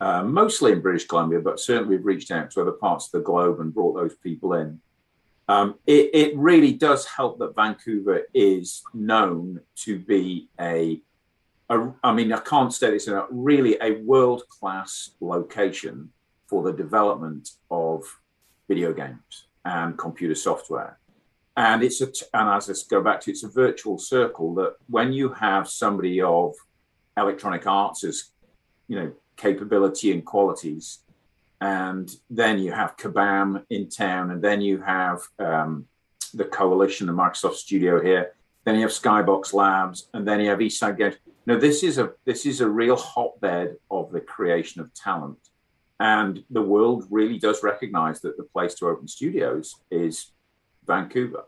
uh, 0.00 0.22
mostly 0.22 0.72
in 0.72 0.80
British 0.80 1.06
Columbia, 1.06 1.40
but 1.40 1.60
certainly 1.60 1.96
we've 1.96 2.04
reached 2.04 2.30
out 2.30 2.50
to 2.50 2.60
other 2.60 2.72
parts 2.72 3.06
of 3.06 3.12
the 3.12 3.20
globe 3.20 3.60
and 3.60 3.72
brought 3.72 3.94
those 3.94 4.14
people 4.16 4.54
in. 4.54 4.80
Um, 5.48 5.76
it, 5.86 6.10
it, 6.12 6.36
really 6.36 6.72
does 6.72 7.04
help 7.04 7.38
that 7.38 7.54
Vancouver 7.54 8.22
is 8.32 8.82
known 8.94 9.60
to 9.76 9.98
be 9.98 10.48
a, 10.58 11.00
a 11.68 11.92
I 12.02 12.12
mean, 12.12 12.32
I 12.32 12.38
can't 12.38 12.72
state 12.72 12.92
this 12.92 13.08
enough, 13.08 13.26
really 13.30 13.76
a 13.80 14.00
world 14.02 14.44
class 14.48 15.10
location 15.20 16.10
for 16.52 16.62
the 16.62 16.72
development 16.84 17.48
of 17.70 18.04
video 18.68 18.92
games 18.92 19.46
and 19.64 19.96
computer 19.96 20.34
software. 20.34 20.98
And 21.56 21.82
it's 21.82 22.02
a, 22.02 22.08
and 22.34 22.50
as 22.50 22.68
I 22.68 22.74
go 22.90 23.02
back 23.02 23.22
to, 23.22 23.30
it's 23.30 23.42
a 23.42 23.48
virtual 23.48 23.96
circle 23.96 24.54
that 24.56 24.74
when 24.86 25.14
you 25.14 25.30
have 25.32 25.66
somebody 25.66 26.20
of 26.20 26.54
electronic 27.16 27.66
arts 27.66 28.04
you 28.86 28.96
know, 28.96 29.12
capability 29.38 30.12
and 30.12 30.26
qualities, 30.26 30.98
and 31.62 32.14
then 32.28 32.58
you 32.58 32.70
have 32.70 32.98
Kabam 32.98 33.64
in 33.70 33.88
town, 33.88 34.30
and 34.30 34.42
then 34.42 34.60
you 34.60 34.82
have 34.82 35.20
um, 35.38 35.86
the 36.34 36.44
Coalition, 36.44 37.06
the 37.06 37.14
Microsoft 37.14 37.54
Studio 37.54 38.02
here, 38.02 38.34
then 38.64 38.74
you 38.74 38.82
have 38.82 38.90
Skybox 38.90 39.54
Labs, 39.54 40.10
and 40.12 40.28
then 40.28 40.38
you 40.40 40.50
have 40.50 40.58
Eastside 40.58 40.98
Games. 40.98 41.16
Now, 41.46 41.58
this 41.58 41.82
is 41.82 41.96
a 41.96 42.12
this 42.26 42.44
is 42.44 42.60
a 42.60 42.68
real 42.68 42.96
hotbed 42.96 43.76
of 43.90 44.12
the 44.12 44.20
creation 44.20 44.82
of 44.82 44.92
talent. 44.92 45.38
And 46.00 46.44
the 46.50 46.62
world 46.62 47.06
really 47.10 47.38
does 47.38 47.62
recognize 47.62 48.20
that 48.22 48.36
the 48.36 48.42
place 48.44 48.74
to 48.74 48.88
open 48.88 49.06
studios 49.06 49.76
is 49.90 50.32
Vancouver. 50.86 51.44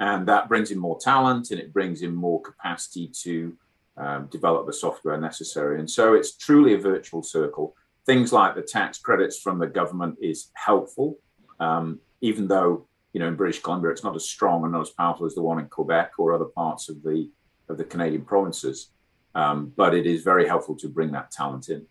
And 0.00 0.26
that 0.28 0.48
brings 0.48 0.70
in 0.70 0.78
more 0.78 0.98
talent 0.98 1.50
and 1.50 1.60
it 1.60 1.72
brings 1.72 2.02
in 2.02 2.14
more 2.14 2.40
capacity 2.40 3.10
to 3.22 3.56
um, 3.96 4.28
develop 4.30 4.66
the 4.66 4.72
software 4.72 5.18
necessary. 5.18 5.80
And 5.80 5.90
so 5.90 6.14
it's 6.14 6.36
truly 6.36 6.74
a 6.74 6.78
virtual 6.78 7.22
circle. 7.22 7.74
Things 8.06 8.32
like 8.32 8.54
the 8.54 8.62
tax 8.62 8.98
credits 8.98 9.40
from 9.40 9.58
the 9.58 9.66
government 9.66 10.16
is 10.22 10.50
helpful, 10.54 11.18
um, 11.60 11.98
even 12.20 12.48
though 12.48 12.86
you 13.12 13.20
know 13.20 13.28
in 13.28 13.34
British 13.34 13.60
Columbia 13.60 13.90
it's 13.90 14.04
not 14.04 14.14
as 14.14 14.24
strong 14.24 14.62
and 14.62 14.72
not 14.72 14.82
as 14.82 14.90
powerful 14.90 15.26
as 15.26 15.34
the 15.34 15.42
one 15.42 15.58
in 15.58 15.66
Quebec 15.66 16.12
or 16.18 16.32
other 16.32 16.44
parts 16.44 16.88
of 16.88 17.02
the 17.02 17.28
of 17.68 17.76
the 17.76 17.84
Canadian 17.84 18.22
provinces. 18.22 18.90
Um, 19.34 19.72
but 19.76 19.94
it 19.94 20.06
is 20.06 20.22
very 20.22 20.46
helpful 20.46 20.76
to 20.76 20.88
bring 20.88 21.10
that 21.12 21.30
talent 21.30 21.68
in. 21.68 21.86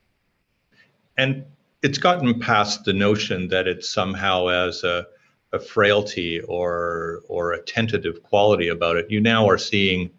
And 1.18 1.46
it's 1.84 1.98
gotten 1.98 2.40
past 2.40 2.86
the 2.86 2.94
notion 2.94 3.48
that 3.50 3.68
it's 3.68 3.90
somehow 3.90 4.48
as 4.48 4.84
a, 4.84 5.06
a 5.54 5.60
frailty 5.60 6.42
or 6.42 7.22
or 7.28 7.54
a 7.54 7.62
tentative 7.64 8.24
quality 8.24 8.70
about 8.70 8.96
it. 8.98 9.10
You 9.10 9.22
now 9.22 9.48
are 9.48 9.58
seeing 9.58 10.10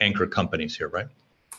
anchor 0.00 0.26
companies 0.26 0.76
here, 0.76 0.88
right? 0.88 1.06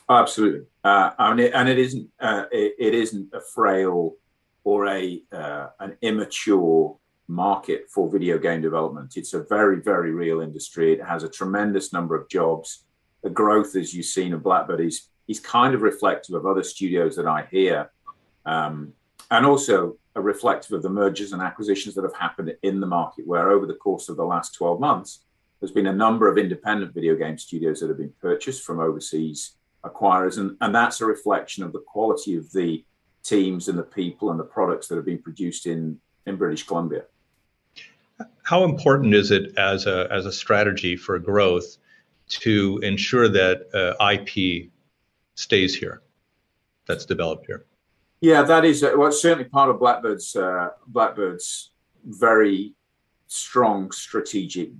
Absolutely, 0.09 0.67
uh, 0.83 1.11
and, 1.17 1.39
it, 1.39 1.53
and 1.53 1.67
it 1.67 1.79
isn't 1.79 2.09
uh, 2.19 2.45
it, 2.51 2.75
it 2.77 2.93
isn't 2.93 3.33
a 3.33 3.41
frail 3.41 4.15
or 4.63 4.87
a 4.87 5.21
uh, 5.31 5.67
an 5.79 5.97
immature 6.01 6.97
market 7.27 7.89
for 7.89 8.11
video 8.11 8.37
game 8.37 8.61
development. 8.61 9.17
It's 9.17 9.33
a 9.33 9.43
very 9.43 9.81
very 9.81 10.11
real 10.11 10.41
industry. 10.41 10.93
It 10.93 11.03
has 11.03 11.23
a 11.23 11.29
tremendous 11.29 11.93
number 11.93 12.15
of 12.15 12.29
jobs. 12.29 12.83
The 13.23 13.31
growth, 13.31 13.75
as 13.75 13.95
you've 13.95 14.05
seen, 14.05 14.33
of 14.33 14.43
Blackbird 14.43 14.81
is 14.81 15.09
is 15.27 15.39
kind 15.39 15.73
of 15.73 15.81
reflective 15.81 16.35
of 16.35 16.45
other 16.45 16.61
studios 16.61 17.15
that 17.15 17.25
I 17.25 17.47
hear. 17.49 17.89
Um, 18.45 18.93
and 19.31 19.45
also 19.45 19.97
a 20.15 20.21
reflective 20.21 20.71
of 20.71 20.81
the 20.81 20.89
mergers 20.89 21.33
and 21.33 21.41
acquisitions 21.41 21.95
that 21.95 22.03
have 22.03 22.15
happened 22.15 22.55
in 22.63 22.79
the 22.79 22.87
market, 22.87 23.27
where 23.27 23.51
over 23.51 23.65
the 23.65 23.73
course 23.73 24.09
of 24.09 24.17
the 24.17 24.25
last 24.25 24.53
12 24.55 24.79
months, 24.79 25.25
there's 25.59 25.71
been 25.71 25.87
a 25.87 25.93
number 25.93 26.29
of 26.29 26.37
independent 26.37 26.93
video 26.93 27.15
game 27.15 27.37
studios 27.37 27.79
that 27.79 27.87
have 27.87 27.97
been 27.97 28.13
purchased 28.21 28.63
from 28.63 28.79
overseas 28.79 29.53
acquirers. 29.83 30.37
And, 30.37 30.57
and 30.61 30.73
that's 30.73 31.01
a 31.01 31.05
reflection 31.05 31.63
of 31.63 31.73
the 31.73 31.79
quality 31.79 32.35
of 32.35 32.51
the 32.51 32.83
teams 33.23 33.67
and 33.67 33.77
the 33.77 33.83
people 33.83 34.31
and 34.31 34.39
the 34.39 34.43
products 34.43 34.87
that 34.87 34.95
have 34.95 35.05
been 35.05 35.21
produced 35.21 35.65
in, 35.65 35.99
in 36.25 36.35
British 36.35 36.63
Columbia. 36.63 37.03
How 38.43 38.63
important 38.63 39.13
is 39.13 39.31
it 39.31 39.57
as 39.57 39.87
a, 39.87 40.07
as 40.11 40.25
a 40.25 40.31
strategy 40.31 40.95
for 40.95 41.17
growth 41.19 41.77
to 42.27 42.79
ensure 42.83 43.27
that 43.27 43.67
uh, 43.73 44.11
IP 44.11 44.69
stays 45.33 45.75
here, 45.75 46.01
that's 46.85 47.05
developed 47.05 47.47
here? 47.47 47.65
Yeah, 48.21 48.43
that 48.43 48.65
is 48.65 48.83
uh, 48.83 48.93
well, 48.95 49.11
certainly 49.11 49.45
part 49.45 49.69
of 49.69 49.77
Blackbird's 49.77 50.35
uh, 50.35 50.69
Blackbird's 50.91 51.71
very 52.05 52.73
strong 53.27 53.91
strategic 53.91 54.71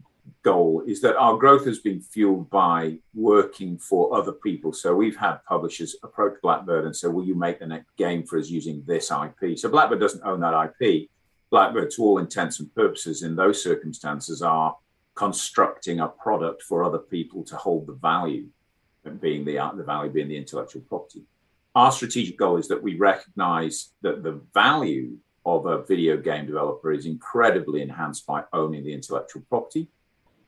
goal 0.42 0.84
is 0.88 1.02
that 1.02 1.18
our 1.18 1.38
growth 1.38 1.66
has 1.66 1.80
been 1.80 2.00
fueled 2.00 2.50
by 2.50 2.98
working 3.14 3.78
for 3.78 4.16
other 4.16 4.32
people. 4.32 4.72
So 4.72 4.96
we've 4.96 5.18
had 5.18 5.44
publishers 5.48 5.96
approach 6.04 6.40
Blackbird 6.42 6.86
and 6.86 6.96
say, 6.96 7.08
"Will 7.08 7.26
you 7.26 7.36
make 7.36 7.60
the 7.60 7.68
next 7.68 7.96
game 7.98 8.24
for 8.24 8.40
us 8.40 8.50
using 8.50 8.84
this 8.86 9.12
IP?" 9.12 9.58
So 9.58 9.70
Blackbird 9.70 10.00
doesn't 10.00 10.24
own 10.24 10.40
that 10.40 10.74
IP. 10.82 11.10
Blackbird, 11.52 11.92
to 11.92 12.04
all 12.04 12.18
intents 12.18 12.60
and 12.60 12.74
purposes, 12.74 13.22
in 13.22 13.36
those 13.36 13.62
circumstances, 13.62 14.42
are 14.42 14.76
constructing 15.14 16.00
a 16.00 16.08
product 16.08 16.64
for 16.64 16.84
other 16.84 17.00
people 17.00 17.44
to 17.44 17.56
hold 17.56 17.88
the 17.88 17.94
value, 17.94 18.48
being 19.20 19.46
the 19.46 19.56
the 19.76 19.84
value 19.84 20.12
being 20.12 20.30
the 20.30 20.38
intellectual 20.38 20.82
property 20.84 21.26
our 21.76 21.92
strategic 21.92 22.38
goal 22.38 22.58
is 22.58 22.68
that 22.70 22.82
we 22.82 22.96
recognize 22.96 23.92
that 24.02 24.24
the 24.24 24.42
value 24.54 25.18
of 25.46 25.66
a 25.66 25.84
video 25.84 26.18
game 26.18 26.48
developer 26.48 26.92
is 26.92 27.06
incredibly 27.06 27.82
enhanced 27.82 28.26
by 28.26 28.44
owning 28.54 28.84
the 28.84 28.94
intellectual 28.94 29.44
property. 29.50 29.90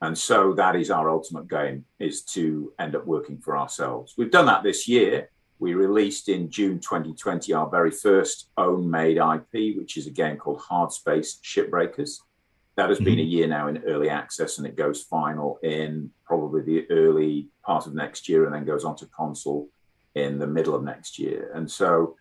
And 0.01 0.17
so 0.17 0.53
that 0.53 0.75
is 0.75 0.89
our 0.89 1.09
ultimate 1.09 1.47
game 1.47 1.85
is 1.99 2.23
to 2.25 2.71
end 2.79 2.95
up 2.95 3.05
working 3.05 3.39
for 3.39 3.57
ourselves. 3.57 4.13
We've 4.17 4.31
done 4.31 4.45
that 4.45 4.63
this 4.63 4.87
year 4.87 5.29
We 5.59 5.73
released 5.73 6.29
in 6.29 6.51
June 6.51 6.79
2020 6.79 7.51
our 7.53 7.67
very 7.67 7.89
first 7.89 8.49
own 8.57 8.89
made 8.89 9.17
IP, 9.17 9.75
which 9.75 9.97
is 9.97 10.05
a 10.05 10.11
game 10.11 10.37
called 10.37 10.59
Hardspace 10.59 11.41
Shipbreakers. 11.41 12.19
That 12.75 12.89
has 12.89 12.99
mm-hmm. 12.99 13.05
been 13.05 13.19
a 13.19 13.23
year 13.23 13.47
now 13.47 13.67
in 13.67 13.83
early 13.87 14.07
access 14.07 14.59
and 14.59 14.67
it 14.67 14.75
goes 14.75 15.01
final 15.01 15.57
in 15.63 16.11
probably 16.25 16.61
the 16.61 16.85
early 16.91 17.49
part 17.63 17.87
of 17.87 17.95
next 17.95 18.29
year 18.29 18.45
and 18.45 18.53
then 18.53 18.65
goes 18.65 18.85
on 18.85 18.95
to 18.97 19.07
console 19.07 19.67
in 20.17 20.39
the 20.39 20.47
middle 20.47 20.75
of 20.75 20.83
next 20.83 21.19
year. 21.19 21.51
And 21.53 21.69
so 21.69 22.15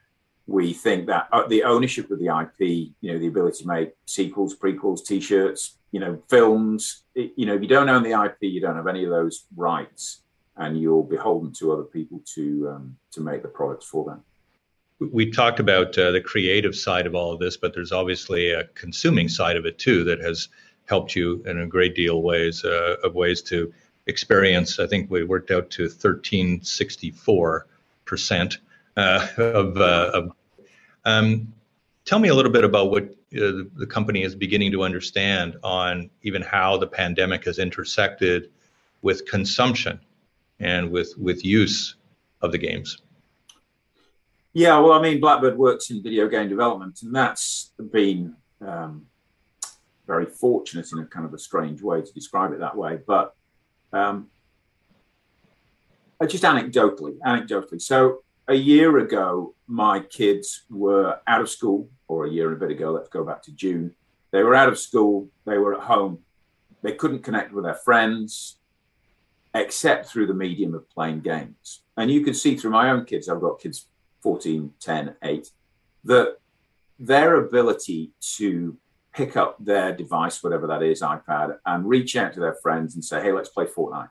we 0.46 0.72
think 0.72 1.06
that 1.06 1.28
uh, 1.32 1.46
the 1.48 1.64
ownership 1.64 2.10
of 2.10 2.18
the 2.18 2.26
IP, 2.26 2.92
you 3.00 3.12
know, 3.12 3.18
the 3.18 3.26
ability 3.26 3.62
to 3.62 3.68
make 3.68 3.94
sequels, 4.06 4.56
prequels, 4.56 5.04
t-shirts, 5.04 5.78
you 5.90 6.00
know, 6.00 6.22
films, 6.28 7.02
you 7.14 7.46
know, 7.46 7.54
if 7.54 7.62
you 7.62 7.68
don't 7.68 7.88
own 7.88 8.02
the 8.02 8.22
IP, 8.24 8.36
you 8.42 8.60
don't 8.60 8.76
have 8.76 8.86
any 8.86 9.04
of 9.04 9.10
those 9.10 9.46
rights 9.56 10.20
and 10.56 10.80
you're 10.80 11.02
beholden 11.02 11.52
to 11.52 11.72
other 11.72 11.82
people 11.82 12.20
to 12.34 12.70
um, 12.70 12.96
to 13.10 13.20
make 13.20 13.42
the 13.42 13.48
products 13.48 13.86
for 13.86 14.04
them. 14.04 14.22
We 14.98 15.30
talked 15.30 15.60
about 15.60 15.96
uh, 15.98 16.10
the 16.10 16.22
creative 16.22 16.74
side 16.74 17.06
of 17.06 17.14
all 17.14 17.32
of 17.32 17.38
this, 17.38 17.56
but 17.56 17.74
there's 17.74 17.92
obviously 17.92 18.50
a 18.50 18.64
consuming 18.74 19.28
side 19.28 19.56
of 19.56 19.66
it 19.66 19.78
too 19.78 20.04
that 20.04 20.20
has 20.20 20.48
helped 20.86 21.14
you 21.14 21.42
in 21.46 21.60
a 21.60 21.66
great 21.66 21.94
deal 21.94 22.22
ways 22.22 22.64
uh, 22.64 22.96
of 23.04 23.14
ways 23.14 23.42
to 23.42 23.72
experience. 24.06 24.78
I 24.78 24.86
think 24.86 25.10
we 25.10 25.24
worked 25.24 25.50
out 25.50 25.68
to 25.70 25.82
1364 25.82 27.66
percent 28.06 28.58
uh, 28.96 29.26
of, 29.36 29.76
uh, 29.76 30.10
of 30.14 30.32
um, 31.04 31.52
tell 32.04 32.18
me 32.18 32.28
a 32.28 32.34
little 32.34 32.52
bit 32.52 32.64
about 32.64 32.90
what 32.90 33.04
uh, 33.04 33.66
the 33.76 33.86
company 33.88 34.22
is 34.22 34.34
beginning 34.34 34.72
to 34.72 34.82
understand 34.82 35.56
on 35.62 36.08
even 36.22 36.40
how 36.40 36.76
the 36.78 36.86
pandemic 36.86 37.44
has 37.44 37.58
intersected 37.58 38.50
with 39.02 39.26
consumption 39.26 40.00
and 40.58 40.90
with 40.90 41.12
with 41.18 41.44
use 41.44 41.96
of 42.40 42.52
the 42.52 42.58
games. 42.58 43.02
Yeah, 44.54 44.78
well, 44.78 44.92
I 44.92 45.02
mean, 45.02 45.20
Blackbird 45.20 45.58
works 45.58 45.90
in 45.90 46.02
video 46.02 46.28
game 46.28 46.48
development, 46.48 47.02
and 47.02 47.14
that's 47.14 47.72
been 47.92 48.34
um, 48.66 49.06
very 50.06 50.24
fortunate 50.24 50.90
in 50.92 51.00
a 51.00 51.04
kind 51.04 51.26
of 51.26 51.34
a 51.34 51.38
strange 51.38 51.82
way 51.82 52.00
to 52.00 52.12
describe 52.14 52.52
it 52.52 52.60
that 52.60 52.74
way. 52.74 52.98
But 53.06 53.34
um, 53.92 54.28
Uh, 56.20 56.26
just 56.26 56.44
anecdotally, 56.44 57.18
anecdotally. 57.18 57.80
So 57.80 58.22
a 58.48 58.54
year 58.54 58.98
ago, 58.98 59.54
my 59.66 60.00
kids 60.00 60.64
were 60.70 61.20
out 61.26 61.40
of 61.40 61.50
school, 61.50 61.90
or 62.08 62.24
a 62.24 62.30
year 62.30 62.48
and 62.52 62.56
a 62.56 62.60
bit 62.60 62.70
ago. 62.70 62.92
Let's 62.92 63.08
go 63.08 63.24
back 63.24 63.42
to 63.44 63.52
June. 63.52 63.94
They 64.30 64.42
were 64.42 64.54
out 64.54 64.68
of 64.68 64.78
school. 64.78 65.28
They 65.44 65.58
were 65.58 65.74
at 65.74 65.84
home. 65.84 66.20
They 66.82 66.92
couldn't 66.92 67.22
connect 67.22 67.52
with 67.52 67.64
their 67.64 67.74
friends 67.74 68.58
except 69.54 70.06
through 70.06 70.26
the 70.26 70.34
medium 70.34 70.74
of 70.74 70.88
playing 70.90 71.20
games. 71.20 71.82
And 71.96 72.10
you 72.10 72.22
can 72.22 72.34
see 72.34 72.56
through 72.56 72.72
my 72.72 72.90
own 72.90 73.04
kids, 73.06 73.28
I've 73.28 73.40
got 73.40 73.58
kids 73.58 73.86
14, 74.20 74.72
10, 74.80 75.16
8, 75.22 75.50
that 76.04 76.36
their 76.98 77.36
ability 77.36 78.12
to 78.36 78.76
pick 79.14 79.36
up 79.36 79.56
their 79.64 79.96
device, 79.96 80.42
whatever 80.42 80.66
that 80.66 80.82
is, 80.82 81.00
iPad, 81.00 81.56
and 81.64 81.88
reach 81.88 82.16
out 82.16 82.34
to 82.34 82.40
their 82.40 82.56
friends 82.62 82.94
and 82.94 83.04
say, 83.04 83.22
hey, 83.22 83.32
let's 83.32 83.48
play 83.48 83.64
Fortnite. 83.64 84.10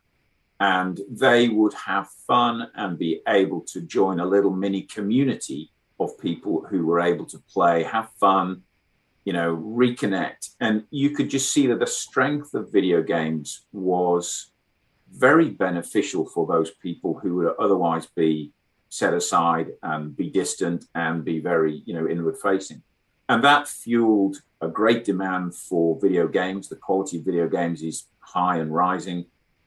And 0.59 0.99
they 1.09 1.49
would 1.49 1.73
have 1.73 2.09
fun 2.27 2.69
and 2.75 2.97
be 2.97 3.21
able 3.27 3.61
to 3.61 3.81
join 3.81 4.19
a 4.19 4.25
little 4.25 4.51
mini 4.51 4.83
community 4.83 5.71
of 5.99 6.17
people 6.19 6.65
who 6.69 6.85
were 6.85 7.01
able 7.01 7.25
to 7.25 7.39
play, 7.39 7.83
have 7.83 8.09
fun, 8.19 8.63
you 9.25 9.33
know, 9.33 9.55
reconnect. 9.57 10.55
And 10.61 10.83
you 10.91 11.09
could 11.09 11.29
just 11.29 11.51
see 11.51 11.67
that 11.67 11.79
the 11.79 11.87
strength 11.87 12.53
of 12.53 12.71
video 12.71 13.01
games 13.01 13.65
was 13.73 14.51
very 15.11 15.49
beneficial 15.49 16.25
for 16.25 16.47
those 16.47 16.71
people 16.71 17.19
who 17.19 17.35
would 17.35 17.55
otherwise 17.59 18.07
be 18.07 18.51
set 18.89 19.13
aside 19.13 19.67
and 19.83 20.15
be 20.15 20.29
distant 20.29 20.85
and 20.95 21.25
be 21.25 21.39
very, 21.39 21.81
you 21.85 21.93
know, 21.93 22.07
inward 22.07 22.37
facing. 22.37 22.81
And 23.27 23.43
that 23.43 23.67
fueled 23.67 24.41
a 24.61 24.67
great 24.67 25.03
demand 25.03 25.55
for 25.55 25.99
video 25.99 26.27
games. 26.27 26.69
The 26.69 26.75
quality 26.75 27.17
of 27.17 27.25
video 27.25 27.47
games 27.49 27.81
is 27.81 28.05
high 28.19 28.57
and 28.57 28.73
rising, 28.73 29.25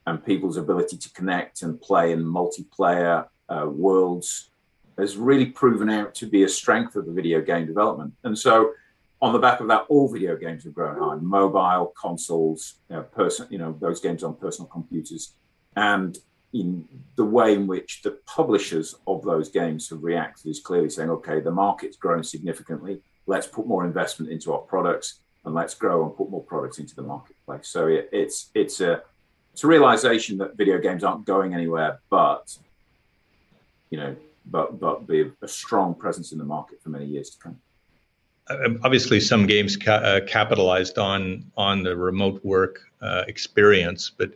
and 0.08 0.24
people's 0.24 0.56
ability 0.56 0.96
to 0.96 1.12
connect 1.12 1.62
and 1.62 1.80
play 1.80 2.12
in 2.12 2.24
multiplayer 2.24 3.26
uh, 3.50 3.66
worlds 3.66 4.50
has 4.96 5.16
really 5.16 5.46
proven 5.46 5.90
out 5.90 6.14
to 6.14 6.26
be 6.26 6.42
a 6.44 6.48
strength 6.48 6.96
of 6.96 7.06
the 7.06 7.12
video 7.12 7.40
game 7.40 7.66
development. 7.66 8.12
And 8.24 8.36
so, 8.36 8.72
on 9.20 9.32
the 9.32 9.38
back 9.38 9.60
of 9.60 9.68
that, 9.68 9.84
all 9.88 10.10
video 10.10 10.36
games 10.36 10.64
have 10.64 10.74
grown 10.74 10.98
high: 10.98 11.16
mobile, 11.16 11.92
consoles, 12.00 12.76
you 12.88 12.96
know, 12.96 13.02
person, 13.02 13.46
you 13.50 13.58
know, 13.58 13.76
those 13.80 14.00
games 14.00 14.22
on 14.22 14.34
personal 14.34 14.68
computers, 14.68 15.34
and 15.76 16.18
in 16.54 16.88
the 17.16 17.24
way 17.24 17.52
in 17.52 17.66
which 17.66 18.00
the 18.02 18.12
publishers 18.24 18.94
of 19.06 19.22
those 19.22 19.50
games 19.50 19.90
have 19.90 20.02
reacted 20.02 20.46
is 20.46 20.60
clearly 20.60 20.88
saying, 20.88 21.10
okay, 21.10 21.40
the 21.40 21.50
market's 21.50 21.98
grown 21.98 22.24
significantly. 22.24 23.02
Let's 23.26 23.46
put 23.46 23.66
more 23.66 23.84
investment 23.84 24.32
into 24.32 24.54
our 24.54 24.60
products 24.60 25.20
and 25.44 25.54
let's 25.54 25.74
grow 25.74 26.06
and 26.06 26.16
put 26.16 26.30
more 26.30 26.42
products 26.42 26.78
into 26.78 26.94
the 26.94 27.02
marketplace. 27.02 27.68
So 27.68 27.88
it, 27.88 28.08
it's 28.12 28.50
it's 28.54 28.80
a 28.80 29.02
it's 29.58 29.64
a 29.64 29.66
realization 29.66 30.38
that 30.38 30.56
video 30.56 30.78
games 30.78 31.02
aren't 31.02 31.24
going 31.24 31.52
anywhere, 31.52 31.98
but 32.10 32.56
you 33.90 33.98
know, 33.98 34.14
but 34.46 34.78
but 34.78 35.04
be 35.04 35.32
a 35.42 35.48
strong 35.48 35.96
presence 35.96 36.30
in 36.30 36.38
the 36.38 36.44
market 36.44 36.80
for 36.80 36.90
many 36.90 37.06
years 37.06 37.30
to 37.30 37.38
come. 37.40 37.58
Uh, 38.48 38.78
obviously, 38.84 39.18
some 39.18 39.48
games 39.48 39.76
ca- 39.76 40.04
uh, 40.10 40.20
capitalized 40.28 40.96
on 40.96 41.44
on 41.56 41.82
the 41.82 41.96
remote 41.96 42.40
work 42.44 42.82
uh, 43.02 43.24
experience, 43.26 44.12
but 44.16 44.30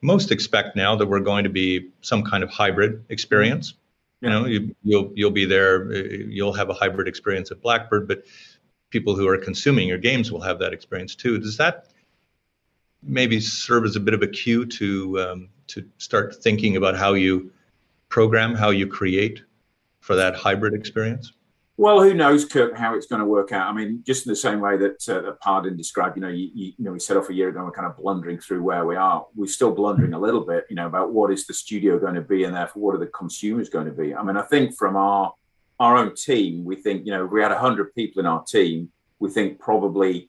most 0.00 0.30
expect 0.30 0.76
now 0.76 0.94
that 0.94 1.06
we're 1.06 1.26
going 1.32 1.42
to 1.42 1.50
be 1.50 1.90
some 2.02 2.22
kind 2.22 2.44
of 2.44 2.48
hybrid 2.48 3.04
experience. 3.08 3.74
You 4.20 4.30
know, 4.30 4.44
you, 4.46 4.76
you'll 4.84 5.10
you'll 5.16 5.32
be 5.32 5.44
there. 5.44 5.90
Uh, 5.90 5.94
you'll 6.28 6.52
have 6.52 6.70
a 6.70 6.74
hybrid 6.74 7.08
experience 7.08 7.50
at 7.50 7.60
Blackbird, 7.62 8.06
but 8.06 8.22
people 8.90 9.16
who 9.16 9.26
are 9.26 9.38
consuming 9.38 9.88
your 9.88 9.98
games 9.98 10.30
will 10.30 10.42
have 10.42 10.60
that 10.60 10.72
experience 10.72 11.16
too. 11.16 11.40
Does 11.40 11.56
that 11.56 11.88
maybe 13.02 13.40
serve 13.40 13.84
as 13.84 13.96
a 13.96 14.00
bit 14.00 14.14
of 14.14 14.22
a 14.22 14.26
cue 14.26 14.64
to 14.66 15.20
um, 15.20 15.48
to 15.68 15.84
start 15.98 16.36
thinking 16.42 16.76
about 16.76 16.96
how 16.96 17.14
you 17.14 17.50
program, 18.08 18.54
how 18.54 18.70
you 18.70 18.86
create 18.86 19.42
for 20.00 20.16
that 20.16 20.34
hybrid 20.34 20.74
experience? 20.74 21.32
Well, 21.76 22.02
who 22.02 22.12
knows, 22.12 22.44
Kirk, 22.44 22.76
how 22.76 22.96
it's 22.96 23.06
going 23.06 23.20
to 23.20 23.26
work 23.26 23.52
out? 23.52 23.68
I 23.68 23.72
mean, 23.72 24.02
just 24.04 24.26
in 24.26 24.30
the 24.30 24.36
same 24.36 24.58
way 24.58 24.76
that, 24.78 25.08
uh, 25.08 25.20
that 25.20 25.40
Paladin 25.40 25.76
described, 25.76 26.16
you 26.16 26.22
know, 26.22 26.28
you, 26.28 26.50
you, 26.52 26.72
know, 26.78 26.90
we 26.90 26.98
set 26.98 27.16
off 27.16 27.30
a 27.30 27.34
year 27.34 27.50
ago, 27.50 27.58
and 27.58 27.66
we're 27.66 27.72
kind 27.72 27.86
of 27.86 27.96
blundering 27.96 28.40
through 28.40 28.64
where 28.64 28.84
we 28.84 28.96
are. 28.96 29.24
We're 29.36 29.46
still 29.46 29.70
blundering 29.70 30.12
a 30.12 30.18
little 30.18 30.40
bit, 30.40 30.64
you 30.68 30.74
know, 30.74 30.88
about 30.88 31.12
what 31.12 31.30
is 31.30 31.46
the 31.46 31.54
studio 31.54 31.96
going 31.96 32.16
to 32.16 32.20
be, 32.20 32.42
and 32.42 32.56
therefore 32.56 32.82
what 32.82 32.94
are 32.96 32.98
the 32.98 33.06
consumers 33.06 33.68
going 33.68 33.86
to 33.86 33.92
be. 33.92 34.12
I 34.12 34.24
mean, 34.24 34.36
I 34.36 34.42
think 34.42 34.76
from 34.76 34.96
our 34.96 35.32
our 35.78 35.96
own 35.96 36.16
team, 36.16 36.64
we 36.64 36.74
think, 36.74 37.06
you 37.06 37.12
know, 37.12 37.24
we 37.24 37.40
had 37.40 37.52
hundred 37.52 37.94
people 37.94 38.18
in 38.18 38.26
our 38.26 38.42
team, 38.42 38.90
we 39.20 39.30
think 39.30 39.60
probably 39.60 40.28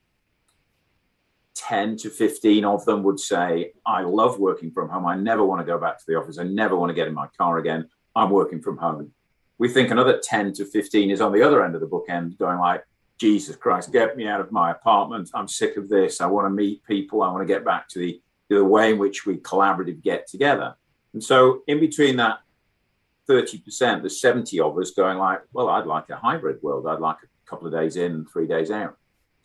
10 1.55 1.97
to 1.97 2.09
15 2.09 2.65
of 2.65 2.85
them 2.85 3.03
would 3.03 3.19
say, 3.19 3.73
I 3.85 4.01
love 4.01 4.39
working 4.39 4.71
from 4.71 4.89
home. 4.89 5.05
I 5.05 5.15
never 5.15 5.43
want 5.43 5.59
to 5.62 5.65
go 5.65 5.79
back 5.79 5.97
to 5.99 6.03
the 6.07 6.15
office. 6.15 6.38
I 6.38 6.43
never 6.43 6.75
want 6.75 6.89
to 6.89 6.93
get 6.93 7.07
in 7.07 7.13
my 7.13 7.27
car 7.38 7.57
again. 7.57 7.88
I'm 8.15 8.29
working 8.29 8.62
from 8.62 8.77
home. 8.77 9.12
We 9.57 9.67
think 9.67 9.91
another 9.91 10.19
10 10.23 10.53
to 10.53 10.65
15 10.65 11.12
is 11.12 11.21
on 11.21 11.33
the 11.33 11.43
other 11.43 11.63
end 11.63 11.75
of 11.75 11.81
the 11.81 11.88
bookend 11.88 12.38
going 12.38 12.59
like 12.59 12.83
jesus 13.19 13.57
christ 13.57 13.91
get 13.91 14.15
me 14.15 14.25
out 14.27 14.39
of 14.39 14.51
my 14.51 14.71
apartment. 14.71 15.29
I'm 15.33 15.47
sick 15.47 15.75
of 15.75 15.89
this. 15.89 16.21
I 16.21 16.27
want 16.27 16.45
to 16.45 16.49
meet 16.49 16.83
people. 16.85 17.21
I 17.21 17.31
want 17.31 17.45
to 17.45 17.53
get 17.53 17.65
back 17.65 17.89
to 17.89 17.99
the, 17.99 18.21
the 18.49 18.63
way 18.63 18.91
in 18.91 18.97
which 18.97 19.25
we 19.25 19.38
collaborative 19.38 20.01
get 20.01 20.27
together. 20.27 20.75
And 21.13 21.21
so 21.23 21.62
in 21.67 21.79
between 21.81 22.15
that 22.17 22.39
30% 23.29 23.99
there's 23.99 24.21
70 24.21 24.59
of 24.59 24.75
us 24.79 24.89
going 24.89 25.19
like 25.19 25.41
well 25.53 25.69
i'd 25.69 25.85
like 25.85 26.09
a 26.09 26.15
hybrid 26.15 26.63
world. 26.63 26.88
I'd 26.88 26.99
like 26.99 27.17
a 27.21 27.49
couple 27.49 27.67
of 27.67 27.73
days 27.73 27.97
in 27.97 28.25
three 28.25 28.47
days 28.47 28.71
out 28.71 28.97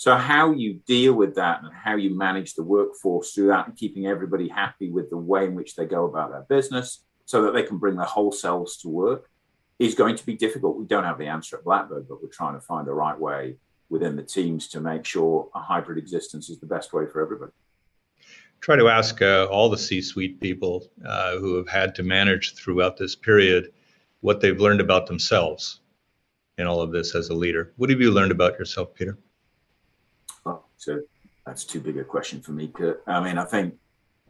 so 0.05 0.17
how 0.17 0.53
you 0.53 0.83
deal 0.87 1.15
with 1.15 1.35
that 1.37 1.63
and 1.63 1.73
how 1.73 1.97
you 1.97 2.15
manage 2.15 2.53
the 2.53 2.63
workforce 2.63 3.33
through 3.33 3.47
that 3.47 3.67
and 3.67 3.75
keeping 3.75 4.07
everybody 4.07 4.49
happy 4.49 4.91
with 4.91 5.09
the 5.09 5.17
way 5.17 5.47
in 5.47 5.55
which 5.55 5.77
they 5.77 5.87
go 5.87 6.05
about 6.05 6.31
their 6.31 6.43
business 6.43 7.05
so 7.25 7.41
that 7.41 7.55
they 7.55 7.63
can 7.63 7.79
bring 7.79 7.97
their 7.97 8.05
whole 8.05 8.31
selves 8.31 8.77
to 8.77 8.91
work 8.91 9.31
is 9.79 9.95
going 9.95 10.15
to 10.15 10.27
be 10.27 10.35
difficult. 10.35 10.77
We 10.77 10.85
don't 10.85 11.05
have 11.05 11.17
the 11.17 11.29
answer 11.29 11.57
at 11.57 11.65
Blackbird, 11.65 12.07
but 12.07 12.23
we're 12.23 12.29
trying 12.29 12.53
to 12.53 12.61
find 12.61 12.87
the 12.87 12.93
right 12.93 13.19
way 13.19 13.57
within 13.89 14.15
the 14.15 14.23
teams 14.23 14.69
to 14.69 14.81
make 14.83 15.07
sure 15.07 15.49
a 15.55 15.61
hybrid 15.61 15.97
existence 15.97 16.51
is 16.51 16.61
the 16.61 16.67
best 16.67 16.93
way 16.93 17.07
for 17.07 17.23
everybody. 17.23 17.53
Try 18.61 18.77
to 18.77 18.91
ask 18.91 19.23
uh, 19.23 19.47
all 19.51 19.71
the 19.71 19.79
C 19.79 20.03
suite 20.03 20.39
people 20.39 20.87
uh, 21.07 21.39
who 21.39 21.57
have 21.57 21.69
had 21.69 21.95
to 21.95 22.03
manage 22.03 22.57
throughout 22.57 22.99
this 22.99 23.17
period 23.17 23.73
what 24.21 24.43
they've 24.43 24.61
learned 24.61 24.83
about 24.83 25.07
themselves 25.07 25.81
in 26.59 26.67
all 26.67 26.83
of 26.83 26.93
this 26.93 27.15
as 27.15 27.31
a 27.31 27.35
leader. 27.35 27.73
What 27.77 27.89
have 27.89 28.03
you 28.03 28.11
learned 28.11 28.33
about 28.33 28.59
yourself, 28.59 28.95
Peter? 28.95 29.17
So 30.77 31.01
that's 31.47 31.65
too 31.65 31.81
big 31.81 31.99
a 31.99 32.05
question 32.05 32.41
for 32.41 32.53
me. 32.53 32.73
I 33.07 33.21
mean, 33.21 33.39
I 33.39 33.45
think 33.45 33.75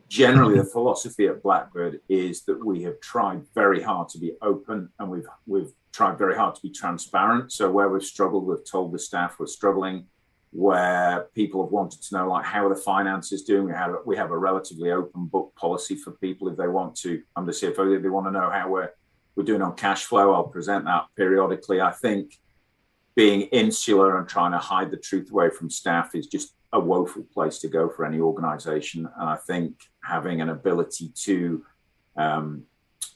generally 0.09 0.59
the 0.59 0.65
philosophy 0.73 1.27
at 1.27 1.43
Blackbird 1.43 2.01
is 2.09 2.43
that 2.45 2.65
we 2.65 2.83
have 2.83 3.01
tried 3.01 3.43
very 3.55 3.83
hard 3.83 4.09
to 4.11 4.19
be 4.19 4.33
open 4.43 4.91
and 4.99 5.11
we've 5.11 5.27
we've 5.47 5.73
tried 5.93 6.19
very 6.19 6.37
hard 6.37 6.55
to 6.57 6.63
be 6.63 6.71
transparent. 6.71 7.53
So 7.53 7.71
where 7.71 7.89
we've 7.89 8.03
struggled, 8.03 8.47
we've 8.47 8.65
told 8.65 8.93
the 8.93 8.99
staff 8.99 9.37
we're 9.39 9.47
struggling. 9.47 10.07
Where 10.51 11.27
people 11.35 11.65
have 11.65 11.73
wanted 11.73 12.01
to 12.03 12.15
know 12.15 12.29
like 12.29 12.45
how 12.45 12.65
are 12.65 12.69
the 12.73 12.81
finances 12.81 13.43
doing, 13.43 13.65
we 13.65 13.73
have 13.73 13.97
we 14.07 14.17
have 14.17 14.31
a 14.31 14.39
relatively 14.39 14.93
open 14.93 15.27
book 15.27 15.53
policy 15.57 15.97
for 15.97 16.13
people 16.13 16.49
if 16.49 16.57
they 16.57 16.69
want 16.69 16.95
to. 16.99 17.23
I'm 17.35 17.45
the 17.45 17.51
CFO. 17.51 17.97
If 17.97 18.03
they 18.03 18.09
want 18.09 18.29
to 18.29 18.31
know 18.31 18.51
how 18.51 18.69
we're 18.69 18.91
we're 19.35 19.45
doing 19.45 19.63
on 19.63 19.75
cash 19.75 20.05
flow. 20.05 20.33
I'll 20.33 20.45
present 20.45 20.85
that 20.85 21.07
periodically. 21.17 21.81
I 21.81 21.91
think 21.91 22.39
being 23.17 23.43
insular 23.43 24.19
and 24.19 24.29
trying 24.29 24.53
to 24.53 24.59
hide 24.59 24.91
the 24.91 24.97
truth 24.97 25.31
away 25.31 25.51
from 25.51 25.71
staff 25.71 26.15
is 26.15 26.27
just 26.27 26.55
a 26.73 26.81
woeful 26.81 27.23
place 27.33 27.59
to 27.61 27.69
go 27.69 27.89
for 27.89 28.05
any 28.05 28.19
organization. 28.19 29.09
And 29.19 29.29
I 29.29 29.37
think 29.37 29.75
having 30.03 30.41
an 30.41 30.51
ability 30.51 31.13
to, 31.23 31.65
um, 32.17 32.65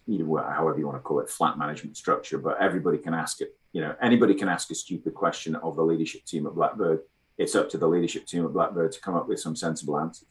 you 0.06 0.24
know, 0.24 0.36
however 0.36 0.78
you 0.78 0.86
want 0.86 0.98
to 0.98 1.02
call 1.02 1.20
it, 1.20 1.28
flat 1.28 1.58
management 1.58 1.96
structure, 1.96 2.38
but 2.38 2.56
everybody 2.60 2.98
can 2.98 3.14
ask 3.14 3.40
it. 3.40 3.56
You 3.72 3.80
know, 3.82 3.94
anybody 4.00 4.34
can 4.34 4.48
ask 4.48 4.70
a 4.70 4.74
stupid 4.74 5.14
question 5.14 5.56
of 5.56 5.76
the 5.76 5.82
leadership 5.82 6.24
team 6.24 6.46
at 6.46 6.54
Blackbird. 6.54 7.00
It's 7.36 7.54
up 7.54 7.68
to 7.70 7.78
the 7.78 7.86
leadership 7.86 8.26
team 8.26 8.44
at 8.44 8.52
Blackbird 8.52 8.92
to 8.92 9.00
come 9.00 9.14
up 9.14 9.28
with 9.28 9.40
some 9.40 9.56
sensible 9.56 9.98
answers. 9.98 10.28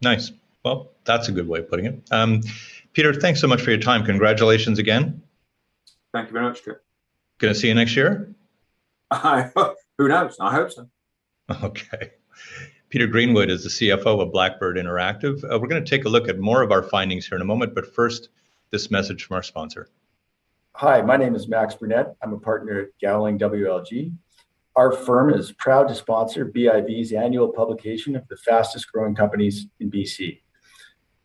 Nice. 0.00 0.32
Well, 0.64 0.92
that's 1.04 1.28
a 1.28 1.32
good 1.32 1.46
way 1.46 1.60
of 1.60 1.68
putting 1.68 1.86
it. 1.86 2.02
Um, 2.10 2.40
Peter, 2.94 3.12
thanks 3.12 3.40
so 3.40 3.46
much 3.46 3.60
for 3.60 3.70
your 3.70 3.80
time. 3.80 4.04
Congratulations 4.04 4.78
again. 4.78 5.22
Thank 6.12 6.28
you 6.28 6.32
very 6.32 6.44
much, 6.44 6.64
Kirk. 6.64 6.84
Going 7.38 7.52
to 7.52 7.58
see 7.58 7.68
you 7.68 7.74
next 7.74 7.96
year? 7.96 8.34
I, 9.14 9.50
who 9.98 10.08
knows? 10.08 10.36
I 10.40 10.52
hope 10.52 10.72
so. 10.72 10.88
Okay. 11.62 12.12
Peter 12.88 13.06
Greenwood 13.06 13.50
is 13.50 13.64
the 13.64 13.68
CFO 13.70 14.20
of 14.20 14.32
Blackbird 14.32 14.76
Interactive. 14.76 15.42
Uh, 15.44 15.58
we're 15.58 15.68
going 15.68 15.84
to 15.84 15.88
take 15.88 16.04
a 16.04 16.08
look 16.08 16.28
at 16.28 16.38
more 16.38 16.62
of 16.62 16.72
our 16.72 16.82
findings 16.82 17.26
here 17.26 17.36
in 17.36 17.42
a 17.42 17.44
moment, 17.44 17.74
but 17.74 17.92
first, 17.92 18.28
this 18.70 18.90
message 18.90 19.24
from 19.24 19.36
our 19.36 19.42
sponsor. 19.42 19.88
Hi, 20.72 21.02
my 21.02 21.16
name 21.16 21.34
is 21.34 21.48
Max 21.48 21.74
Burnett. 21.74 22.16
I'm 22.22 22.32
a 22.32 22.38
partner 22.38 22.80
at 22.80 22.88
Gowling 23.00 23.38
WLG. 23.38 24.12
Our 24.76 24.90
firm 24.90 25.32
is 25.32 25.52
proud 25.52 25.88
to 25.88 25.94
sponsor 25.94 26.44
BIV's 26.44 27.12
annual 27.12 27.48
publication 27.48 28.16
of 28.16 28.26
the 28.28 28.36
fastest 28.36 28.90
growing 28.90 29.14
companies 29.14 29.66
in 29.78 29.90
BC. 29.90 30.40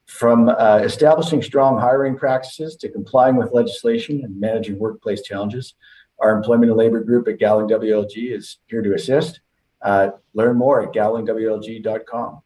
From 0.06 0.50
uh, 0.50 0.82
establishing 0.84 1.42
strong 1.42 1.80
hiring 1.80 2.18
practices 2.18 2.76
to 2.78 2.90
complying 2.90 3.36
with 3.36 3.52
legislation 3.52 4.24
and 4.24 4.40
managing 4.40 4.78
workplace 4.78 5.22
challenges, 5.22 5.76
our 6.22 6.36
employment 6.36 6.72
and 6.72 6.78
labor 6.78 7.04
group 7.04 7.28
at 7.28 7.40
Gowling 7.40 7.68
WLG 7.68 8.36
is 8.36 8.58
here 8.68 8.82
to 8.82 8.94
assist. 8.94 9.40
Uh, 9.82 10.10
learn 10.34 10.58
more 10.58 10.82
at 10.82 10.94
gowlingwlg.com. 10.94 12.42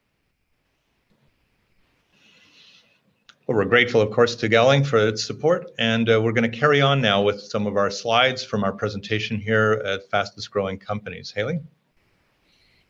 Well, 3.45 3.57
we're 3.57 3.65
grateful, 3.65 3.99
of 3.99 4.11
course, 4.11 4.35
to 4.35 4.47
Gowling 4.47 4.85
for 4.85 5.05
its 5.05 5.21
support, 5.23 5.71
and 5.77 6.09
uh, 6.09 6.21
we're 6.21 6.31
going 6.31 6.49
to 6.49 6.57
carry 6.57 6.79
on 6.79 7.01
now 7.01 7.21
with 7.21 7.41
some 7.41 7.67
of 7.67 7.75
our 7.75 7.91
slides 7.91 8.41
from 8.41 8.63
our 8.63 8.71
presentation 8.71 9.37
here 9.37 9.81
at 9.85 10.09
Fastest 10.09 10.49
Growing 10.49 10.77
Companies. 10.77 11.29
Hayley? 11.29 11.59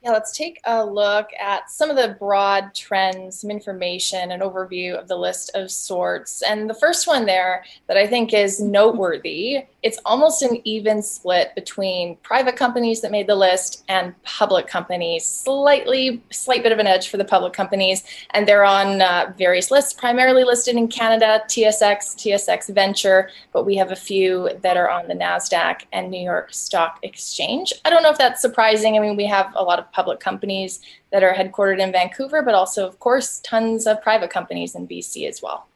Yeah, 0.03 0.11
let's 0.11 0.37
take 0.37 0.59
a 0.65 0.85
look 0.85 1.29
at 1.39 1.71
some 1.71 1.89
of 1.89 1.95
the 1.95 2.17
broad 2.19 2.75
trends, 2.75 3.39
some 3.39 3.49
information, 3.49 4.31
an 4.31 4.41
overview 4.41 4.93
of 4.93 5.07
the 5.07 5.15
list 5.15 5.49
of 5.55 5.71
sorts. 5.71 6.41
And 6.41 6.69
the 6.69 6.73
first 6.73 7.07
one 7.07 7.25
there 7.25 7.63
that 7.87 7.95
I 7.95 8.05
think 8.05 8.33
is 8.33 8.59
noteworthy, 8.59 9.65
it's 9.83 9.99
almost 10.05 10.41
an 10.41 10.61
even 10.63 11.01
split 11.01 11.53
between 11.55 12.15
private 12.17 12.55
companies 12.55 13.01
that 13.01 13.11
made 13.11 13.27
the 13.27 13.35
list 13.35 13.83
and 13.89 14.15
public 14.23 14.65
companies. 14.65 15.25
Slightly, 15.25 16.23
slight 16.31 16.63
bit 16.63 16.71
of 16.71 16.79
an 16.79 16.87
edge 16.87 17.09
for 17.09 17.17
the 17.17 17.25
public 17.25 17.51
companies, 17.51 18.03
and 18.31 18.47
they're 18.47 18.63
on 18.63 19.01
uh, 19.01 19.33
various 19.37 19.71
lists, 19.71 19.91
primarily 19.91 20.45
listed 20.45 20.77
in 20.77 20.87
Canada, 20.87 21.43
TSX, 21.47 22.15
TSX 22.15 22.73
Venture, 22.73 23.29
but 23.51 23.65
we 23.65 23.75
have 23.75 23.91
a 23.91 23.95
few 23.95 24.49
that 24.61 24.77
are 24.77 24.89
on 24.89 25.07
the 25.09 25.13
NASDAQ 25.13 25.81
and 25.91 26.09
New 26.09 26.21
York 26.21 26.53
Stock 26.53 26.99
Exchange. 27.03 27.73
I 27.83 27.89
don't 27.89 28.03
know 28.03 28.11
if 28.11 28.17
that's 28.17 28.41
surprising. 28.41 28.95
I 28.95 29.01
mean, 29.01 29.17
we 29.17 29.25
have 29.25 29.51
a 29.55 29.63
lot 29.63 29.79
of 29.79 29.91
public 29.91 30.21
companies 30.21 30.79
that 31.11 31.23
are 31.23 31.33
headquartered 31.33 31.79
in 31.79 31.91
Vancouver, 31.91 32.41
but 32.41 32.55
also, 32.55 32.87
of 32.87 32.99
course, 32.99 33.39
tons 33.43 33.85
of 33.85 34.01
private 34.01 34.29
companies 34.29 34.75
in 34.75 34.87
BC 34.87 35.27
as 35.27 35.41
well. 35.41 35.67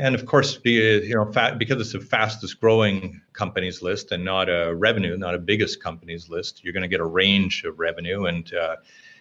And 0.00 0.14
of 0.14 0.24
course, 0.24 0.58
you 0.64 1.14
know, 1.14 1.26
because 1.58 1.78
it's 1.78 1.92
the 1.92 2.00
fastest 2.00 2.58
growing 2.58 3.20
companies 3.34 3.82
list 3.82 4.12
and 4.12 4.24
not 4.24 4.48
a 4.48 4.74
revenue, 4.74 5.16
not 5.18 5.34
a 5.34 5.38
biggest 5.38 5.82
companies 5.82 6.30
list, 6.30 6.64
you're 6.64 6.72
going 6.72 6.82
to 6.82 6.88
get 6.88 7.00
a 7.00 7.04
range 7.04 7.64
of 7.64 7.78
revenue. 7.78 8.24
And 8.24 8.50
uh, 8.54 8.76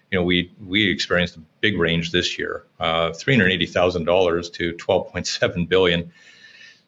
you 0.09 0.17
know, 0.17 0.23
we 0.23 0.53
we 0.65 0.89
experienced 0.89 1.35
a 1.35 1.41
big 1.59 1.77
range 1.77 2.11
this 2.11 2.39
year, 2.39 2.65
uh, 2.79 3.11
three 3.11 3.35
hundred 3.35 3.51
eighty 3.51 3.65
thousand 3.65 4.05
dollars 4.05 4.49
to 4.51 4.71
twelve 4.73 5.09
point 5.09 5.27
seven 5.27 5.65
billion. 5.65 6.13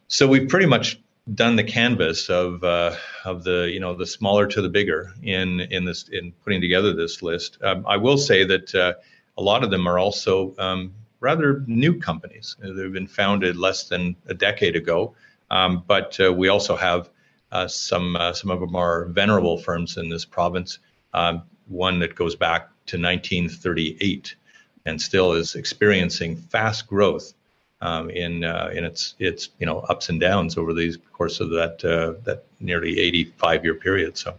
So 0.07 0.25
we've 0.25 0.47
pretty 0.47 0.67
much 0.67 1.01
done 1.35 1.57
the 1.57 1.63
canvas 1.63 2.29
of 2.29 2.63
uh, 2.63 2.95
of 3.25 3.43
the 3.43 3.69
you 3.73 3.81
know 3.81 3.93
the 3.93 4.07
smaller 4.07 4.47
to 4.47 4.61
the 4.61 4.69
bigger 4.69 5.13
in 5.21 5.59
in 5.59 5.83
this 5.83 6.07
in 6.07 6.31
putting 6.43 6.61
together 6.61 6.93
this 6.93 7.21
list. 7.21 7.57
Um, 7.61 7.85
I 7.85 7.97
will 7.97 8.17
say 8.17 8.45
that 8.45 8.73
uh, 8.73 8.93
a 9.37 9.41
lot 9.41 9.65
of 9.65 9.69
them 9.69 9.85
are 9.85 9.99
also 9.99 10.55
um, 10.57 10.93
rather 11.21 11.63
new 11.67 11.97
companies. 11.97 12.57
They've 12.59 12.91
been 12.91 13.07
founded 13.07 13.55
less 13.55 13.85
than 13.85 14.17
a 14.27 14.33
decade 14.33 14.75
ago, 14.75 15.15
um, 15.49 15.83
but 15.87 16.19
uh, 16.19 16.33
we 16.33 16.49
also 16.49 16.75
have 16.75 17.09
uh, 17.51 17.67
some 17.67 18.17
uh, 18.17 18.33
some 18.33 18.51
of 18.51 18.61
our 18.61 18.67
more 18.67 19.05
venerable 19.05 19.57
firms 19.57 19.95
in 19.97 20.09
this 20.09 20.25
province. 20.25 20.79
Um, 21.13 21.43
one 21.67 21.99
that 21.99 22.15
goes 22.15 22.35
back 22.35 22.67
to 22.87 22.97
1938 22.97 24.35
and 24.85 25.01
still 25.01 25.33
is 25.33 25.55
experiencing 25.55 26.35
fast 26.35 26.87
growth 26.87 27.33
um, 27.81 28.09
in 28.09 28.43
uh, 28.43 28.71
in 28.73 28.83
its 28.83 29.15
its 29.19 29.49
you 29.59 29.65
know 29.65 29.79
ups 29.79 30.09
and 30.09 30.19
downs 30.19 30.57
over 30.57 30.73
the 30.73 30.97
course 31.13 31.39
of 31.39 31.51
that 31.51 31.85
uh, 31.85 32.19
that 32.23 32.43
nearly 32.59 32.99
85 32.99 33.63
year 33.63 33.75
period. 33.75 34.17
So. 34.17 34.35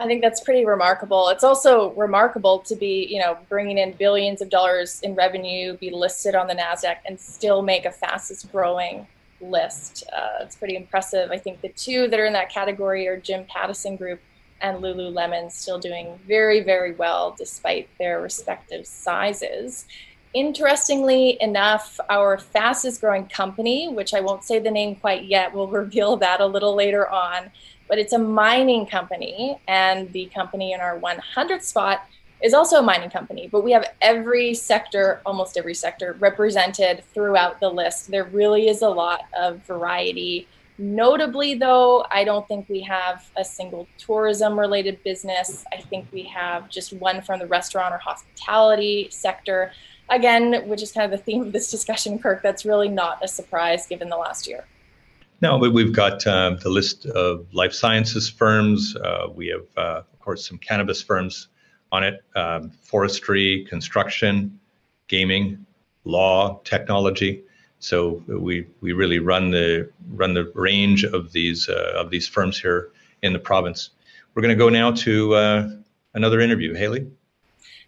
I 0.00 0.06
think 0.06 0.22
that's 0.22 0.40
pretty 0.40 0.64
remarkable. 0.64 1.28
It's 1.28 1.44
also 1.44 1.90
remarkable 1.90 2.60
to 2.60 2.74
be, 2.74 3.06
you 3.10 3.20
know, 3.20 3.36
bringing 3.50 3.76
in 3.76 3.92
billions 3.92 4.40
of 4.40 4.48
dollars 4.48 4.98
in 5.02 5.14
revenue, 5.14 5.76
be 5.76 5.90
listed 5.90 6.34
on 6.34 6.46
the 6.46 6.54
Nasdaq, 6.54 6.96
and 7.04 7.20
still 7.20 7.60
make 7.60 7.84
a 7.84 7.90
fastest 7.90 8.50
growing 8.50 9.06
list. 9.42 10.04
Uh, 10.10 10.38
it's 10.40 10.56
pretty 10.56 10.74
impressive. 10.74 11.30
I 11.30 11.36
think 11.36 11.60
the 11.60 11.68
two 11.68 12.08
that 12.08 12.18
are 12.18 12.24
in 12.24 12.32
that 12.32 12.48
category 12.48 13.06
are 13.08 13.18
Jim 13.18 13.44
Pattison 13.44 13.96
Group 13.96 14.20
and 14.62 14.82
Lululemon, 14.82 15.52
still 15.52 15.78
doing 15.78 16.18
very, 16.26 16.60
very 16.60 16.92
well 16.92 17.34
despite 17.36 17.88
their 17.98 18.22
respective 18.22 18.86
sizes. 18.86 19.84
Interestingly 20.32 21.36
enough, 21.42 22.00
our 22.08 22.38
fastest 22.38 23.02
growing 23.02 23.26
company, 23.26 23.88
which 23.88 24.14
I 24.14 24.20
won't 24.20 24.44
say 24.44 24.60
the 24.60 24.70
name 24.70 24.96
quite 24.96 25.24
yet, 25.24 25.54
we'll 25.54 25.66
reveal 25.82 26.16
that 26.18 26.40
a 26.40 26.46
little 26.46 26.74
later 26.74 27.06
on, 27.06 27.50
but 27.90 27.98
it's 27.98 28.12
a 28.12 28.18
mining 28.18 28.86
company. 28.86 29.60
And 29.68 30.10
the 30.12 30.26
company 30.26 30.72
in 30.72 30.80
our 30.80 30.96
100 30.96 31.62
spot 31.62 32.06
is 32.40 32.54
also 32.54 32.78
a 32.78 32.82
mining 32.82 33.10
company. 33.10 33.48
But 33.50 33.64
we 33.64 33.72
have 33.72 33.84
every 34.00 34.54
sector, 34.54 35.20
almost 35.26 35.58
every 35.58 35.74
sector, 35.74 36.16
represented 36.20 37.04
throughout 37.12 37.58
the 37.58 37.68
list. 37.68 38.10
There 38.10 38.24
really 38.24 38.68
is 38.68 38.80
a 38.80 38.88
lot 38.88 39.22
of 39.36 39.66
variety. 39.66 40.46
Notably, 40.78 41.54
though, 41.54 42.06
I 42.10 42.24
don't 42.24 42.46
think 42.48 42.68
we 42.68 42.80
have 42.82 43.28
a 43.36 43.44
single 43.44 43.88
tourism 43.98 44.58
related 44.58 45.02
business. 45.02 45.64
I 45.72 45.78
think 45.78 46.06
we 46.12 46.22
have 46.22 46.70
just 46.70 46.92
one 46.92 47.20
from 47.20 47.40
the 47.40 47.46
restaurant 47.48 47.92
or 47.92 47.98
hospitality 47.98 49.08
sector 49.10 49.72
again, 50.08 50.68
which 50.68 50.82
is 50.82 50.92
kind 50.92 51.12
of 51.12 51.18
the 51.18 51.22
theme 51.22 51.42
of 51.42 51.52
this 51.52 51.70
discussion, 51.70 52.18
Kirk, 52.18 52.42
that's 52.42 52.64
really 52.64 52.88
not 52.88 53.18
a 53.22 53.28
surprise 53.28 53.86
given 53.86 54.08
the 54.08 54.16
last 54.16 54.46
year. 54.46 54.64
No, 55.42 55.58
but 55.58 55.72
we've 55.72 55.92
got 55.92 56.26
uh, 56.26 56.56
the 56.60 56.68
list 56.68 57.06
of 57.06 57.46
life 57.54 57.72
sciences 57.72 58.28
firms. 58.28 58.94
Uh, 58.96 59.28
we 59.34 59.48
have, 59.48 59.66
uh, 59.76 60.02
of 60.12 60.18
course, 60.20 60.46
some 60.46 60.58
cannabis 60.58 61.02
firms 61.02 61.48
on 61.92 62.04
it, 62.04 62.22
um, 62.36 62.70
forestry, 62.82 63.64
construction, 63.68 64.60
gaming, 65.08 65.64
law, 66.04 66.60
technology. 66.64 67.42
So 67.78 68.22
we 68.26 68.66
we 68.82 68.92
really 68.92 69.18
run 69.18 69.50
the 69.50 69.90
run 70.10 70.34
the 70.34 70.52
range 70.54 71.04
of 71.04 71.32
these 71.32 71.68
uh, 71.70 71.94
of 71.96 72.10
these 72.10 72.28
firms 72.28 72.60
here 72.60 72.90
in 73.22 73.32
the 73.32 73.38
province. 73.38 73.90
We're 74.34 74.42
going 74.42 74.56
to 74.56 74.64
go 74.64 74.68
now 74.68 74.92
to 74.92 75.34
uh, 75.34 75.70
another 76.12 76.40
interview. 76.40 76.74
Hayley. 76.74 77.10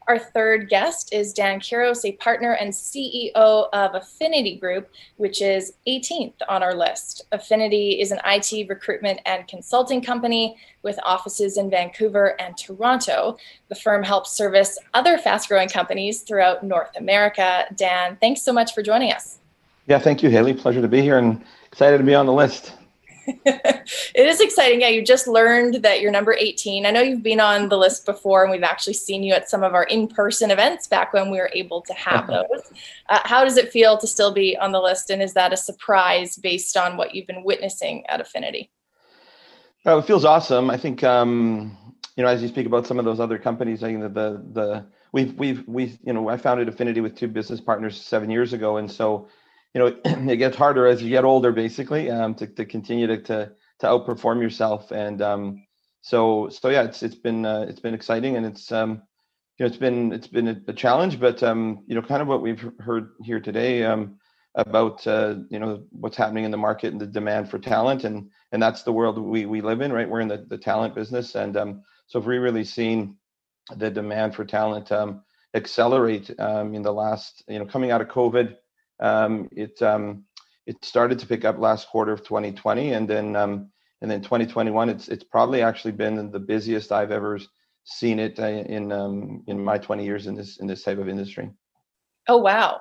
Our 0.09 0.19
third 0.19 0.69
guest 0.69 1.13
is 1.13 1.33
Dan 1.33 1.61
Quiros, 1.61 2.05
a 2.05 2.13
partner 2.13 2.53
and 2.53 2.73
CEO 2.73 3.33
of 3.35 3.95
Affinity 3.95 4.57
Group, 4.57 4.91
which 5.17 5.41
is 5.41 5.75
18th 5.87 6.35
on 6.49 6.63
our 6.63 6.75
list. 6.75 7.25
Affinity 7.31 8.01
is 8.01 8.11
an 8.11 8.19
IT 8.25 8.69
recruitment 8.69 9.21
and 9.27 9.47
consulting 9.47 10.03
company 10.03 10.57
with 10.83 10.99
offices 11.05 11.57
in 11.57 11.71
Vancouver 11.71 12.41
and 12.41 12.57
Toronto. 12.57 13.37
The 13.69 13.77
firm 13.77 14.03
helps 14.03 14.33
service 14.33 14.79
other 14.95 15.19
fast 15.19 15.49
growing 15.49 15.69
companies 15.69 16.23
throughout 16.23 16.65
North 16.65 16.97
America. 16.97 17.67
Dan, 17.77 18.17
thanks 18.21 18.43
so 18.43 18.53
much 18.53 18.75
for 18.75 18.83
joining 18.83 19.13
us. 19.13 19.39
Yeah, 19.87 19.99
thank 19.99 20.23
you, 20.23 20.31
Hayley. 20.31 20.55
Pleasure 20.55 20.83
to 20.83 20.89
be 20.89 21.01
here 21.01 21.19
and 21.19 21.45
excited 21.67 21.99
to 21.99 22.05
be 22.05 22.15
on 22.15 22.27
the 22.27 22.33
list. 22.33 22.73
It 23.27 23.87
is 24.15 24.41
exciting. 24.41 24.81
Yeah, 24.81 24.89
you 24.89 25.05
just 25.05 25.27
learned 25.27 25.77
that 25.83 26.01
you're 26.01 26.11
number 26.11 26.33
18. 26.33 26.87
I 26.87 26.91
know 26.91 27.01
you've 27.01 27.23
been 27.23 27.41
on 27.41 27.69
the 27.69 27.77
list 27.77 28.05
before, 28.05 28.43
and 28.43 28.51
we've 28.51 28.63
actually 28.63 28.95
seen 28.95 29.23
you 29.23 29.33
at 29.35 29.49
some 29.49 29.63
of 29.63 29.75
our 29.75 29.85
in 29.85 30.09
person 30.09 30.51
events 30.51 30.87
back 30.87 31.13
when 31.13 31.31
we 31.31 31.39
were 31.39 31.51
able 31.53 31.83
to 31.83 31.93
have 31.95 32.27
those. 32.27 32.73
Uh, 33.09 33.21
how 33.25 33.45
does 33.45 33.57
it 33.57 33.71
feel 33.71 33.99
to 33.99 34.07
still 34.07 34.33
be 34.33 34.57
on 34.57 34.73
the 34.73 34.81
list? 34.81 35.11
And 35.11 35.23
is 35.23 35.35
that 35.35 35.53
a 35.53 35.57
surprise 35.57 36.37
based 36.37 36.77
on 36.77 36.97
what 36.97 37.15
you've 37.15 37.27
been 37.27 37.45
witnessing 37.45 38.07
at 38.07 38.21
Affinity? 38.21 38.71
Oh, 39.85 39.99
it 39.99 40.07
feels 40.07 40.25
awesome. 40.25 40.71
I 40.71 40.77
think, 40.77 41.03
um, 41.03 41.77
you 42.17 42.23
know, 42.23 42.29
as 42.29 42.43
you 42.43 42.49
speak 42.49 42.67
about 42.67 42.87
some 42.87 42.99
of 42.99 43.05
those 43.05 43.21
other 43.21 43.39
companies, 43.39 43.83
I 43.83 43.89
think 43.89 44.03
that 44.03 44.15
the, 44.15 44.43
the, 44.53 44.87
we've, 45.13 45.35
we've, 45.35 45.67
we, 45.67 45.99
you 46.05 46.13
know, 46.13 46.29
I 46.29 46.37
founded 46.37 46.69
Affinity 46.69 47.01
with 47.01 47.17
two 47.17 47.29
business 47.29 47.61
partners 47.61 48.01
seven 48.01 48.31
years 48.31 48.53
ago. 48.53 48.77
And 48.77 48.91
so, 48.91 49.29
you 49.75 49.81
know 49.81 49.97
it 50.05 50.37
gets 50.37 50.57
harder 50.57 50.87
as 50.87 51.03
you 51.03 51.09
get 51.11 51.25
older, 51.25 51.53
basically, 51.53 52.11
um, 52.11 52.35
to 52.37 52.47
to 52.47 52.65
continue 52.65 53.07
to 53.07 53.19
to 53.23 53.53
to 53.81 53.87
outperform 53.87 54.41
yourself. 54.41 54.91
And 54.91 55.21
um, 55.23 55.63
so 56.01 56.49
so 56.49 56.69
yeah, 56.69 56.83
it's 56.83 57.03
it's 57.03 57.15
been 57.15 57.45
uh, 57.45 57.67
it's 57.69 57.81
been 57.81 57.95
exciting, 57.95 58.37
and 58.37 58.47
it's 58.47 58.71
um, 58.73 59.03
you 59.59 59.65
know 59.65 59.67
it's 59.67 59.77
been 59.77 60.13
it's 60.13 60.27
been 60.27 60.49
a, 60.49 60.61
a 60.69 60.73
challenge, 60.73 61.21
but 61.21 61.43
um, 61.43 61.85
you 61.87 61.95
know 61.95 62.03
kind 62.03 62.23
of 62.23 62.29
what 62.29 62.43
we've 62.43 62.71
heard 62.81 63.11
here 63.23 63.41
today 63.41 63.85
um, 63.85 64.19
about 64.55 65.07
uh, 65.07 65.37
you 65.51 65.59
know 65.59 65.85
what's 65.91 66.17
happening 66.17 66.45
in 66.45 66.51
the 66.51 66.57
market 66.57 66.93
and 66.93 67.01
the 67.01 67.07
demand 67.07 67.51
for 67.51 67.59
talent, 67.59 68.05
and 68.05 68.31
and 68.53 68.63
that's 68.63 68.83
the 68.83 68.93
world 68.93 69.19
we 69.19 69.47
we 69.47 69.61
live 69.61 69.81
in, 69.81 69.93
right? 69.93 70.09
We're 70.09 70.21
in 70.21 70.29
the, 70.29 70.45
the 70.49 70.59
talent 70.59 70.95
business, 70.95 71.35
and 71.35 71.57
um, 71.57 71.83
so 72.07 72.19
if 72.19 72.27
we 72.27 72.39
really 72.39 72.65
seen 72.65 73.17
the 73.77 73.91
demand 73.91 74.35
for 74.35 74.45
talent 74.45 74.91
um, 74.93 75.23
accelerate 75.55 76.31
um, 76.39 76.75
in 76.75 76.83
the 76.83 76.93
last 76.93 77.45
you 77.49 77.59
know 77.59 77.67
coming 77.67 77.91
out 77.91 78.01
of 78.01 78.09
COVID, 78.09 78.57
um, 79.03 79.49
it 79.53 79.81
um, 79.83 80.25
it 80.67 80.83
started 80.85 81.19
to 81.19 81.27
pick 81.27 81.45
up 81.45 81.59
last 81.59 81.89
quarter 81.89 82.13
of 82.13 82.23
2020, 82.23 82.93
and 82.93 83.09
then 83.09 83.37
um, 83.37 83.71
and 84.01 84.11
then 84.11 84.23
2021, 84.23 84.89
it's 84.89 85.09
it's 85.09 85.25
probably 85.25 85.63
actually 85.63 85.93
been 85.93 86.31
the 86.31 86.41
busiest 86.41 86.93
I've 86.93 87.11
ever 87.11 87.39
seen 87.85 88.19
it 88.19 88.39
uh, 88.39 88.47
in 88.47 88.93
um, 88.93 89.43
in 89.47 89.63
my 89.63 89.79
20 89.79 90.05
years 90.05 90.27
in 90.27 90.35
this 90.35 90.59
in 90.59 90.67
this 90.67 90.83
type 90.85 90.99
of 90.99 91.09
industry. 91.09 91.51
Oh 92.29 92.37
wow! 92.37 92.81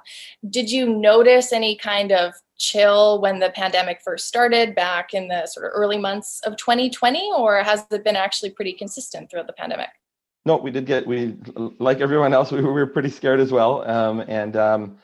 Did 0.49 0.71
you 0.71 0.87
notice 0.87 1.51
any 1.51 1.75
kind 1.75 2.11
of 2.11 2.33
chill 2.57 3.19
when 3.19 3.39
the 3.39 3.49
pandemic 3.49 4.01
first 4.03 4.27
started 4.27 4.75
back 4.75 5.15
in 5.15 5.27
the 5.27 5.47
sort 5.47 5.65
of 5.65 5.71
early 5.73 5.97
months 5.97 6.39
of 6.45 6.55
2020, 6.57 7.31
or 7.35 7.63
has 7.63 7.83
it 7.89 8.03
been 8.03 8.15
actually 8.15 8.51
pretty 8.51 8.73
consistent 8.73 9.31
throughout 9.31 9.47
the 9.47 9.53
pandemic? 9.53 9.89
No, 10.45 10.57
we 10.57 10.69
did 10.69 10.85
get 10.85 11.07
we 11.07 11.37
like 11.79 12.01
everyone 12.01 12.33
else. 12.33 12.51
We 12.51 12.61
were 12.61 12.85
pretty 12.87 13.09
scared 13.09 13.39
as 13.39 13.51
well, 13.51 13.87
um, 13.89 14.23
and 14.27 14.55
um, 14.55 14.97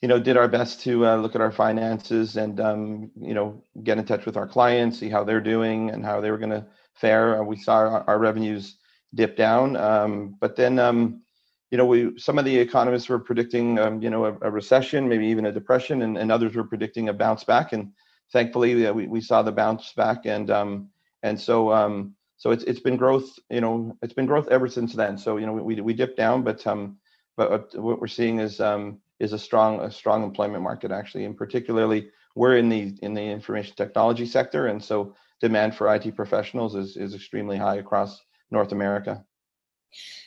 you 0.00 0.08
know, 0.08 0.18
did 0.18 0.36
our 0.36 0.48
best 0.48 0.80
to 0.82 1.06
uh, 1.06 1.16
look 1.16 1.34
at 1.34 1.40
our 1.40 1.50
finances 1.50 2.36
and, 2.36 2.60
um, 2.60 3.10
you 3.20 3.34
know, 3.34 3.62
get 3.82 3.98
in 3.98 4.04
touch 4.04 4.26
with 4.26 4.36
our 4.36 4.46
clients, 4.46 4.98
see 4.98 5.08
how 5.08 5.24
they're 5.24 5.40
doing 5.40 5.90
and 5.90 6.04
how 6.04 6.20
they 6.20 6.30
were 6.30 6.38
going 6.38 6.50
to 6.50 6.64
fare. 6.94 7.40
Uh, 7.40 7.44
we 7.44 7.56
saw 7.56 7.74
our, 7.74 8.04
our, 8.08 8.18
revenues 8.18 8.76
dip 9.14 9.36
down, 9.36 9.76
um, 9.76 10.36
but 10.40 10.54
then, 10.54 10.78
um, 10.78 11.22
you 11.70 11.76
know, 11.76 11.84
we 11.84 12.18
some 12.18 12.38
of 12.38 12.44
the 12.44 12.56
economists 12.56 13.08
were 13.08 13.18
predicting, 13.18 13.78
um, 13.78 14.00
you 14.00 14.08
know, 14.08 14.24
a, 14.24 14.38
a, 14.42 14.50
recession, 14.50 15.08
maybe 15.08 15.26
even 15.26 15.46
a 15.46 15.52
depression, 15.52 16.02
and, 16.02 16.16
and 16.16 16.32
others 16.32 16.54
were 16.54 16.64
predicting 16.64 17.08
a 17.08 17.12
bounce 17.12 17.44
back. 17.44 17.72
And 17.72 17.92
thankfully, 18.32 18.90
we, 18.90 19.06
we 19.06 19.20
saw 19.20 19.42
the 19.42 19.52
bounce 19.52 19.92
back, 19.92 20.24
and 20.24 20.50
um, 20.50 20.88
and 21.22 21.38
so 21.38 21.70
um, 21.70 22.14
so 22.38 22.52
it's 22.52 22.64
it's 22.64 22.80
been 22.80 22.96
growth, 22.96 23.38
you 23.50 23.60
know, 23.60 23.94
it's 24.00 24.14
been 24.14 24.24
growth 24.24 24.48
ever 24.48 24.66
since 24.66 24.94
then. 24.94 25.18
So 25.18 25.36
you 25.36 25.44
know, 25.44 25.52
we 25.52 25.78
we 25.80 25.92
dipped 25.92 26.16
down, 26.16 26.42
but 26.42 26.66
um, 26.66 26.96
but 27.36 27.74
what 27.74 28.00
we're 28.00 28.06
seeing 28.06 28.40
is 28.40 28.60
um, 28.60 29.00
is 29.20 29.32
a 29.32 29.38
strong 29.38 29.80
a 29.80 29.90
strong 29.90 30.22
employment 30.22 30.62
market 30.62 30.90
actually, 30.90 31.24
and 31.24 31.36
particularly 31.36 32.10
we're 32.34 32.56
in 32.56 32.68
the 32.68 32.96
in 33.02 33.14
the 33.14 33.22
information 33.22 33.74
technology 33.76 34.26
sector, 34.26 34.66
and 34.68 34.82
so 34.82 35.14
demand 35.40 35.74
for 35.74 35.92
IT 35.94 36.14
professionals 36.14 36.74
is 36.74 36.96
is 36.96 37.14
extremely 37.14 37.56
high 37.56 37.76
across 37.76 38.20
North 38.50 38.72
America. 38.72 39.24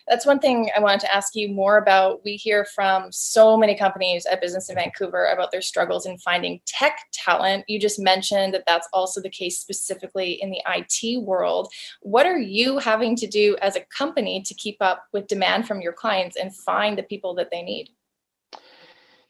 That's 0.08 0.26
one 0.26 0.40
thing 0.40 0.70
I 0.76 0.80
wanted 0.80 1.02
to 1.02 1.14
ask 1.14 1.36
you 1.36 1.50
more 1.50 1.78
about. 1.78 2.22
We 2.26 2.36
hear 2.36 2.66
from 2.66 3.12
so 3.12 3.56
many 3.56 3.78
companies 3.78 4.26
at 4.26 4.42
Business 4.42 4.70
in 4.70 4.76
Vancouver 4.76 5.26
about 5.28 5.52
their 5.52 5.62
struggles 5.62 6.06
in 6.06 6.18
finding 6.18 6.60
tech 6.66 6.98
talent. 7.14 7.66
You 7.68 7.80
just 7.80 8.00
mentioned 8.00 8.54
that 8.54 8.64
that's 8.66 8.90
also 8.92 9.22
the 9.22 9.30
case 9.30 9.60
specifically 9.60 10.42
in 10.42 10.50
the 10.50 10.62
IT 10.68 11.24
world. 11.24 11.72
What 12.02 12.26
are 12.26 12.40
you 12.40 12.80
having 12.80 13.16
to 13.18 13.28
do 13.28 13.56
as 13.62 13.76
a 13.76 13.86
company 13.96 14.42
to 14.42 14.54
keep 14.56 14.78
up 14.82 15.06
with 15.14 15.28
demand 15.28 15.68
from 15.68 15.82
your 15.82 15.94
clients 15.94 16.36
and 16.36 16.56
find 16.56 16.98
the 16.98 17.04
people 17.04 17.36
that 17.36 17.52
they 17.52 17.62
need? 17.62 17.90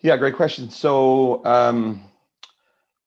Yeah, 0.02 0.18
great 0.18 0.36
question. 0.36 0.70
So, 0.70 1.46
um, 1.46 2.04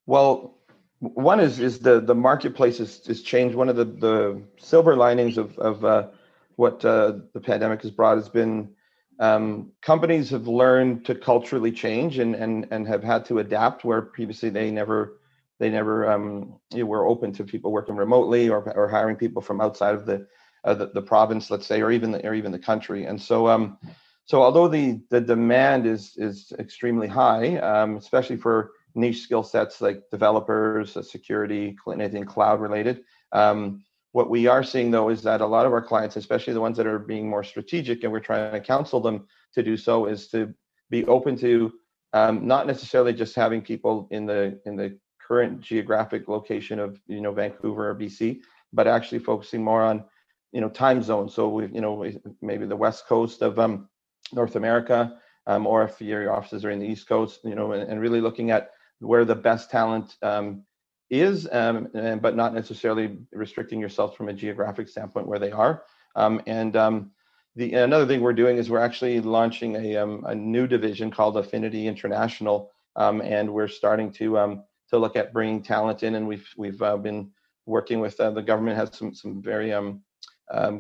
well, 0.07 0.55
one 1.01 1.41
is 1.41 1.59
is 1.61 1.81
the 1.81 2.01
the 2.01 2.15
marketplace 2.15 2.79
has, 2.79 3.05
has 3.07 3.23
changed. 3.23 3.57
One 3.57 3.69
of 3.69 3.77
the 3.77 3.85
the 3.85 4.43
silver 4.59 4.97
linings 4.97 5.37
of 5.37 5.59
of 5.59 5.85
uh, 5.85 6.09
what 6.57 6.85
uh, 6.85 7.19
the 7.33 7.41
pandemic 7.41 7.83
has 7.83 7.91
brought 7.91 8.17
has 8.17 8.29
been 8.29 8.71
um, 9.19 9.73
companies 9.83 10.31
have 10.31 10.47
learned 10.47 11.05
to 11.07 11.15
culturally 11.15 11.73
change 11.73 12.19
and 12.19 12.35
and 12.37 12.67
and 12.71 12.87
have 12.87 13.03
had 13.03 13.25
to 13.27 13.41
adapt 13.41 13.85
where 13.85 14.03
previously 14.03 14.49
they 14.51 14.71
never 14.71 15.19
they 15.59 15.71
never 15.71 16.11
um, 16.11 16.55
you 16.73 16.81
know, 16.81 16.87
were 16.87 17.07
open 17.07 17.33
to 17.33 17.45
people 17.45 17.73
working 17.73 17.97
remotely 17.97 18.49
or 18.49 18.73
or 18.77 18.89
hiring 18.89 19.17
people 19.17 19.43
from 19.43 19.61
outside 19.61 19.95
of 19.95 20.07
the 20.07 20.27
uh, 20.65 20.75
the, 20.75 20.87
the 20.87 21.03
province, 21.03 21.51
let's 21.51 21.67
say, 21.67 21.83
or 21.83 21.91
even 21.91 22.13
the 22.13 22.27
or 22.27 22.35
even 22.35 22.53
the 22.53 22.59
country. 22.59 23.05
And 23.05 23.21
so 23.21 23.49
um, 23.49 23.79
so 24.27 24.43
although 24.43 24.69
the 24.69 25.01
the 25.11 25.21
demand 25.21 25.87
is 25.87 26.17
is 26.17 26.53
extremely 26.59 27.09
high, 27.09 27.59
um, 27.59 27.97
especially 27.97 28.37
for 28.37 28.73
niche 28.95 29.23
skill 29.23 29.43
sets 29.43 29.81
like 29.81 30.03
developers, 30.11 30.97
uh, 30.97 31.03
security, 31.03 31.77
anything 31.93 32.25
cloud 32.25 32.61
related. 32.61 33.03
Um, 33.33 33.83
what 34.13 34.31
we 34.31 34.47
are 34.47 34.63
seeing 34.63 34.91
though 34.91 35.09
is 35.09 35.23
that 35.23 35.41
a 35.41 35.47
lot 35.47 35.67
of 35.67 35.73
our 35.73 35.83
clients, 35.83 36.17
especially 36.17 36.55
the 36.55 36.61
ones 36.61 36.77
that 36.77 36.87
are 36.87 37.01
being 37.01 37.29
more 37.29 37.43
strategic, 37.43 38.05
and 38.05 38.13
we're 38.13 38.21
trying 38.21 38.53
to 38.53 38.61
counsel 38.61 39.01
them 39.01 39.27
to 39.55 39.63
do 39.63 39.77
so, 39.77 40.07
is 40.07 40.29
to 40.29 40.55
be 40.89 41.05
open 41.07 41.37
to 41.39 41.73
um, 42.13 42.47
not 42.47 42.67
necessarily 42.67 43.13
just 43.13 43.35
having 43.35 43.61
people 43.61 44.09
in 44.11 44.25
the 44.25 44.61
in 44.65 44.77
the 44.77 44.97
current 45.21 45.61
geographic 45.61 46.29
location 46.29 46.79
of 46.79 47.01
you 47.07 47.21
know 47.21 47.33
Vancouver 47.33 47.91
or 47.91 47.95
BC, 47.95 48.41
but 48.73 48.87
actually 48.87 49.19
focusing 49.19 49.63
more 49.63 49.83
on 49.83 50.05
you 50.53 50.61
know 50.61 50.71
time 50.71 51.03
zones. 51.03 51.35
So 51.35 51.49
we 51.49 51.67
you 51.67 51.81
know 51.81 52.11
maybe 52.41 52.67
the 52.67 52.77
west 52.77 53.07
coast 53.07 53.43
of 53.43 53.59
um, 53.59 53.89
North 54.33 54.57
America, 54.57 55.19
um, 55.47 55.67
or 55.67 55.83
if 55.83 56.01
your 56.01 56.33
offices 56.33 56.65
are 56.65 56.71
in 56.71 56.79
the 56.79 56.87
East 56.87 57.09
Coast, 57.09 57.41
you 57.45 57.55
know, 57.55 57.73
and, 57.73 57.89
and 57.91 58.01
really 58.01 58.21
looking 58.21 58.51
at 58.51 58.71
where 59.01 59.25
the 59.25 59.35
best 59.35 59.71
talent 59.71 60.17
um, 60.23 60.63
is, 61.11 61.49
um, 61.53 61.89
and, 61.95 62.23
but 62.23 62.37
not 62.37 62.55
necessarily 62.55 63.19
restricting 63.33 63.81
yourself 63.81 64.17
from 64.17 64.29
a 64.29 64.33
geographic 64.33 64.89
standpoint 64.89 65.27
where 65.27 65.39
they 65.39 65.53
are. 65.53 65.83
Um, 66.17 66.41
and 66.47 66.77
um, 66.77 67.11
the 67.57 67.75
another 67.75 68.07
thing 68.07 68.21
we're 68.21 68.33
doing 68.33 68.57
is 68.57 68.71
we're 68.71 68.79
actually 68.79 69.21
launching 69.21 69.77
a, 69.77 69.97
um, 69.97 70.25
a 70.27 70.35
new 70.35 70.67
division 70.67 71.11
called 71.11 71.37
Affinity 71.37 71.87
International, 71.87 72.71
and 72.97 73.53
we're 73.53 73.69
starting 73.69 74.11
to 74.13 74.63
to 74.91 74.99
look 74.99 75.17
at 75.17 75.33
bringing 75.33 75.63
talent 75.63 76.03
in, 76.03 76.15
and 76.15 76.27
we've 76.27 76.49
we've 76.57 76.81
uh, 76.83 76.97
been 76.97 77.31
working 77.67 78.01
with 78.01 78.19
uh, 78.21 78.31
the 78.31 78.43
government 78.43 78.77
has 78.77 78.97
some 78.97 79.15
some 79.15 79.43
very 79.43 79.71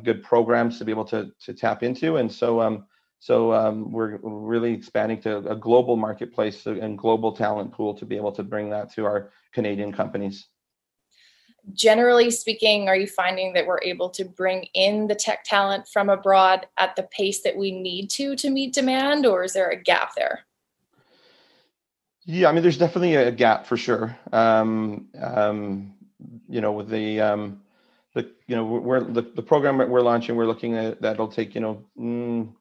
good 0.03 0.22
programs 0.22 0.78
to 0.78 0.84
be 0.84 0.92
able 0.92 1.05
to 1.05 1.30
to 1.40 1.53
tap 1.53 1.82
into, 1.82 2.16
and 2.16 2.30
so 2.30 2.61
um, 2.61 2.86
so 3.25 3.55
um, 3.55 3.91
we're 3.91 4.18
really 4.22 4.75
expanding 4.75 5.18
to 5.22 5.39
a 5.51 5.57
global 5.57 5.97
marketplace 5.97 6.66
and 6.66 6.99
global 6.99 7.33
talent 7.33 7.72
pool 7.72 7.95
to 7.95 8.05
be 8.05 8.16
able 8.16 8.33
to 8.33 8.43
bring 8.43 8.68
that 8.68 8.93
to 8.93 9.07
our 9.07 9.31
Canadian 9.55 9.93
companies. 9.93 10.49
Generally 11.72 12.33
speaking, 12.33 12.87
are 12.87 12.97
you 12.97 13.07
finding 13.07 13.55
that 13.55 13.66
we're 13.66 13.81
able 13.81 14.11
to 14.11 14.27
bring 14.27 14.64
in 14.75 15.07
the 15.07 15.14
tech 15.14 15.43
talent 15.45 15.89
from 15.89 16.11
abroad 16.11 16.66
at 16.77 16.97
the 16.97 17.05
pace 17.05 17.41
that 17.45 17.57
we 17.57 17.70
need 17.70 18.11
to 18.11 18.37
to 18.37 18.51
meet 18.51 18.75
demand, 18.75 19.25
or 19.25 19.43
is 19.43 19.55
there 19.55 19.70
a 19.70 19.83
gap 19.83 20.14
there? 20.14 20.45
Yeah, 22.27 22.51
I 22.51 22.53
mean, 22.53 22.62
there's 22.62 22.77
definitely 22.77 23.14
a 23.14 23.33
gap 23.33 23.64
for 23.64 23.79
sure. 23.79 24.14
Um, 24.35 25.09
um, 25.18 25.95
you 26.47 26.61
know, 26.61 26.72
with 26.72 26.91
the 26.91 27.22
um, 27.22 27.62
the 28.12 28.31
you 28.47 28.55
know 28.55 28.66
we're 28.66 29.01
the, 29.01 29.22
the 29.22 29.43
program 29.43 29.79
that 29.79 29.89
we're 29.89 30.03
launching, 30.03 30.37
we're 30.37 30.45
looking 30.45 30.77
at 30.77 31.01
that'll 31.01 31.29
take 31.29 31.55
you 31.55 31.62
know 31.62 31.83
mm, 31.99 32.53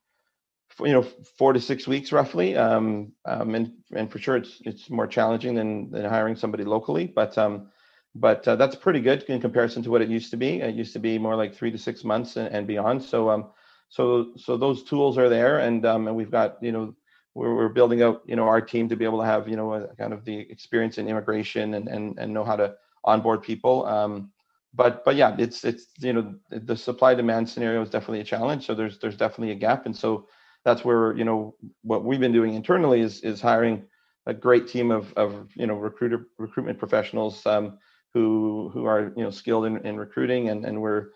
you 0.81 0.93
know 0.93 1.03
four 1.37 1.53
to 1.53 1.61
six 1.61 1.87
weeks 1.87 2.11
roughly 2.11 2.55
um, 2.57 3.11
um, 3.25 3.55
and 3.55 3.71
and 3.95 4.11
for 4.11 4.19
sure 4.19 4.37
it's 4.37 4.61
it's 4.65 4.89
more 4.89 5.07
challenging 5.07 5.55
than 5.55 5.91
than 5.91 6.05
hiring 6.05 6.35
somebody 6.35 6.63
locally 6.63 7.07
but 7.07 7.37
um 7.37 7.69
but 8.15 8.47
uh, 8.47 8.55
that's 8.55 8.75
pretty 8.75 8.99
good 8.99 9.23
in 9.23 9.41
comparison 9.41 9.81
to 9.83 9.89
what 9.91 10.01
it 10.01 10.09
used 10.09 10.31
to 10.31 10.37
be. 10.37 10.61
It 10.61 10.75
used 10.75 10.93
to 10.93 10.99
be 10.99 11.17
more 11.17 11.35
like 11.35 11.53
three 11.55 11.71
to 11.71 11.77
six 11.77 12.03
months 12.03 12.35
and, 12.37 12.47
and 12.53 12.67
beyond. 12.67 13.01
So 13.03 13.29
um 13.29 13.51
so 13.89 14.31
so 14.37 14.57
those 14.57 14.83
tools 14.83 15.17
are 15.17 15.29
there 15.29 15.59
and 15.59 15.85
um 15.85 16.07
and 16.07 16.15
we've 16.15 16.31
got 16.31 16.57
you 16.61 16.71
know 16.71 16.95
we're, 17.35 17.55
we're 17.55 17.69
building 17.69 18.01
out 18.03 18.21
you 18.25 18.35
know 18.35 18.43
our 18.47 18.61
team 18.61 18.89
to 18.89 18.95
be 18.95 19.05
able 19.05 19.19
to 19.19 19.25
have 19.25 19.47
you 19.47 19.55
know 19.55 19.73
a, 19.73 19.95
kind 19.95 20.13
of 20.13 20.25
the 20.25 20.37
experience 20.51 20.97
in 20.97 21.07
immigration 21.07 21.75
and 21.75 21.87
and, 21.87 22.19
and 22.19 22.33
know 22.33 22.43
how 22.43 22.55
to 22.55 22.75
onboard 23.03 23.41
people. 23.41 23.85
Um 23.85 24.31
but 24.75 25.03
but 25.05 25.15
yeah 25.15 25.35
it's 25.39 25.63
it's 25.63 25.87
you 25.99 26.13
know 26.13 26.35
the 26.51 26.75
supply 26.75 27.15
demand 27.15 27.49
scenario 27.49 27.81
is 27.81 27.89
definitely 27.89 28.21
a 28.21 28.25
challenge. 28.25 28.65
So 28.65 28.75
there's 28.75 28.99
there's 28.99 29.17
definitely 29.17 29.51
a 29.51 29.55
gap. 29.59 29.85
And 29.85 29.95
so 29.95 30.27
that's 30.65 30.85
where 30.85 31.15
you 31.17 31.23
know 31.23 31.55
what 31.83 32.03
we've 32.03 32.19
been 32.19 32.33
doing 32.33 32.53
internally 32.53 33.01
is 33.01 33.21
is 33.21 33.41
hiring 33.41 33.83
a 34.25 34.33
great 34.33 34.67
team 34.67 34.91
of 34.91 35.13
of 35.13 35.47
you 35.55 35.67
know 35.67 35.75
recruiter 35.75 36.27
recruitment 36.37 36.79
professionals 36.79 37.45
um, 37.45 37.77
who 38.13 38.69
who 38.73 38.85
are 38.85 39.13
you 39.15 39.23
know 39.23 39.29
skilled 39.29 39.65
in, 39.65 39.77
in 39.85 39.97
recruiting 39.97 40.49
and 40.49 40.65
and 40.65 40.81
we're 40.81 41.09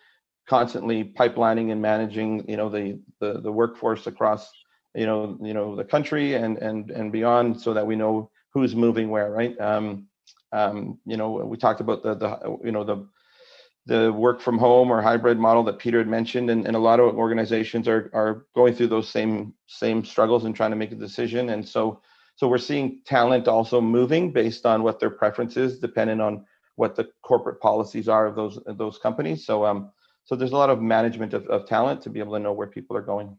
constantly 0.48 1.04
pipelining 1.04 1.72
and 1.72 1.82
managing 1.82 2.48
you 2.50 2.58
know 2.58 2.70
the 2.70 3.00
the, 3.20 3.42
the 3.42 3.52
workforce 3.52 4.08
across 4.08 4.50
you 4.96 5.06
know 5.06 5.38
you 5.42 5.54
know 5.54 5.76
the 5.76 5.84
country 5.84 6.34
and 6.36 6.58
and 6.58 6.92
and 6.92 7.12
beyond 7.12 7.60
so 7.60 7.74
that 7.74 7.86
we 7.86 7.96
know 7.96 8.30
who's 8.54 8.76
moving 8.76 9.10
where 9.10 9.32
right? 9.32 9.60
Um, 9.62 10.08
um, 10.52 10.98
you 11.06 11.18
know 11.18 11.32
we 11.32 11.58
talked 11.58 11.82
about 11.82 12.04
the 12.04 12.16
the 12.16 12.58
you 12.64 12.72
know 12.72 12.84
the 12.84 13.08
the 13.88 14.12
work 14.12 14.42
from 14.42 14.58
home 14.58 14.92
or 14.92 15.02
hybrid 15.02 15.40
model 15.40 15.64
that 15.64 15.80
Peter 15.80 15.98
had 15.98 16.08
mentioned, 16.08 16.50
and, 16.50 16.68
and 16.68 16.76
a 16.76 16.80
lot 16.80 17.00
of 17.00 17.16
organizations 17.16 17.88
are 17.88 18.12
are 18.14 18.46
going 18.54 18.76
through 18.76 18.88
those 18.88 19.10
same 19.10 19.54
same 19.66 20.04
struggles 20.04 20.44
and 20.46 20.56
trying 20.56 20.72
to 20.72 20.78
make 20.78 20.92
a 20.92 20.96
decision. 20.96 21.50
And 21.50 21.68
so 21.68 22.02
so 22.36 22.48
we're 22.48 22.58
seeing 22.58 23.02
talent 23.06 23.48
also 23.48 23.82
moving 23.82 24.32
based 24.32 24.66
on 24.66 24.84
what 24.84 25.00
their 25.00 25.10
preference 25.10 25.58
is, 25.58 25.80
depending 25.80 26.22
on 26.22 26.46
what 26.76 26.96
the 26.96 27.10
corporate 27.24 27.62
policies 27.62 28.10
are 28.10 28.28
of 28.28 28.36
those 28.36 28.58
of 28.58 28.78
those 28.78 29.00
companies. 29.00 29.46
So 29.46 29.66
um, 29.66 29.92
so 30.26 30.36
there's 30.36 30.52
a 30.52 30.58
lot 30.58 30.70
of 30.70 30.82
management 30.82 31.34
of, 31.34 31.48
of 31.48 31.66
talent 31.66 32.02
to 32.02 32.10
be 32.10 32.20
able 32.20 32.34
to 32.34 32.40
know 32.40 32.54
where 32.54 32.68
people 32.68 32.98
are 32.98 33.02
going 33.02 33.38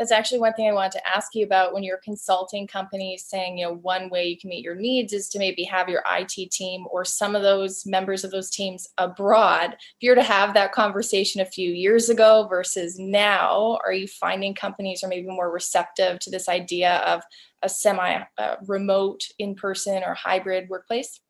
that's 0.00 0.12
actually 0.12 0.40
one 0.40 0.54
thing 0.54 0.66
I 0.66 0.72
wanted 0.72 0.92
to 0.92 1.06
ask 1.06 1.34
you 1.34 1.44
about 1.44 1.74
when 1.74 1.82
you're 1.82 2.00
consulting 2.02 2.66
companies 2.66 3.26
saying, 3.26 3.58
you 3.58 3.66
know, 3.66 3.74
one 3.74 4.08
way 4.08 4.28
you 4.28 4.38
can 4.38 4.48
meet 4.48 4.64
your 4.64 4.74
needs 4.74 5.12
is 5.12 5.28
to 5.28 5.38
maybe 5.38 5.62
have 5.64 5.90
your 5.90 6.02
IT 6.10 6.50
team 6.50 6.86
or 6.90 7.04
some 7.04 7.36
of 7.36 7.42
those 7.42 7.84
members 7.84 8.24
of 8.24 8.30
those 8.30 8.48
teams 8.48 8.88
abroad. 8.96 9.74
If 9.74 10.00
you're 10.00 10.14
to 10.14 10.22
have 10.22 10.54
that 10.54 10.72
conversation 10.72 11.42
a 11.42 11.44
few 11.44 11.70
years 11.70 12.08
ago 12.08 12.46
versus 12.48 12.98
now, 12.98 13.78
are 13.84 13.92
you 13.92 14.08
finding 14.08 14.54
companies 14.54 15.04
are 15.04 15.08
maybe 15.08 15.28
more 15.28 15.52
receptive 15.52 16.18
to 16.20 16.30
this 16.30 16.48
idea 16.48 16.96
of 17.06 17.20
a 17.62 17.68
semi 17.68 18.22
uh, 18.38 18.56
remote 18.66 19.24
in 19.38 19.54
person 19.54 20.02
or 20.02 20.14
hybrid 20.14 20.70
workplace? 20.70 21.20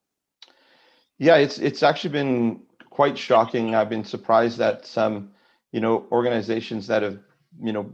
Yeah, 1.19 1.39
it's 1.39 1.59
it's 1.59 1.83
actually 1.83 2.11
been 2.11 2.61
quite 2.89 3.19
shocking. 3.19 3.75
I've 3.75 3.89
been 3.89 4.05
surprised 4.05 4.59
that 4.59 4.87
some, 4.87 5.33
you 5.73 5.81
know, 5.81 6.07
organizations 6.13 6.87
that 6.87 7.03
have, 7.03 7.19
you 7.61 7.73
know, 7.73 7.91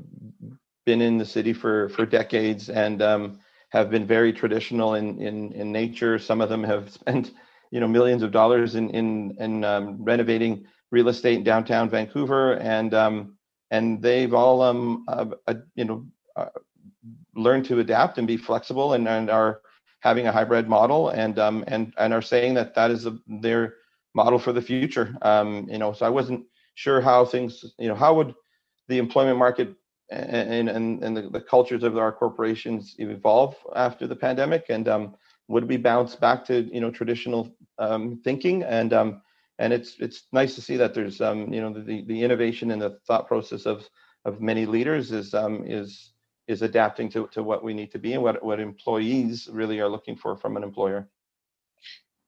been 0.86 1.02
in 1.02 1.18
the 1.18 1.26
city 1.26 1.52
for 1.52 1.90
for 1.90 2.06
decades 2.06 2.70
and 2.70 3.02
um, 3.02 3.40
have 3.70 3.90
been 3.90 4.06
very 4.06 4.32
traditional 4.32 4.94
in, 4.94 5.20
in 5.20 5.52
in 5.52 5.72
nature. 5.72 6.18
Some 6.18 6.40
of 6.40 6.48
them 6.48 6.64
have 6.64 6.90
spent 7.00 7.32
you 7.70 7.80
know 7.80 7.88
millions 7.88 8.22
of 8.22 8.32
dollars 8.32 8.76
in 8.76 8.90
in 8.90 9.36
in 9.38 9.64
um, 9.64 10.02
renovating 10.02 10.64
real 10.92 11.08
estate 11.08 11.38
in 11.38 11.44
downtown 11.44 11.90
Vancouver, 11.90 12.54
and 12.54 12.94
um, 12.94 13.36
and 13.70 14.00
they've 14.02 14.32
all 14.32 14.62
um 14.62 15.04
uh, 15.08 15.26
uh, 15.48 15.54
you 15.74 15.84
know 15.84 16.06
uh, 16.36 16.48
learned 17.34 17.66
to 17.66 17.80
adapt 17.80 18.18
and 18.18 18.26
be 18.26 18.36
flexible, 18.36 18.94
and, 18.94 19.06
and 19.08 19.30
are 19.30 19.60
having 20.00 20.26
a 20.28 20.32
hybrid 20.32 20.68
model, 20.68 21.10
and 21.10 21.38
um 21.38 21.64
and 21.66 21.92
and 21.98 22.14
are 22.14 22.22
saying 22.22 22.54
that 22.54 22.74
that 22.74 22.90
is 22.90 23.06
a, 23.06 23.18
their 23.26 23.74
model 24.14 24.38
for 24.38 24.52
the 24.52 24.62
future. 24.62 25.16
Um, 25.22 25.68
you 25.68 25.78
know, 25.78 25.92
so 25.92 26.06
I 26.06 26.10
wasn't 26.10 26.46
sure 26.74 27.00
how 27.00 27.24
things 27.24 27.64
you 27.78 27.88
know 27.88 27.94
how 27.96 28.14
would 28.14 28.34
the 28.88 28.98
employment 28.98 29.38
market 29.38 29.74
and 30.10 30.68
and, 30.68 31.02
and 31.02 31.16
the, 31.16 31.28
the 31.30 31.40
cultures 31.40 31.82
of 31.82 31.96
our 31.98 32.12
corporations 32.12 32.94
evolve 32.98 33.56
after 33.74 34.06
the 34.06 34.16
pandemic 34.16 34.66
and 34.68 34.88
um, 34.88 35.14
would 35.48 35.68
we 35.68 35.76
bounce 35.76 36.16
back 36.16 36.44
to 36.46 36.62
you 36.72 36.80
know 36.80 36.90
traditional 36.90 37.54
um, 37.78 38.20
thinking? 38.24 38.62
And 38.62 38.92
um, 38.92 39.22
and 39.58 39.72
it's 39.72 39.96
it's 40.00 40.24
nice 40.32 40.54
to 40.54 40.60
see 40.60 40.76
that 40.76 40.94
there's 40.94 41.20
um, 41.20 41.52
you 41.52 41.60
know 41.60 41.72
the, 41.72 42.02
the 42.06 42.22
innovation 42.22 42.70
and 42.70 42.82
the 42.82 42.98
thought 43.06 43.26
process 43.26 43.66
of 43.66 43.88
of 44.24 44.40
many 44.40 44.66
leaders 44.66 45.12
is 45.12 45.34
um, 45.34 45.64
is 45.66 46.12
is 46.48 46.62
adapting 46.62 47.08
to, 47.10 47.28
to 47.32 47.42
what 47.42 47.64
we 47.64 47.74
need 47.74 47.90
to 47.90 47.98
be 47.98 48.12
and 48.12 48.22
what, 48.22 48.40
what 48.44 48.60
employees 48.60 49.48
really 49.50 49.80
are 49.80 49.88
looking 49.88 50.14
for 50.14 50.36
from 50.36 50.56
an 50.56 50.62
employer. 50.62 51.08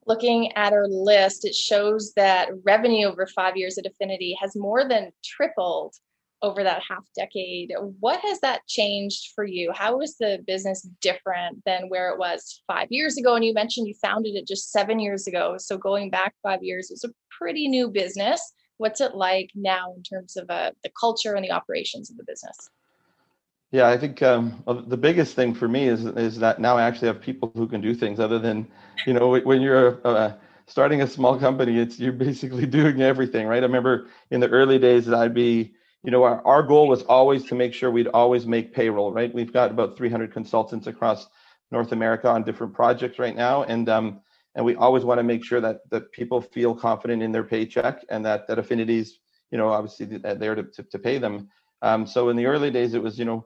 Looking 0.05 0.51
at 0.57 0.73
our 0.73 0.89
list, 0.89 1.45
it 1.45 1.55
shows 1.55 2.11
that 2.17 2.49
revenue 2.65 3.07
over 3.07 3.25
five 3.27 3.55
years 3.55 3.77
at 3.77 3.85
Affinity 3.85 4.35
has 4.41 4.57
more 4.57 4.85
than 4.89 5.11
tripled 5.23 5.95
over 6.41 6.63
that 6.63 6.81
half 6.87 7.05
decade. 7.15 7.73
What 7.99 8.19
has 8.21 8.39
that 8.41 8.65
changed 8.67 9.31
for 9.35 9.43
you? 9.43 9.71
How 9.73 9.99
is 10.01 10.17
the 10.17 10.43
business 10.45 10.87
different 11.01 11.63
than 11.65 11.89
where 11.89 12.09
it 12.09 12.17
was 12.17 12.61
five 12.67 12.87
years 12.89 13.17
ago? 13.17 13.35
And 13.35 13.43
you 13.43 13.53
mentioned 13.53 13.87
you 13.87 13.95
founded 14.01 14.35
it 14.35 14.47
just 14.47 14.71
seven 14.71 14.99
years 14.99 15.27
ago. 15.27 15.55
So 15.57 15.77
going 15.77 16.09
back 16.09 16.35
five 16.41 16.63
years, 16.63 16.91
it's 16.91 17.03
a 17.03 17.09
pretty 17.29 17.67
new 17.67 17.89
business. 17.89 18.41
What's 18.77 19.01
it 19.01 19.15
like 19.15 19.49
now 19.55 19.93
in 19.95 20.03
terms 20.03 20.37
of 20.37 20.49
uh, 20.49 20.71
the 20.83 20.91
culture 20.99 21.33
and 21.33 21.43
the 21.43 21.51
operations 21.51 22.09
of 22.09 22.17
the 22.17 22.23
business? 22.23 22.69
Yeah, 23.71 23.87
I 23.87 23.97
think 23.97 24.23
um, 24.23 24.63
the 24.65 24.97
biggest 24.97 25.35
thing 25.35 25.53
for 25.53 25.67
me 25.67 25.87
is 25.87 26.03
is 26.03 26.39
that 26.39 26.59
now 26.59 26.75
I 26.77 26.83
actually 26.83 27.07
have 27.07 27.21
people 27.21 27.51
who 27.53 27.67
can 27.67 27.81
do 27.81 27.93
things 27.93 28.19
other 28.19 28.39
than, 28.39 28.67
you 29.05 29.13
know, 29.13 29.37
when 29.37 29.61
you're 29.61 29.99
uh, 30.07 30.33
starting 30.65 31.03
a 31.03 31.07
small 31.07 31.37
company, 31.37 31.77
it's 31.77 31.99
you're 31.99 32.11
basically 32.11 32.65
doing 32.79 33.01
everything, 33.01 33.45
right? 33.45 33.61
I 33.61 33.65
remember 33.65 34.07
in 34.31 34.39
the 34.39 34.49
early 34.49 34.79
days 34.79 35.05
that 35.05 35.19
I'd 35.19 35.35
be 35.35 35.75
you 36.03 36.11
know, 36.11 36.23
our, 36.23 36.45
our 36.45 36.63
goal 36.63 36.87
was 36.87 37.03
always 37.03 37.45
to 37.45 37.55
make 37.55 37.73
sure 37.73 37.91
we'd 37.91 38.07
always 38.07 38.45
make 38.45 38.73
payroll, 38.73 39.11
right? 39.11 39.33
We've 39.33 39.51
got 39.51 39.71
about 39.71 39.97
300 39.97 40.31
consultants 40.31 40.87
across 40.87 41.27
North 41.71 41.91
America 41.91 42.29
on 42.29 42.43
different 42.43 42.73
projects 42.73 43.19
right 43.19 43.35
now. 43.35 43.63
And, 43.63 43.89
um, 43.89 44.21
and 44.55 44.65
we 44.65 44.75
always 44.75 45.03
want 45.03 45.19
to 45.19 45.23
make 45.23 45.43
sure 45.43 45.61
that, 45.61 45.81
that 45.91 46.11
people 46.11 46.41
feel 46.41 46.73
confident 46.73 47.21
in 47.21 47.31
their 47.31 47.43
paycheck 47.43 48.03
and 48.09 48.25
that, 48.25 48.47
that 48.47 48.59
Affinity's, 48.59 49.19
you 49.51 49.57
know, 49.57 49.69
obviously 49.69 50.05
there 50.05 50.55
to, 50.55 50.63
to, 50.63 50.83
to 50.83 50.99
pay 50.99 51.17
them. 51.17 51.49
Um, 51.81 52.07
so 52.07 52.29
in 52.29 52.37
the 52.37 52.45
early 52.45 52.71
days, 52.71 52.93
it 52.93 53.03
was, 53.03 53.19
you 53.19 53.25
know, 53.25 53.45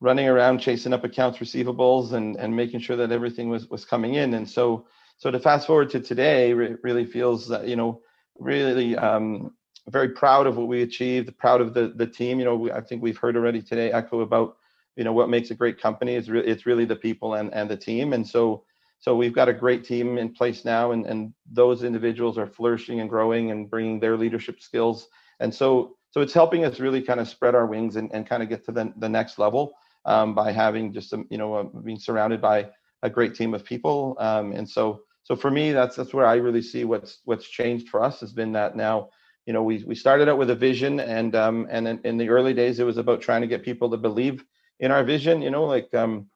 running 0.00 0.28
around 0.28 0.58
chasing 0.58 0.92
up 0.92 1.04
accounts 1.04 1.38
receivables 1.38 2.12
and, 2.12 2.36
and 2.36 2.54
making 2.54 2.80
sure 2.80 2.96
that 2.96 3.12
everything 3.12 3.48
was, 3.48 3.68
was 3.68 3.84
coming 3.84 4.14
in. 4.14 4.34
And 4.34 4.48
so, 4.48 4.86
so 5.18 5.30
to 5.30 5.38
fast 5.38 5.66
forward 5.68 5.90
to 5.90 6.00
today, 6.00 6.52
re- 6.52 6.74
really 6.82 7.06
feels 7.06 7.46
that, 7.48 7.68
you 7.68 7.76
know, 7.76 8.00
really 8.38 8.96
um, 8.96 9.54
very 9.88 10.10
proud 10.10 10.46
of 10.46 10.56
what 10.56 10.68
we 10.68 10.82
achieved, 10.82 11.36
proud 11.38 11.60
of 11.60 11.74
the 11.74 11.92
the 11.96 12.06
team. 12.06 12.38
You 12.38 12.44
know, 12.44 12.56
we, 12.56 12.72
I 12.72 12.80
think 12.80 13.02
we've 13.02 13.18
heard 13.18 13.36
already 13.36 13.62
today 13.62 13.92
echo 13.92 14.20
about 14.20 14.56
you 14.96 15.04
know 15.04 15.12
what 15.12 15.28
makes 15.28 15.50
a 15.50 15.54
great 15.54 15.80
company 15.80 16.14
is 16.14 16.30
really 16.30 16.46
it's 16.46 16.66
really 16.66 16.84
the 16.84 16.96
people 16.96 17.34
and 17.34 17.52
and 17.52 17.68
the 17.70 17.76
team. 17.76 18.12
And 18.12 18.26
so 18.26 18.64
so 18.98 19.16
we've 19.16 19.34
got 19.34 19.48
a 19.48 19.52
great 19.52 19.84
team 19.84 20.18
in 20.18 20.32
place 20.32 20.64
now, 20.64 20.92
and 20.92 21.06
and 21.06 21.34
those 21.50 21.82
individuals 21.82 22.38
are 22.38 22.46
flourishing 22.46 23.00
and 23.00 23.10
growing 23.10 23.50
and 23.50 23.68
bringing 23.68 23.98
their 23.98 24.16
leadership 24.16 24.60
skills. 24.60 25.08
And 25.40 25.52
so 25.52 25.96
so 26.10 26.20
it's 26.20 26.34
helping 26.34 26.64
us 26.64 26.78
really 26.78 27.02
kind 27.02 27.20
of 27.20 27.28
spread 27.28 27.54
our 27.54 27.66
wings 27.66 27.96
and, 27.96 28.12
and 28.14 28.26
kind 28.26 28.42
of 28.42 28.48
get 28.48 28.64
to 28.66 28.72
the, 28.72 28.92
the 28.98 29.08
next 29.08 29.38
level 29.38 29.72
um, 30.04 30.34
by 30.34 30.52
having 30.52 30.92
just 30.92 31.10
some 31.10 31.26
you 31.30 31.38
know 31.38 31.54
uh, 31.54 31.64
being 31.64 31.98
surrounded 31.98 32.40
by 32.40 32.68
a 33.02 33.10
great 33.10 33.34
team 33.34 33.54
of 33.54 33.64
people. 33.64 34.16
Um, 34.20 34.52
and 34.52 34.68
so 34.68 35.02
so 35.24 35.34
for 35.34 35.50
me 35.50 35.72
that's 35.72 35.96
that's 35.96 36.14
where 36.14 36.26
I 36.26 36.34
really 36.36 36.62
see 36.62 36.84
what's 36.84 37.18
what's 37.24 37.48
changed 37.48 37.88
for 37.88 38.04
us 38.04 38.20
has 38.20 38.32
been 38.32 38.52
that 38.52 38.76
now 38.76 39.08
you 39.46 39.52
know, 39.52 39.62
we 39.62 39.82
we 39.84 39.94
started 39.94 40.28
out 40.28 40.38
with 40.38 40.50
a 40.50 40.54
vision, 40.54 41.00
and 41.00 41.34
um, 41.34 41.66
and 41.70 41.88
in, 41.88 42.00
in, 42.04 42.16
the 42.16 42.28
early 42.28 42.54
days, 42.54 42.78
it 42.78 42.84
was 42.84 42.96
about 42.96 43.20
trying 43.20 43.40
to 43.40 43.48
get 43.48 43.64
people 43.64 43.90
to 43.90 43.96
believe 43.96 44.44
in 44.78 44.92
our 44.92 45.02
vision. 45.02 45.42
You 45.42 45.50
know, 45.50 45.64
like 45.64 45.92
um, 45.94 46.28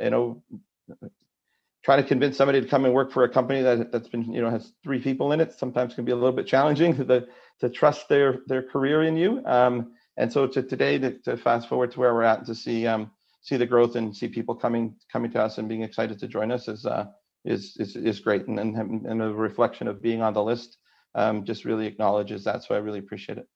you 0.00 0.10
know, 0.10 0.42
trying 1.84 2.02
to 2.02 2.08
convince 2.08 2.36
somebody 2.36 2.60
to 2.60 2.66
come 2.66 2.86
and 2.86 2.94
work 2.94 3.12
for 3.12 3.24
a 3.24 3.28
company 3.28 3.60
that 3.62 3.92
that's 3.92 4.08
been 4.08 4.32
you 4.32 4.40
know 4.40 4.48
has 4.48 4.72
three 4.82 5.00
people 5.00 5.32
in 5.32 5.40
it 5.40 5.52
sometimes 5.52 5.94
can 5.94 6.04
be 6.04 6.12
a 6.12 6.16
little 6.16 6.32
bit 6.32 6.46
challenging 6.46 6.96
to 6.96 7.04
the 7.04 7.28
to 7.60 7.68
trust 7.68 8.08
their 8.08 8.38
their 8.46 8.62
career 8.62 9.02
in 9.02 9.16
you. 9.16 9.44
Um, 9.44 9.92
and 10.16 10.32
so 10.32 10.46
to 10.46 10.62
today, 10.62 10.98
to, 10.98 11.18
to 11.20 11.36
fast 11.36 11.68
forward 11.68 11.90
to 11.92 12.00
where 12.00 12.14
we're 12.14 12.22
at, 12.22 12.46
to 12.46 12.54
see 12.54 12.86
um, 12.86 13.10
see 13.42 13.58
the 13.58 13.66
growth 13.66 13.94
and 13.94 14.16
see 14.16 14.28
people 14.28 14.54
coming 14.54 14.96
coming 15.12 15.30
to 15.32 15.42
us 15.42 15.58
and 15.58 15.68
being 15.68 15.82
excited 15.82 16.18
to 16.18 16.28
join 16.28 16.50
us 16.50 16.66
is 16.66 16.86
uh, 16.86 17.06
is 17.44 17.76
is 17.78 17.94
is 17.94 18.20
great 18.20 18.46
and 18.46 18.58
and, 18.58 19.04
and 19.04 19.22
a 19.22 19.34
reflection 19.34 19.86
of 19.86 20.00
being 20.00 20.22
on 20.22 20.32
the 20.32 20.42
list 20.42 20.78
um, 21.14 21.44
just 21.44 21.64
really 21.64 21.86
acknowledges 21.86 22.44
that. 22.44 22.64
So 22.64 22.74
I 22.74 22.78
really 22.78 22.98
appreciate 22.98 23.38
it. 23.38 23.48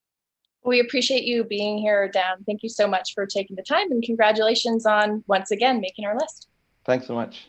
We 0.65 0.81
appreciate 0.81 1.25
you 1.25 1.45
being 1.45 1.79
here, 1.79 2.09
Dan. 2.09 2.45
Thank 2.45 2.63
you 2.63 2.69
so 2.69 2.87
much 2.89 3.15
for 3.15 3.27
taking 3.27 3.57
the 3.57 3.63
time 3.63 3.91
and 3.91 4.03
congratulations 4.03 4.87
on 4.87 5.23
once 5.27 5.51
again 5.51 5.81
making 5.81 6.05
our 6.05 6.19
list. 6.19 6.49
Thanks 6.85 7.07
so 7.07 7.15
much. 7.15 7.49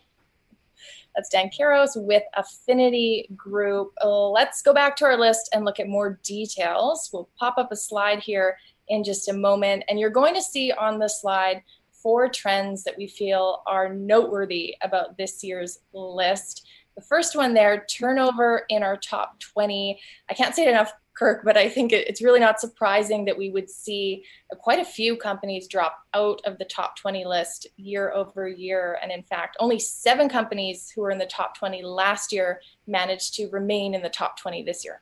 That's 1.16 1.30
Dan 1.30 1.50
Caros 1.50 1.92
with 1.96 2.24
Affinity 2.36 3.28
Group. 3.36 3.92
Let's 4.04 4.62
go 4.62 4.74
back 4.74 4.96
to 4.98 5.06
our 5.06 5.18
list 5.18 5.50
and 5.54 5.66
look 5.66 5.80
at 5.80 5.88
more 5.88 6.20
details. 6.24 7.10
We'll 7.12 7.30
pop 7.38 7.58
up 7.58 7.72
a 7.72 7.76
slide 7.76 8.20
here 8.20 8.58
in 8.88 9.04
just 9.04 9.28
a 9.28 9.34
moment, 9.34 9.84
and 9.90 10.00
you're 10.00 10.12
going 10.12 10.36
to 10.36 10.42
see 10.42 10.72
on 10.72 11.00
the 11.00 11.08
slide 11.08 11.64
four 11.92 12.30
trends 12.30 12.84
that 12.84 12.96
we 12.98 13.08
feel 13.08 13.64
are 13.68 13.94
noteworthy 13.94 14.76
about 14.82 15.18
this 15.18 15.44
year's 15.44 15.80
list. 15.94 16.66
The 17.00 17.06
first 17.06 17.34
one 17.34 17.54
there, 17.54 17.86
turnover 17.90 18.66
in 18.68 18.84
our 18.84 18.98
top 18.98 19.40
20. 19.40 19.98
I 20.30 20.34
can't 20.34 20.54
say 20.54 20.66
it 20.66 20.68
enough, 20.68 20.92
Kirk, 21.14 21.46
but 21.46 21.56
I 21.56 21.70
think 21.70 21.94
it's 21.94 22.22
really 22.22 22.42
not 22.42 22.60
surprising 22.60 23.24
that 23.24 23.38
we 23.38 23.50
would 23.50 23.70
see 23.70 24.26
quite 24.58 24.80
a 24.80 24.84
few 24.84 25.16
companies 25.16 25.70
drop 25.70 26.00
out 26.14 26.42
of 26.44 26.58
the 26.58 26.66
top 26.66 26.98
20 26.98 27.24
list 27.24 27.68
year 27.78 28.12
over 28.12 28.50
year. 28.50 29.00
And 29.02 29.14
in 29.14 29.24
fact, 29.24 29.56
only 29.62 29.80
seven 29.80 30.28
companies 30.28 30.92
who 30.94 31.00
were 31.00 31.10
in 31.10 31.20
the 31.20 31.26
top 31.26 31.58
20 31.58 31.84
last 31.84 32.34
year 32.34 32.60
managed 32.86 33.34
to 33.36 33.48
remain 33.48 33.94
in 33.94 34.02
the 34.02 34.10
top 34.10 34.38
20 34.38 34.64
this 34.64 34.84
year. 34.84 35.02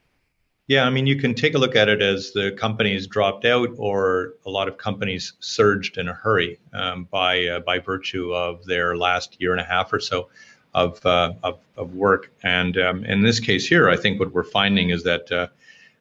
Yeah, 0.67 0.83
I 0.83 0.91
mean, 0.91 1.07
you 1.07 1.15
can 1.15 1.33
take 1.33 1.55
a 1.55 1.57
look 1.57 1.75
at 1.75 1.89
it 1.89 2.03
as 2.03 2.31
the 2.31 2.51
companies 2.51 3.07
dropped 3.07 3.45
out, 3.45 3.69
or 3.77 4.33
a 4.45 4.51
lot 4.51 4.67
of 4.67 4.77
companies 4.77 5.33
surged 5.39 5.97
in 5.97 6.09
a 6.09 6.13
hurry 6.13 6.59
um, 6.73 7.05
by 7.05 7.47
uh, 7.47 7.59
by 7.61 7.79
virtue 7.79 8.35
of 8.35 8.65
their 8.65 8.97
last 8.97 9.37
year 9.39 9.53
and 9.53 9.61
a 9.61 9.63
half 9.63 9.91
or 9.93 9.99
so 9.99 10.29
of, 10.77 11.03
uh, 11.07 11.33
of, 11.41 11.59
of, 11.75 11.95
work. 11.95 12.31
And 12.43 12.77
um, 12.77 13.03
in 13.03 13.23
this 13.23 13.39
case 13.39 13.67
here, 13.67 13.89
I 13.89 13.97
think 13.97 14.19
what 14.19 14.31
we're 14.31 14.43
finding 14.43 14.91
is 14.91 15.01
that 15.03 15.31
uh, 15.31 15.47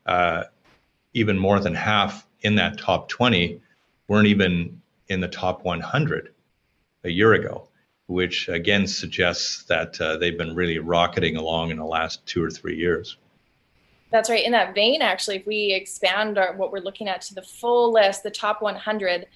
uh, 0.04 0.44
even 1.14 1.38
more 1.38 1.58
than 1.60 1.74
half 1.74 2.26
in 2.42 2.56
that 2.56 2.76
top 2.76 3.08
20 3.08 3.58
weren't 4.06 4.26
even 4.26 4.82
in 5.08 5.20
the 5.20 5.28
top 5.28 5.64
100 5.64 6.34
a 7.04 7.10
year 7.10 7.32
ago, 7.32 7.66
which 8.06 8.50
again 8.50 8.86
suggests 8.86 9.62
that 9.64 9.98
uh, 9.98 10.18
they've 10.18 10.36
been 10.36 10.54
really 10.54 10.78
rocketing 10.78 11.36
along 11.36 11.70
in 11.70 11.78
the 11.78 11.84
last 11.84 12.24
two 12.26 12.44
or 12.44 12.50
three 12.50 12.76
years. 12.76 13.16
That's 14.10 14.28
right. 14.28 14.44
In 14.44 14.52
that 14.52 14.74
vein, 14.74 15.00
actually, 15.00 15.36
if 15.36 15.46
we 15.46 15.72
expand 15.72 16.36
our, 16.36 16.52
what 16.54 16.70
we're 16.70 16.80
looking 16.80 17.08
at 17.08 17.22
to 17.22 17.34
the 17.34 17.42
full 17.42 17.94
list, 17.94 18.22
the 18.22 18.30
top 18.30 18.60
100, 18.60 19.26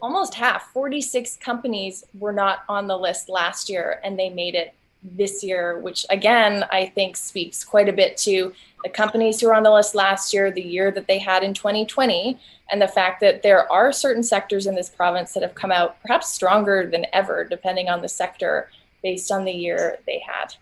almost 0.00 0.34
half, 0.34 0.70
46 0.72 1.36
companies 1.38 2.04
were 2.16 2.32
not 2.32 2.62
on 2.68 2.86
the 2.86 2.96
list 2.96 3.28
last 3.28 3.68
year 3.68 4.00
and 4.04 4.16
they 4.16 4.30
made 4.30 4.54
it 4.54 4.72
this 5.04 5.44
year, 5.44 5.78
which 5.78 6.06
again, 6.08 6.64
I 6.70 6.86
think 6.86 7.16
speaks 7.16 7.62
quite 7.62 7.88
a 7.88 7.92
bit 7.92 8.16
to 8.18 8.52
the 8.82 8.90
companies 8.90 9.40
who 9.40 9.48
were 9.48 9.54
on 9.54 9.62
the 9.62 9.70
list 9.70 9.94
last 9.94 10.32
year, 10.32 10.50
the 10.50 10.62
year 10.62 10.90
that 10.90 11.06
they 11.06 11.18
had 11.18 11.42
in 11.42 11.54
2020, 11.54 12.38
and 12.70 12.80
the 12.80 12.88
fact 12.88 13.20
that 13.20 13.42
there 13.42 13.70
are 13.70 13.92
certain 13.92 14.22
sectors 14.22 14.66
in 14.66 14.74
this 14.74 14.88
province 14.88 15.32
that 15.32 15.42
have 15.42 15.54
come 15.54 15.70
out 15.70 16.00
perhaps 16.02 16.32
stronger 16.32 16.88
than 16.90 17.06
ever, 17.12 17.44
depending 17.44 17.88
on 17.88 18.00
the 18.00 18.08
sector, 18.08 18.70
based 19.02 19.30
on 19.30 19.44
the 19.44 19.52
year 19.52 19.98
they 20.06 20.22
had. 20.26 20.54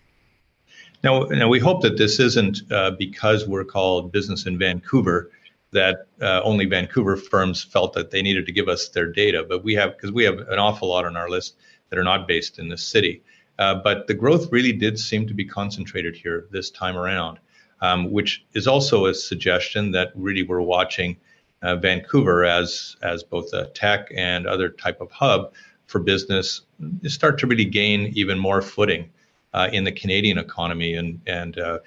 Now, 1.03 1.23
now 1.23 1.47
we 1.47 1.59
hope 1.59 1.81
that 1.81 1.97
this 1.97 2.19
isn't 2.19 2.61
uh, 2.71 2.91
because 2.91 3.47
we're 3.47 3.65
called 3.65 4.11
Business 4.11 4.45
in 4.45 4.57
Vancouver 4.57 5.31
that 5.71 6.07
uh, 6.21 6.39
only 6.43 6.65
Vancouver 6.65 7.17
firms 7.17 7.63
felt 7.63 7.93
that 7.93 8.11
they 8.11 8.21
needed 8.21 8.45
to 8.45 8.51
give 8.51 8.69
us 8.69 8.89
their 8.89 9.07
data, 9.11 9.43
but 9.47 9.63
we 9.63 9.73
have 9.73 9.97
because 9.97 10.11
we 10.11 10.23
have 10.23 10.39
an 10.39 10.59
awful 10.59 10.87
lot 10.87 11.03
on 11.03 11.17
our 11.17 11.29
list 11.29 11.57
that 11.89 11.99
are 11.99 12.03
not 12.03 12.27
based 12.27 12.59
in 12.59 12.69
this 12.69 12.85
city. 12.87 13.21
Uh, 13.59 13.75
but 13.75 14.07
the 14.07 14.13
growth 14.13 14.51
really 14.51 14.73
did 14.73 14.97
seem 14.97 15.27
to 15.27 15.33
be 15.33 15.45
concentrated 15.45 16.15
here 16.15 16.47
this 16.51 16.69
time 16.71 16.97
around, 16.97 17.39
um, 17.81 18.11
which 18.11 18.43
is 18.53 18.67
also 18.67 19.05
a 19.05 19.13
suggestion 19.13 19.91
that 19.91 20.11
really 20.15 20.43
we're 20.43 20.61
watching 20.61 21.17
uh, 21.61 21.75
Vancouver 21.75 22.43
as 22.43 22.95
as 23.01 23.23
both 23.23 23.53
a 23.53 23.67
tech 23.67 24.09
and 24.15 24.45
other 24.45 24.69
type 24.69 24.99
of 25.01 25.11
hub 25.11 25.53
for 25.87 25.99
business 25.99 26.61
start 27.05 27.37
to 27.39 27.47
really 27.47 27.65
gain 27.65 28.11
even 28.15 28.37
more 28.37 28.61
footing 28.61 29.09
uh, 29.53 29.69
in 29.71 29.83
the 29.83 29.91
Canadian 29.91 30.37
economy 30.37 30.93
and 30.95 31.21
and 31.27 31.57
uh, 31.59 31.79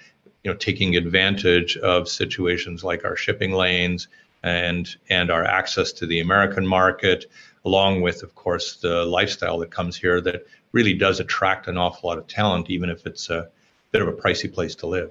you 0.44 0.50
know 0.50 0.56
taking 0.56 0.96
advantage 0.96 1.76
of 1.78 2.08
situations 2.08 2.84
like 2.84 3.04
our 3.04 3.16
shipping 3.16 3.52
lanes 3.52 4.08
and 4.42 4.96
and 5.10 5.30
our 5.30 5.44
access 5.44 5.92
to 5.92 6.06
the 6.06 6.20
American 6.20 6.66
market, 6.66 7.26
along 7.66 8.00
with 8.00 8.22
of 8.22 8.34
course 8.34 8.76
the 8.76 9.04
lifestyle 9.04 9.58
that 9.58 9.70
comes 9.70 9.96
here 9.96 10.20
that 10.20 10.46
really 10.72 10.94
does 10.94 11.20
attract 11.20 11.66
an 11.66 11.76
awful 11.76 12.08
lot 12.08 12.16
of 12.16 12.26
talent, 12.26 12.70
even 12.70 12.88
if 12.88 13.04
it's 13.06 13.28
a 13.28 13.48
bit 13.90 14.00
of 14.00 14.08
a 14.08 14.12
pricey 14.12 14.50
place 14.52 14.74
to 14.76 14.86
live. 14.86 15.10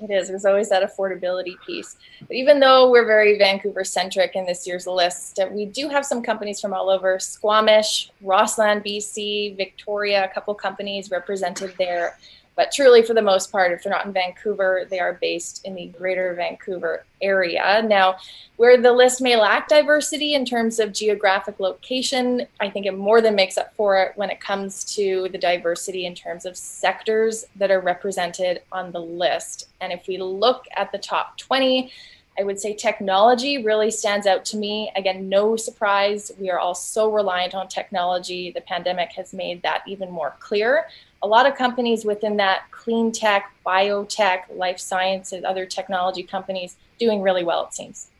It 0.00 0.10
is. 0.10 0.28
There's 0.28 0.44
always 0.44 0.68
that 0.70 0.82
affordability 0.82 1.54
piece. 1.64 1.96
But 2.20 2.36
even 2.36 2.60
though 2.60 2.90
we're 2.90 3.06
very 3.06 3.38
Vancouver 3.38 3.84
centric 3.84 4.34
in 4.34 4.44
this 4.44 4.66
year's 4.66 4.86
list, 4.86 5.38
we 5.52 5.66
do 5.66 5.88
have 5.88 6.04
some 6.04 6.22
companies 6.22 6.60
from 6.60 6.74
all 6.74 6.90
over 6.90 7.18
Squamish, 7.20 8.10
Rossland, 8.20 8.84
BC, 8.84 9.56
Victoria, 9.56 10.24
a 10.24 10.28
couple 10.28 10.54
companies 10.54 11.10
represented 11.10 11.74
there. 11.78 12.18
But 12.56 12.70
truly, 12.70 13.02
for 13.02 13.14
the 13.14 13.22
most 13.22 13.50
part, 13.50 13.72
if 13.72 13.82
they're 13.82 13.92
not 13.92 14.06
in 14.06 14.12
Vancouver, 14.12 14.86
they 14.88 15.00
are 15.00 15.14
based 15.14 15.64
in 15.64 15.74
the 15.74 15.86
greater 15.86 16.34
Vancouver 16.34 17.04
area. 17.20 17.82
Now, 17.84 18.16
where 18.56 18.80
the 18.80 18.92
list 18.92 19.20
may 19.20 19.36
lack 19.36 19.68
diversity 19.68 20.34
in 20.34 20.44
terms 20.44 20.78
of 20.78 20.92
geographic 20.92 21.58
location, 21.58 22.46
I 22.60 22.70
think 22.70 22.86
it 22.86 22.96
more 22.96 23.20
than 23.20 23.34
makes 23.34 23.58
up 23.58 23.74
for 23.74 24.00
it 24.00 24.12
when 24.14 24.30
it 24.30 24.40
comes 24.40 24.84
to 24.94 25.28
the 25.32 25.38
diversity 25.38 26.06
in 26.06 26.14
terms 26.14 26.46
of 26.46 26.56
sectors 26.56 27.44
that 27.56 27.72
are 27.72 27.80
represented 27.80 28.62
on 28.70 28.92
the 28.92 29.00
list. 29.00 29.68
And 29.80 29.92
if 29.92 30.06
we 30.06 30.18
look 30.18 30.66
at 30.76 30.92
the 30.92 30.98
top 30.98 31.36
20, 31.38 31.90
I 32.38 32.42
would 32.42 32.58
say 32.58 32.74
technology 32.74 33.62
really 33.62 33.92
stands 33.92 34.26
out 34.26 34.44
to 34.46 34.56
me. 34.56 34.90
Again, 34.96 35.28
no 35.28 35.56
surprise. 35.56 36.32
We 36.38 36.50
are 36.50 36.58
all 36.58 36.74
so 36.74 37.10
reliant 37.10 37.54
on 37.54 37.68
technology. 37.68 38.50
The 38.50 38.60
pandemic 38.60 39.12
has 39.12 39.32
made 39.32 39.62
that 39.62 39.82
even 39.86 40.10
more 40.10 40.34
clear 40.40 40.86
a 41.24 41.26
lot 41.26 41.46
of 41.46 41.56
companies 41.56 42.04
within 42.04 42.36
that 42.36 42.70
clean 42.70 43.10
tech, 43.10 43.50
biotech, 43.66 44.42
life 44.54 44.78
sciences, 44.78 45.42
other 45.42 45.64
technology 45.64 46.22
companies 46.22 46.76
doing 46.98 47.22
really 47.22 47.42
well, 47.42 47.64
it 47.64 47.72
seems. 47.72 48.10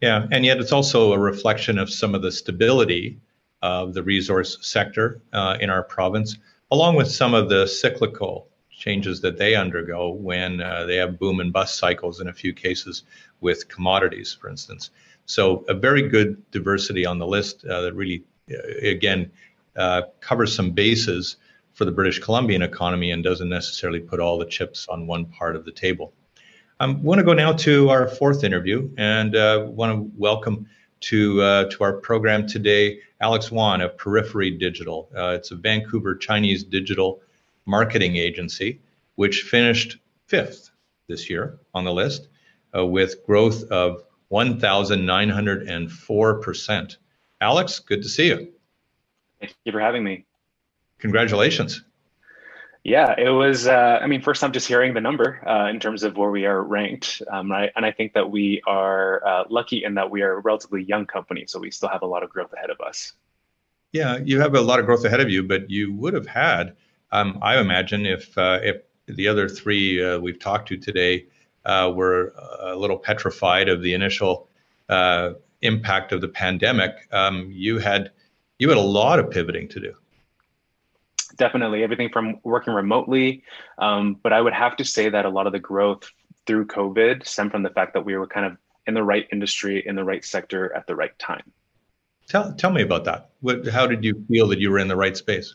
Yeah, 0.00 0.26
and 0.30 0.44
yet 0.44 0.58
it's 0.58 0.70
also 0.70 1.12
a 1.12 1.18
reflection 1.18 1.76
of 1.76 1.90
some 1.90 2.14
of 2.14 2.22
the 2.22 2.30
stability 2.30 3.18
of 3.62 3.94
the 3.94 4.02
resource 4.02 4.58
sector 4.60 5.20
uh, 5.32 5.56
in 5.60 5.70
our 5.70 5.82
province, 5.82 6.38
along 6.70 6.94
with 6.94 7.10
some 7.10 7.34
of 7.34 7.48
the 7.48 7.66
cyclical 7.66 8.46
changes 8.70 9.20
that 9.22 9.38
they 9.38 9.56
undergo 9.56 10.10
when 10.10 10.60
uh, 10.60 10.84
they 10.84 10.96
have 10.96 11.18
boom 11.18 11.40
and 11.40 11.52
bust 11.52 11.76
cycles 11.76 12.20
in 12.20 12.28
a 12.28 12.32
few 12.32 12.52
cases 12.52 13.02
with 13.40 13.66
commodities, 13.68 14.36
for 14.40 14.48
instance. 14.48 14.90
So, 15.24 15.64
a 15.68 15.74
very 15.74 16.08
good 16.08 16.48
diversity 16.52 17.04
on 17.04 17.18
the 17.18 17.26
list 17.26 17.64
uh, 17.64 17.80
that 17.80 17.94
really, 17.94 18.22
uh, 18.48 18.86
again, 18.86 19.32
uh, 19.74 20.02
covers 20.20 20.54
some 20.54 20.70
bases 20.70 21.38
for 21.76 21.84
the 21.84 21.92
British 21.92 22.18
Columbian 22.18 22.62
economy 22.62 23.10
and 23.10 23.22
doesn't 23.22 23.50
necessarily 23.50 24.00
put 24.00 24.18
all 24.18 24.38
the 24.38 24.46
chips 24.46 24.88
on 24.88 25.06
one 25.06 25.26
part 25.26 25.54
of 25.54 25.66
the 25.66 25.70
table. 25.70 26.14
I 26.80 26.86
want 26.86 27.18
to 27.18 27.24
go 27.24 27.34
now 27.34 27.52
to 27.52 27.90
our 27.90 28.08
fourth 28.08 28.44
interview 28.44 28.90
and 28.96 29.36
uh, 29.36 29.66
want 29.68 29.94
to 29.94 30.10
welcome 30.18 30.66
to 31.00 31.42
uh, 31.42 31.68
to 31.70 31.84
our 31.84 31.92
program 31.92 32.48
today 32.48 33.00
Alex 33.20 33.50
Wan 33.50 33.82
of 33.82 33.98
Periphery 33.98 34.52
Digital. 34.52 35.10
Uh, 35.14 35.34
it's 35.36 35.50
a 35.50 35.56
Vancouver 35.56 36.16
Chinese 36.16 36.64
digital 36.64 37.20
marketing 37.66 38.16
agency 38.16 38.80
which 39.16 39.42
finished 39.42 39.98
fifth 40.26 40.70
this 41.08 41.28
year 41.28 41.58
on 41.74 41.84
the 41.84 41.92
list 41.92 42.28
uh, 42.74 42.86
with 42.86 43.26
growth 43.26 43.64
of 43.64 44.02
1,904%. 44.32 46.96
Alex, 47.42 47.80
good 47.80 48.02
to 48.02 48.08
see 48.08 48.28
you. 48.28 48.48
Thank 49.40 49.54
you 49.64 49.72
for 49.72 49.80
having 49.80 50.02
me. 50.02 50.24
Congratulations. 50.98 51.82
Yeah, 52.86 53.16
it 53.18 53.30
was. 53.30 53.66
Uh, 53.66 53.98
I 54.00 54.06
mean, 54.06 54.22
first 54.22 54.44
I'm 54.44 54.52
just 54.52 54.68
hearing 54.68 54.94
the 54.94 55.00
number 55.00 55.42
uh, 55.44 55.68
in 55.68 55.80
terms 55.80 56.04
of 56.04 56.16
where 56.16 56.30
we 56.30 56.46
are 56.46 56.62
ranked, 56.62 57.20
um, 57.32 57.50
right? 57.50 57.72
And 57.74 57.84
I 57.84 57.90
think 57.90 58.12
that 58.12 58.30
we 58.30 58.62
are 58.64 59.26
uh, 59.26 59.44
lucky 59.50 59.82
in 59.82 59.94
that 59.94 60.08
we 60.08 60.22
are 60.22 60.34
a 60.34 60.40
relatively 60.40 60.84
young 60.84 61.04
company, 61.04 61.46
so 61.48 61.58
we 61.58 61.72
still 61.72 61.88
have 61.88 62.02
a 62.02 62.06
lot 62.06 62.22
of 62.22 62.30
growth 62.30 62.52
ahead 62.52 62.70
of 62.70 62.80
us. 62.80 63.12
Yeah, 63.90 64.18
you 64.24 64.40
have 64.40 64.54
a 64.54 64.60
lot 64.60 64.78
of 64.78 64.86
growth 64.86 65.04
ahead 65.04 65.18
of 65.18 65.28
you, 65.28 65.42
but 65.42 65.68
you 65.68 65.94
would 65.94 66.14
have 66.14 66.28
had, 66.28 66.76
um, 67.10 67.40
I 67.42 67.58
imagine, 67.58 68.06
if 68.06 68.38
uh, 68.38 68.60
if 68.62 68.82
the 69.06 69.26
other 69.26 69.48
three 69.48 70.00
uh, 70.00 70.20
we've 70.20 70.38
talked 70.38 70.68
to 70.68 70.76
today 70.76 71.26
uh, 71.64 71.92
were 71.92 72.34
a 72.60 72.76
little 72.76 72.98
petrified 72.98 73.68
of 73.68 73.82
the 73.82 73.94
initial 73.94 74.48
impact 75.62 76.12
of 76.12 76.20
the 76.20 76.28
pandemic, 76.28 76.92
um, 77.10 77.50
you 77.50 77.80
had 77.80 78.12
you 78.60 78.68
had 78.68 78.78
a 78.78 78.80
lot 78.80 79.18
of 79.18 79.28
pivoting 79.28 79.66
to 79.70 79.80
do 79.80 79.92
definitely 81.36 81.82
everything 81.82 82.10
from 82.12 82.40
working 82.42 82.74
remotely. 82.74 83.44
Um, 83.78 84.18
but 84.22 84.32
I 84.32 84.40
would 84.40 84.52
have 84.52 84.76
to 84.76 84.84
say 84.84 85.08
that 85.08 85.24
a 85.24 85.28
lot 85.28 85.46
of 85.46 85.52
the 85.52 85.58
growth 85.58 86.10
through 86.46 86.66
COVID 86.66 87.26
stemmed 87.26 87.52
from 87.52 87.62
the 87.62 87.70
fact 87.70 87.94
that 87.94 88.04
we 88.04 88.16
were 88.16 88.26
kind 88.26 88.46
of 88.46 88.56
in 88.86 88.94
the 88.94 89.02
right 89.02 89.26
industry, 89.32 89.82
in 89.86 89.96
the 89.96 90.04
right 90.04 90.24
sector 90.24 90.74
at 90.74 90.86
the 90.86 90.94
right 90.94 91.16
time. 91.18 91.52
Tell, 92.28 92.52
tell 92.54 92.70
me 92.70 92.82
about 92.82 93.04
that. 93.04 93.30
What, 93.40 93.66
how 93.68 93.86
did 93.86 94.04
you 94.04 94.24
feel 94.28 94.48
that 94.48 94.58
you 94.58 94.70
were 94.70 94.78
in 94.78 94.88
the 94.88 94.96
right 94.96 95.16
space? 95.16 95.54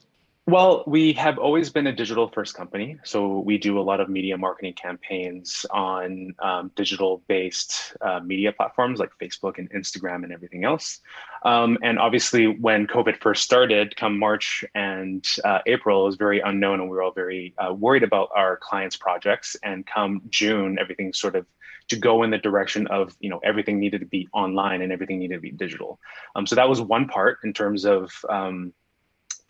Well, 0.51 0.83
we 0.85 1.13
have 1.13 1.37
always 1.37 1.69
been 1.69 1.87
a 1.87 1.93
digital 1.93 2.27
first 2.27 2.55
company. 2.55 2.97
So 3.05 3.39
we 3.39 3.57
do 3.57 3.79
a 3.79 3.85
lot 3.89 4.01
of 4.01 4.09
media 4.09 4.37
marketing 4.37 4.73
campaigns 4.73 5.65
on 5.71 6.35
um, 6.39 6.71
digital 6.75 7.23
based 7.29 7.95
uh, 8.01 8.19
media 8.19 8.51
platforms 8.51 8.99
like 8.99 9.11
Facebook 9.17 9.59
and 9.59 9.71
Instagram 9.71 10.25
and 10.25 10.33
everything 10.33 10.65
else. 10.65 10.99
Um, 11.45 11.77
and 11.81 11.97
obviously, 11.97 12.47
when 12.47 12.85
COVID 12.85 13.21
first 13.21 13.45
started, 13.45 13.95
come 13.95 14.19
March 14.19 14.65
and 14.75 15.25
uh, 15.45 15.59
April, 15.67 16.01
it 16.01 16.07
was 16.07 16.15
very 16.17 16.41
unknown 16.41 16.81
and 16.81 16.89
we 16.89 16.97
were 16.97 17.03
all 17.03 17.13
very 17.13 17.53
uh, 17.57 17.73
worried 17.73 18.03
about 18.03 18.27
our 18.35 18.57
clients' 18.57 18.97
projects. 18.97 19.55
And 19.63 19.87
come 19.87 20.21
June, 20.29 20.77
everything 20.81 21.13
sort 21.13 21.37
of 21.37 21.45
to 21.87 21.95
go 21.95 22.23
in 22.23 22.29
the 22.29 22.37
direction 22.37 22.87
of 22.87 23.15
you 23.21 23.29
know 23.29 23.39
everything 23.41 23.79
needed 23.79 23.99
to 23.99 24.05
be 24.05 24.27
online 24.33 24.81
and 24.81 24.91
everything 24.91 25.19
needed 25.19 25.35
to 25.35 25.41
be 25.41 25.51
digital. 25.51 25.97
Um, 26.35 26.45
so 26.45 26.55
that 26.55 26.67
was 26.67 26.81
one 26.81 27.07
part 27.07 27.39
in 27.45 27.53
terms 27.53 27.85
of 27.85 28.11
um, 28.27 28.73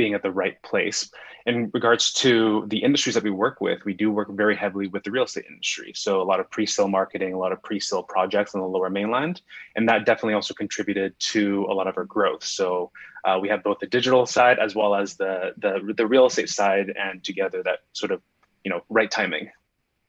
being 0.02 0.16
at 0.16 0.24
the 0.24 0.32
right 0.32 0.60
place. 0.64 1.12
In 1.46 1.70
regards 1.76 2.12
to 2.24 2.66
the 2.74 2.80
industries 2.88 3.14
that 3.14 3.24
we 3.24 3.30
work 3.30 3.62
with, 3.62 3.86
we 3.86 3.94
do 3.94 4.12
work 4.12 4.30
very 4.44 4.56
heavily 4.56 4.88
with 4.88 5.04
the 5.04 5.12
real 5.12 5.26
estate 5.26 5.46
industry. 5.48 5.92
So 5.96 6.22
a 6.22 6.28
lot 6.32 6.40
of 6.40 6.50
pre-sale 6.50 6.88
marketing, 6.88 7.34
a 7.34 7.38
lot 7.38 7.52
of 7.52 7.62
pre-sale 7.62 8.02
projects 8.02 8.56
on 8.56 8.62
the 8.62 8.68
lower 8.68 8.90
mainland, 8.90 9.42
and 9.76 9.88
that 9.90 10.08
definitely 10.08 10.34
also 10.34 10.56
contributed 10.56 11.14
to 11.34 11.68
a 11.70 11.74
lot 11.80 11.88
of 11.88 11.96
our 12.00 12.06
growth. 12.06 12.44
So 12.44 12.92
uh, 13.26 13.38
we 13.40 13.48
have 13.50 13.62
both 13.64 13.78
the 13.78 13.86
digital 13.86 14.26
side 14.26 14.58
as 14.58 14.74
well 14.74 14.96
as 14.96 15.08
the, 15.18 15.54
the 15.64 15.94
the 15.96 16.08
real 16.08 16.26
estate 16.26 16.50
side, 16.50 16.88
and 17.06 17.24
together 17.24 17.62
that 17.64 17.80
sort 17.94 18.12
of 18.12 18.20
you 18.64 18.72
know 18.72 18.82
right 18.90 19.12
timing. 19.12 19.52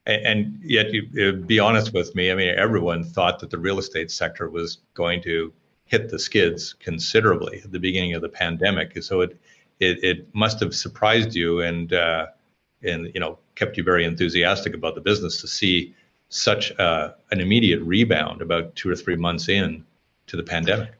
And 0.06 0.58
yet, 0.64 0.86
you 0.94 1.32
be 1.54 1.58
honest 1.60 1.92
with 1.92 2.14
me. 2.14 2.32
I 2.32 2.34
mean, 2.34 2.54
everyone 2.66 3.04
thought 3.04 3.40
that 3.40 3.50
the 3.50 3.58
real 3.58 3.78
estate 3.78 4.10
sector 4.10 4.48
was 4.48 4.78
going 4.94 5.22
to 5.28 5.52
hit 5.92 6.08
the 6.08 6.18
skids 6.18 6.74
considerably 6.88 7.60
at 7.62 7.70
the 7.70 7.78
beginning 7.78 8.14
of 8.14 8.22
the 8.22 8.28
pandemic. 8.28 9.02
So 9.02 9.20
it 9.20 9.38
it, 9.82 10.04
it 10.04 10.34
must 10.34 10.60
have 10.60 10.74
surprised 10.74 11.34
you 11.34 11.60
and 11.60 11.92
uh, 11.92 12.26
and 12.82 13.10
you 13.14 13.20
know 13.20 13.38
kept 13.54 13.76
you 13.76 13.82
very 13.82 14.04
enthusiastic 14.04 14.74
about 14.74 14.94
the 14.94 15.00
business 15.00 15.40
to 15.40 15.48
see 15.48 15.94
such 16.28 16.72
uh, 16.78 17.12
an 17.30 17.40
immediate 17.40 17.80
rebound 17.82 18.40
about 18.40 18.74
two 18.74 18.90
or 18.90 18.96
three 18.96 19.16
months 19.16 19.48
in 19.48 19.84
to 20.26 20.36
the 20.36 20.42
pandemic. 20.42 20.92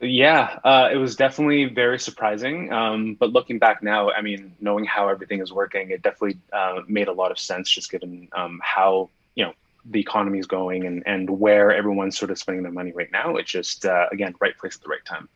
Yeah, 0.00 0.60
uh, 0.64 0.88
it 0.92 0.96
was 0.96 1.16
definitely 1.16 1.64
very 1.64 1.98
surprising. 1.98 2.72
Um, 2.72 3.14
but 3.14 3.32
looking 3.32 3.58
back 3.58 3.82
now, 3.82 4.10
I 4.12 4.22
mean, 4.22 4.54
knowing 4.60 4.84
how 4.84 5.08
everything 5.08 5.40
is 5.40 5.52
working, 5.52 5.90
it 5.90 6.02
definitely 6.02 6.38
uh, 6.52 6.82
made 6.86 7.08
a 7.08 7.12
lot 7.12 7.32
of 7.32 7.38
sense, 7.38 7.68
just 7.68 7.90
given 7.90 8.28
um, 8.32 8.60
how 8.62 9.10
you 9.34 9.44
know 9.44 9.52
the 9.90 10.00
economy 10.00 10.38
is 10.38 10.46
going 10.46 10.86
and 10.86 11.02
and 11.06 11.28
where 11.28 11.72
everyone's 11.72 12.16
sort 12.16 12.30
of 12.30 12.38
spending 12.38 12.62
their 12.62 12.72
money 12.72 12.92
right 12.92 13.10
now. 13.10 13.36
It's 13.36 13.50
just 13.50 13.84
uh, 13.84 14.06
again 14.12 14.34
right 14.40 14.56
place 14.56 14.76
at 14.76 14.82
the 14.82 14.88
right 14.88 15.04
time. 15.04 15.28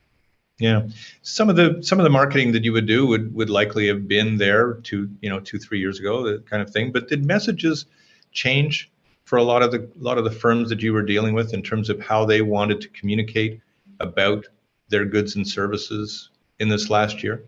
Yeah, 0.62 0.82
some 1.22 1.50
of 1.50 1.56
the 1.56 1.82
some 1.82 1.98
of 1.98 2.04
the 2.04 2.10
marketing 2.10 2.52
that 2.52 2.62
you 2.62 2.72
would 2.72 2.86
do 2.86 3.04
would 3.04 3.34
would 3.34 3.50
likely 3.50 3.88
have 3.88 4.06
been 4.06 4.36
there 4.36 4.74
two 4.84 5.10
you 5.20 5.28
know 5.28 5.40
two 5.40 5.58
three 5.58 5.80
years 5.80 5.98
ago, 5.98 6.22
that 6.22 6.48
kind 6.48 6.62
of 6.62 6.70
thing. 6.70 6.92
But 6.92 7.08
did 7.08 7.26
messages 7.26 7.86
change 8.30 8.88
for 9.24 9.38
a 9.38 9.42
lot 9.42 9.62
of 9.62 9.72
the 9.72 9.90
lot 9.98 10.18
of 10.18 10.24
the 10.24 10.30
firms 10.30 10.68
that 10.68 10.80
you 10.80 10.92
were 10.92 11.02
dealing 11.02 11.34
with 11.34 11.52
in 11.52 11.62
terms 11.62 11.90
of 11.90 11.98
how 11.98 12.24
they 12.24 12.42
wanted 12.42 12.80
to 12.80 12.88
communicate 12.90 13.60
about 13.98 14.46
their 14.88 15.04
goods 15.04 15.34
and 15.34 15.48
services 15.48 16.30
in 16.60 16.68
this 16.68 16.88
last 16.88 17.24
year? 17.24 17.42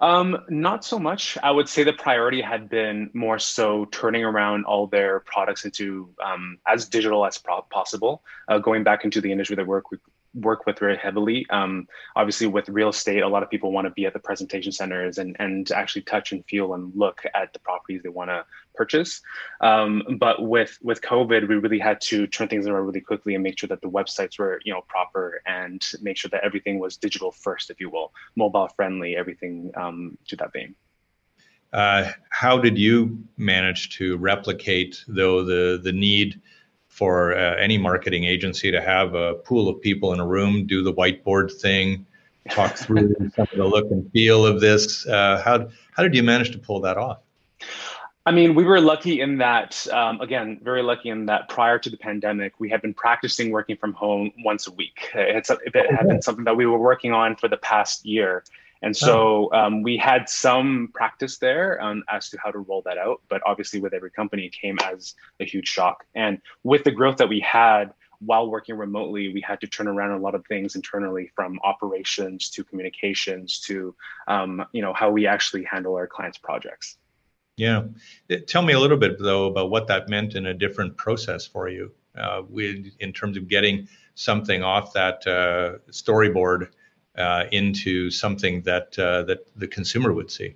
Um, 0.00 0.38
not 0.48 0.84
so 0.84 0.98
much. 0.98 1.38
I 1.40 1.52
would 1.52 1.68
say 1.68 1.84
the 1.84 1.92
priority 1.92 2.40
had 2.40 2.68
been 2.68 3.10
more 3.14 3.38
so 3.38 3.84
turning 3.92 4.24
around 4.24 4.64
all 4.64 4.88
their 4.88 5.20
products 5.20 5.64
into 5.64 6.12
um, 6.20 6.58
as 6.66 6.88
digital 6.88 7.24
as 7.24 7.38
possible. 7.38 8.24
Uh, 8.48 8.58
going 8.58 8.82
back 8.82 9.04
into 9.04 9.20
the 9.20 9.30
industry 9.30 9.54
that 9.54 9.68
work 9.68 9.92
work 10.34 10.66
with 10.66 10.78
very 10.78 10.96
heavily. 10.96 11.46
Um, 11.50 11.86
obviously, 12.16 12.46
with 12.46 12.68
real 12.68 12.88
estate, 12.88 13.22
a 13.22 13.28
lot 13.28 13.42
of 13.42 13.50
people 13.50 13.72
want 13.72 13.86
to 13.86 13.90
be 13.90 14.06
at 14.06 14.12
the 14.12 14.18
presentation 14.18 14.72
centers 14.72 15.18
and, 15.18 15.36
and 15.38 15.70
actually 15.72 16.02
touch 16.02 16.32
and 16.32 16.44
feel 16.46 16.74
and 16.74 16.92
look 16.94 17.22
at 17.34 17.52
the 17.52 17.58
properties 17.58 18.02
they 18.02 18.08
want 18.08 18.30
to 18.30 18.44
purchase. 18.74 19.20
Um, 19.60 20.02
but 20.18 20.42
with 20.42 20.78
with 20.82 21.00
COVID, 21.02 21.48
we 21.48 21.56
really 21.56 21.78
had 21.78 22.00
to 22.02 22.26
turn 22.26 22.48
things 22.48 22.66
around 22.66 22.86
really 22.86 23.00
quickly 23.00 23.34
and 23.34 23.42
make 23.42 23.58
sure 23.58 23.68
that 23.68 23.80
the 23.80 23.90
websites 23.90 24.38
were 24.38 24.60
you 24.64 24.72
know 24.72 24.82
proper 24.88 25.42
and 25.46 25.82
make 26.00 26.16
sure 26.16 26.30
that 26.30 26.44
everything 26.44 26.78
was 26.78 26.96
digital 26.96 27.32
first, 27.32 27.70
if 27.70 27.80
you 27.80 27.90
will, 27.90 28.12
mobile 28.36 28.68
friendly, 28.68 29.16
everything 29.16 29.70
um, 29.76 30.16
to 30.28 30.36
that 30.36 30.52
vein. 30.52 30.74
Uh, 31.72 32.10
how 32.28 32.58
did 32.58 32.76
you 32.76 33.18
manage 33.38 33.96
to 33.96 34.16
replicate 34.18 35.04
though 35.08 35.44
the 35.44 35.80
the 35.82 35.92
need 35.92 36.40
for 36.92 37.34
uh, 37.34 37.56
any 37.56 37.78
marketing 37.78 38.24
agency 38.24 38.70
to 38.70 38.78
have 38.78 39.14
a 39.14 39.32
pool 39.32 39.66
of 39.66 39.80
people 39.80 40.12
in 40.12 40.20
a 40.20 40.26
room, 40.26 40.66
do 40.66 40.82
the 40.82 40.92
whiteboard 40.92 41.50
thing, 41.50 42.04
talk 42.50 42.76
through 42.76 43.14
some 43.34 43.46
of 43.50 43.56
the 43.56 43.64
look 43.64 43.90
and 43.90 44.12
feel 44.12 44.44
of 44.44 44.60
this. 44.60 45.06
Uh, 45.06 45.40
how 45.42 45.68
how 45.96 46.02
did 46.02 46.14
you 46.14 46.22
manage 46.22 46.50
to 46.50 46.58
pull 46.58 46.80
that 46.80 46.98
off? 46.98 47.20
I 48.26 48.30
mean, 48.30 48.54
we 48.54 48.62
were 48.64 48.80
lucky 48.80 49.22
in 49.22 49.38
that, 49.38 49.84
um, 49.90 50.20
again, 50.20 50.60
very 50.62 50.82
lucky 50.82 51.08
in 51.08 51.26
that 51.26 51.48
prior 51.48 51.78
to 51.78 51.90
the 51.90 51.96
pandemic, 51.96 52.60
we 52.60 52.68
had 52.68 52.82
been 52.82 52.94
practicing 52.94 53.50
working 53.50 53.76
from 53.78 53.94
home 53.94 54.30
once 54.44 54.68
a 54.68 54.72
week. 54.72 55.10
It's, 55.14 55.50
it 55.50 55.74
had 55.90 56.06
been 56.06 56.22
something 56.22 56.44
that 56.44 56.56
we 56.56 56.66
were 56.66 56.78
working 56.78 57.12
on 57.12 57.34
for 57.34 57.48
the 57.48 57.56
past 57.56 58.04
year. 58.06 58.44
And 58.82 58.96
so 58.96 59.52
um, 59.52 59.82
we 59.82 59.96
had 59.96 60.28
some 60.28 60.90
practice 60.92 61.38
there 61.38 61.80
um, 61.80 62.02
as 62.10 62.28
to 62.30 62.38
how 62.42 62.50
to 62.50 62.58
roll 62.58 62.82
that 62.82 62.98
out. 62.98 63.22
But 63.28 63.40
obviously, 63.46 63.80
with 63.80 63.94
every 63.94 64.10
company, 64.10 64.46
it 64.46 64.52
came 64.52 64.76
as 64.84 65.14
a 65.38 65.44
huge 65.44 65.68
shock. 65.68 66.04
And 66.16 66.40
with 66.64 66.82
the 66.82 66.90
growth 66.90 67.16
that 67.18 67.28
we 67.28 67.40
had 67.40 67.94
while 68.24 68.48
working 68.48 68.76
remotely, 68.76 69.32
we 69.32 69.40
had 69.40 69.60
to 69.60 69.66
turn 69.66 69.88
around 69.88 70.12
a 70.12 70.18
lot 70.18 70.34
of 70.34 70.46
things 70.46 70.76
internally, 70.76 71.30
from 71.34 71.58
operations 71.64 72.50
to 72.50 72.64
communications 72.64 73.60
to 73.60 73.94
um, 74.28 74.64
you 74.72 74.82
know 74.82 74.92
how 74.92 75.10
we 75.10 75.26
actually 75.26 75.64
handle 75.64 75.94
our 75.94 76.06
clients' 76.06 76.38
projects. 76.38 76.96
Yeah, 77.56 77.82
tell 78.46 78.62
me 78.62 78.72
a 78.72 78.80
little 78.80 78.96
bit 78.96 79.18
though 79.18 79.46
about 79.46 79.70
what 79.70 79.86
that 79.88 80.08
meant 80.08 80.34
in 80.34 80.46
a 80.46 80.54
different 80.54 80.96
process 80.96 81.46
for 81.46 81.68
you, 81.68 81.92
uh, 82.16 82.42
with 82.48 82.86
in 83.00 83.12
terms 83.12 83.36
of 83.36 83.48
getting 83.48 83.88
something 84.14 84.62
off 84.62 84.92
that 84.92 85.26
uh, 85.26 85.78
storyboard 85.90 86.68
uh, 87.16 87.44
into 87.52 88.10
something 88.10 88.62
that 88.62 88.98
uh, 88.98 89.22
that 89.24 89.46
the 89.56 89.68
consumer 89.68 90.12
would 90.12 90.30
see? 90.30 90.54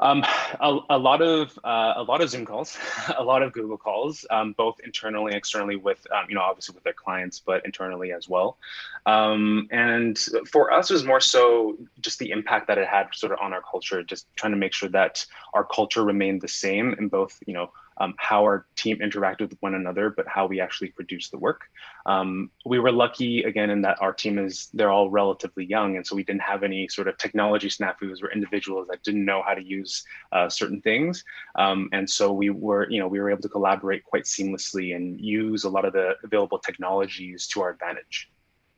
Um, 0.00 0.24
a, 0.60 0.78
a, 0.90 0.98
lot 0.98 1.22
of 1.22 1.58
uh, 1.64 1.94
a 1.96 2.02
lot 2.04 2.20
of 2.20 2.30
Zoom 2.30 2.46
calls, 2.46 2.78
a 3.18 3.24
lot 3.24 3.42
of 3.42 3.52
Google 3.52 3.76
calls, 3.76 4.24
um, 4.30 4.52
both 4.56 4.76
internally 4.84 5.32
and 5.32 5.34
externally 5.34 5.74
with 5.74 6.06
um, 6.12 6.26
you 6.28 6.36
know 6.36 6.40
obviously 6.40 6.74
with 6.74 6.84
their 6.84 6.92
clients, 6.92 7.40
but 7.40 7.64
internally 7.64 8.12
as 8.12 8.28
well. 8.28 8.58
Um, 9.06 9.66
and 9.72 10.16
for 10.50 10.72
us, 10.72 10.90
it 10.90 10.94
was 10.94 11.04
more 11.04 11.20
so 11.20 11.76
just 12.00 12.20
the 12.20 12.30
impact 12.30 12.68
that 12.68 12.78
it 12.78 12.86
had 12.86 13.08
sort 13.12 13.32
of 13.32 13.38
on 13.42 13.52
our 13.52 13.62
culture, 13.62 14.04
just 14.04 14.26
trying 14.36 14.52
to 14.52 14.58
make 14.58 14.72
sure 14.72 14.88
that 14.90 15.26
our 15.52 15.64
culture 15.64 16.04
remained 16.04 16.42
the 16.42 16.48
same 16.48 16.94
in 16.98 17.08
both 17.08 17.36
you 17.46 17.54
know 17.54 17.72
um, 18.00 18.14
how 18.16 18.42
our 18.42 18.66
team 18.76 18.98
interacted 18.98 19.50
with 19.50 19.58
one 19.60 19.74
another, 19.74 20.10
but 20.10 20.26
how 20.26 20.46
we 20.46 20.60
actually 20.60 20.88
produced 20.88 21.30
the 21.30 21.38
work. 21.38 21.62
Um, 22.06 22.50
we 22.64 22.78
were 22.78 22.92
lucky 22.92 23.42
again 23.42 23.70
in 23.70 23.82
that 23.82 24.00
our 24.00 24.12
team 24.12 24.38
is 24.38 24.68
they're 24.72 24.90
all 24.90 25.10
relatively 25.10 25.64
young, 25.64 25.96
and 25.96 26.06
so 26.06 26.16
we 26.16 26.24
didn't 26.24 26.42
have 26.42 26.62
any 26.62 26.88
sort 26.88 27.08
of 27.08 27.18
technology 27.18 27.68
snafus 27.68 28.22
or 28.22 28.30
individuals 28.30 28.88
that 28.88 29.02
didn't 29.02 29.24
know 29.24 29.42
how 29.44 29.54
to 29.54 29.62
use 29.62 30.04
uh, 30.32 30.48
certain 30.48 30.80
things. 30.80 31.24
Um, 31.56 31.88
and 31.92 32.08
so 32.08 32.32
we 32.32 32.50
were, 32.50 32.88
you 32.90 33.00
know, 33.00 33.08
we 33.08 33.20
were 33.20 33.30
able 33.30 33.42
to 33.42 33.48
collaborate 33.48 34.04
quite 34.04 34.24
seamlessly 34.24 34.94
and 34.96 35.20
use 35.20 35.64
a 35.64 35.68
lot 35.68 35.84
of 35.84 35.92
the 35.92 36.14
available 36.24 36.58
technologies 36.58 37.46
to 37.48 37.60
our 37.62 37.70
advantage. 37.70 38.30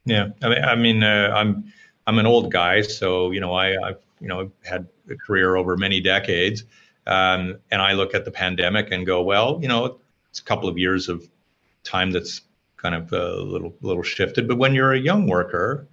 Yeah, 0.05 0.29
I 0.43 0.49
mean, 0.49 0.65
I 0.65 0.75
mean, 0.75 1.03
uh, 1.03 1.33
I'm 1.35 1.73
I'm 2.07 2.19
an 2.19 2.27
old 2.27 2.51
guy, 2.51 2.81
so 2.81 3.31
you 3.31 3.41
know, 3.41 3.53
I 3.53 3.77
I've 3.89 4.03
you 4.21 4.29
know 4.29 4.51
had 4.65 4.87
a 5.11 5.17
career 5.17 5.57
over 5.57 5.77
many 5.77 6.01
decades. 6.01 6.65
Um, 7.07 7.59
and 7.71 7.81
I 7.81 7.93
look 7.93 8.15
at 8.15 8.25
the 8.25 8.31
pandemic 8.31 8.91
and 8.91 9.07
go, 9.07 9.23
well, 9.23 9.59
you 9.63 9.69
know, 9.69 9.99
it's 10.29 10.41
a 10.41 10.45
couple 10.45 10.69
of 10.69 10.79
years 10.79 11.09
of 11.09 11.29
time 11.83 12.11
that's 12.11 12.43
kind 12.77 12.95
of 12.95 13.13
a 13.13 13.37
little 13.43 13.75
little 13.81 14.03
shifted. 14.03 14.49
But 14.49 14.59
when 14.59 14.75
you're 14.75 14.93
a 14.93 14.99
young 14.99 15.27
worker, 15.27 15.89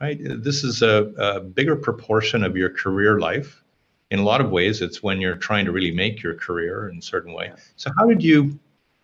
right, 0.00 0.18
this 0.20 0.64
is 0.64 0.82
a, 0.82 1.12
a 1.16 1.40
bigger 1.40 1.76
proportion 1.76 2.44
of 2.44 2.56
your 2.56 2.70
career 2.70 3.18
life. 3.18 3.62
In 4.10 4.18
a 4.18 4.24
lot 4.24 4.40
of 4.40 4.50
ways, 4.50 4.80
it's 4.80 5.02
when 5.02 5.20
you're 5.20 5.36
trying 5.36 5.66
to 5.66 5.72
really 5.72 5.90
make 5.90 6.22
your 6.22 6.34
career 6.34 6.88
in 6.88 6.98
a 6.98 7.02
certain 7.02 7.34
way. 7.34 7.52
So 7.76 7.90
how 7.96 8.06
did 8.06 8.22
you 8.22 8.58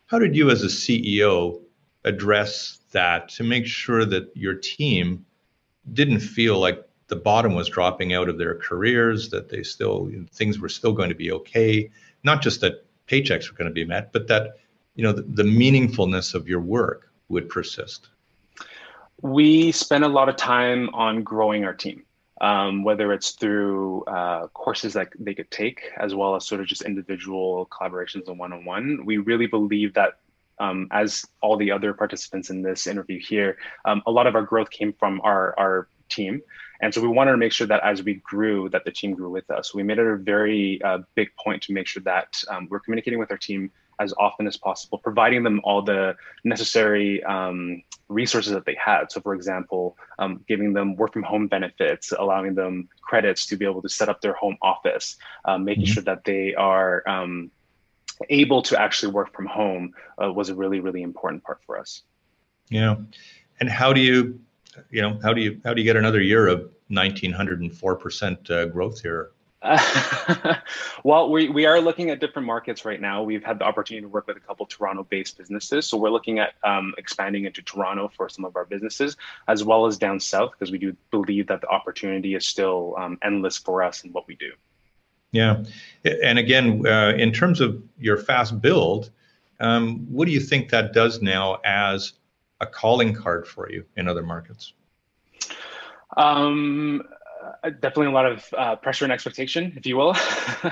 how 0.07 0.19
did 0.19 0.35
you 0.37 0.51
as 0.51 0.63
a 0.63 0.67
CEO 0.67 1.61
address 2.05 2.81
that 2.93 3.29
to 3.31 3.43
make 3.43 3.67
sure 3.67 4.05
that 4.05 4.31
your 4.35 4.55
team 4.55 5.25
didn't 5.93 6.21
feel 6.21 6.59
like 6.59 6.87
the 7.09 7.17
bottom 7.17 7.55
was 7.55 7.69
dropping 7.69 8.15
out 8.15 8.29
of 8.29 8.39
their 8.39 8.55
careers, 8.55 9.31
that 9.31 9.49
they 9.49 9.63
still 9.63 10.11
things 10.33 10.59
were 10.59 10.69
still 10.69 10.93
going 10.93 11.11
to 11.11 11.15
be 11.15 11.33
okay. 11.33 11.91
Not 12.23 12.43
just 12.43 12.61
that 12.63 12.85
paychecks 13.07 13.51
were 13.51 13.57
going 13.57 13.69
to 13.69 13.75
be 13.75 13.85
met, 13.85 14.13
but 14.13 14.29
that 14.29 14.59
you 14.95 15.05
know 15.05 15.13
the, 15.13 15.23
the 15.23 15.43
meaningfulness 15.43 16.35
of 16.35 16.49
your 16.49 16.61
work 16.61 17.11
would 17.29 17.49
persist. 17.49 18.09
We 19.23 19.73
spend 19.73 20.05
a 20.05 20.09
lot 20.09 20.29
of 20.29 20.37
time 20.37 20.91
on 20.95 21.23
growing 21.23 21.65
our 21.65 21.75
team. 21.75 22.05
Um, 22.41 22.83
whether 22.83 23.13
it's 23.13 23.31
through 23.31 24.03
uh, 24.05 24.49
courses 24.49 24.93
that 24.95 25.09
they 25.21 25.35
could 25.35 25.51
take, 25.53 25.83
as 25.97 26.17
well 26.17 26.35
as 26.35 26.45
sort 26.45 26.61
of 26.61 26.67
just 26.67 26.83
individual 26.83 27.67
collaborations 27.67 28.27
and 28.27 28.39
one-on-one. 28.39 29.07
We 29.07 29.19
really 29.19 29.47
believe 29.47 29.95
that 29.95 30.19
um, 30.59 30.89
as 30.91 31.25
all 31.41 31.57
the 31.57 31.71
other 31.71 31.95
participants 31.95 32.51
in 32.51 32.61
this 32.61 32.89
interview 32.89 33.21
here, 33.21 33.57
um, 33.85 34.03
a 34.07 34.11
lot 34.11 34.27
of 34.27 34.35
our 34.35 34.43
growth 34.43 34.69
came 34.71 34.93
from 34.93 35.21
our, 35.23 35.55
our 35.59 35.89
team. 36.09 36.43
And 36.81 36.93
so 36.93 37.01
we 37.01 37.09
wanted 37.09 37.33
to 37.33 37.37
make 37.37 37.53
sure 37.53 37.66
that 37.66 37.83
as 37.85 38.03
we 38.03 38.14
grew, 38.14 38.68
that 38.70 38.85
the 38.85 38.91
team 38.91 39.14
grew 39.14 39.31
with 39.31 39.51
us. 39.51 39.75
We 39.75 39.83
made 39.83 39.99
it 39.99 40.07
a 40.07 40.16
very 40.16 40.81
uh, 40.83 40.99
big 41.14 41.31
point 41.37 41.62
to 41.64 41.72
make 41.72 41.87
sure 41.87 42.03
that 42.03 42.43
um, 42.49 42.68
we're 42.70 42.81
communicating 42.81 43.18
with 43.18 43.31
our 43.31 43.39
team 43.39 43.70
as 44.01 44.12
often 44.18 44.47
as 44.47 44.57
possible, 44.57 44.99
providing 44.99 45.45
them 45.45 45.61
all 45.62 45.83
the 45.83 46.16
necessary 46.43 47.22
um, 47.25 47.83
resources 48.09 48.53
that 48.53 48.64
they 48.64 48.77
had. 48.83 49.11
So, 49.12 49.20
for 49.20 49.35
example, 49.35 49.97
um, 50.18 50.45
giving 50.49 50.72
them 50.72 50.97
work 50.97 51.12
from 51.12 51.22
home 51.22 51.47
benefits, 51.47 52.12
allowing 52.12 52.55
them 52.55 52.89
credits 53.03 53.47
to 53.47 53.57
be 53.57 53.64
able 53.64 53.83
to 53.83 53.89
set 53.89 54.09
up 54.09 54.20
their 54.20 54.35
home 54.35 54.57
office, 54.62 55.16
um, 55.45 55.64
making 55.64 55.85
mm-hmm. 55.85 55.93
sure 55.93 56.03
that 56.03 56.25
they 56.25 56.55
are 56.55 57.09
um, 57.09 57.51
able 58.31 58.62
to 58.62 58.81
actually 58.81 59.12
work 59.12 59.35
from 59.35 59.47
home 59.47 59.93
uh, 60.22 60.33
was 60.33 60.49
a 60.49 60.55
really, 60.55 60.81
really 60.81 61.03
important 61.03 61.43
part 61.45 61.61
for 61.64 61.79
us. 61.79 62.03
Yeah. 62.68 62.97
And 63.61 63.68
how 63.68 63.93
do 63.93 64.01
you 64.01 64.41
you 64.91 65.03
know, 65.03 65.18
how 65.22 65.33
do 65.33 65.41
you 65.41 65.61
how 65.64 65.75
do 65.75 65.81
you 65.81 65.85
get 65.85 65.97
another 65.97 66.20
year 66.20 66.49
of 66.49 66.70
1904 66.89 67.97
percent 67.97 68.51
uh, 68.51 68.66
growth 68.66 69.01
here? 69.01 69.31
well, 71.05 71.31
we, 71.31 71.49
we 71.49 71.64
are 71.64 71.81
looking 71.81 72.11
at 72.11 72.20
different 72.20 72.47
markets 72.47 72.85
right 72.85 73.01
now. 73.01 73.22
We've 73.22 73.43
had 73.43 73.59
the 73.59 73.64
opportunity 73.64 74.03
to 74.03 74.09
work 74.09 74.27
with 74.27 74.37
a 74.37 74.41
couple 74.41 74.66
Toronto-based 74.66 75.39
businesses, 75.39 75.87
so 75.87 75.97
we're 75.97 76.11
looking 76.11 76.39
at 76.39 76.53
um, 76.64 76.93
expanding 76.99 77.47
into 77.47 77.62
Toronto 77.62 78.11
for 78.14 78.29
some 78.29 78.45
of 78.45 78.57
our 78.57 78.66
businesses, 78.66 79.16
as 79.49 79.64
well 79.64 79.87
as 79.87 79.97
down 79.97 80.20
south, 80.20 80.51
because 80.51 80.70
we 80.70 80.79
do 80.79 80.95
believe 81.11 81.47
that 81.47 81.62
the 81.62 81.68
opportunity 81.68 82.35
is 82.35 82.47
still 82.47 82.95
um, 82.99 83.18
endless 83.22 83.57
for 83.57 83.83
us 83.83 84.05
in 84.05 84.12
what 84.12 84.27
we 84.27 84.37
do. 84.37 84.53
Yeah, 85.33 85.64
and 86.05 86.39
again, 86.39 86.87
uh, 86.87 87.14
in 87.16 87.33
terms 87.33 87.61
of 87.61 87.83
your 87.99 88.18
fast 88.18 88.61
build, 88.61 89.11
um, 89.61 90.07
what 90.11 90.27
do 90.27 90.33
you 90.33 90.41
think 90.41 90.68
that 90.70 90.93
does 90.93 91.22
now 91.22 91.59
as 91.64 92.12
a 92.65 92.67
calling 92.67 93.15
card 93.15 93.47
for 93.47 93.71
you 93.71 93.85
in 93.97 94.09
other 94.09 94.23
markets? 94.23 94.73
Um, 96.17 97.03
uh, 97.62 97.71
definitely 97.71 98.07
a 98.07 98.11
lot 98.11 98.27
of 98.27 98.45
uh, 98.57 98.77
pressure 98.77 99.05
and 99.05 99.12
expectation, 99.12 99.73
if 99.77 99.87
you 99.87 99.97
will, 99.97 100.17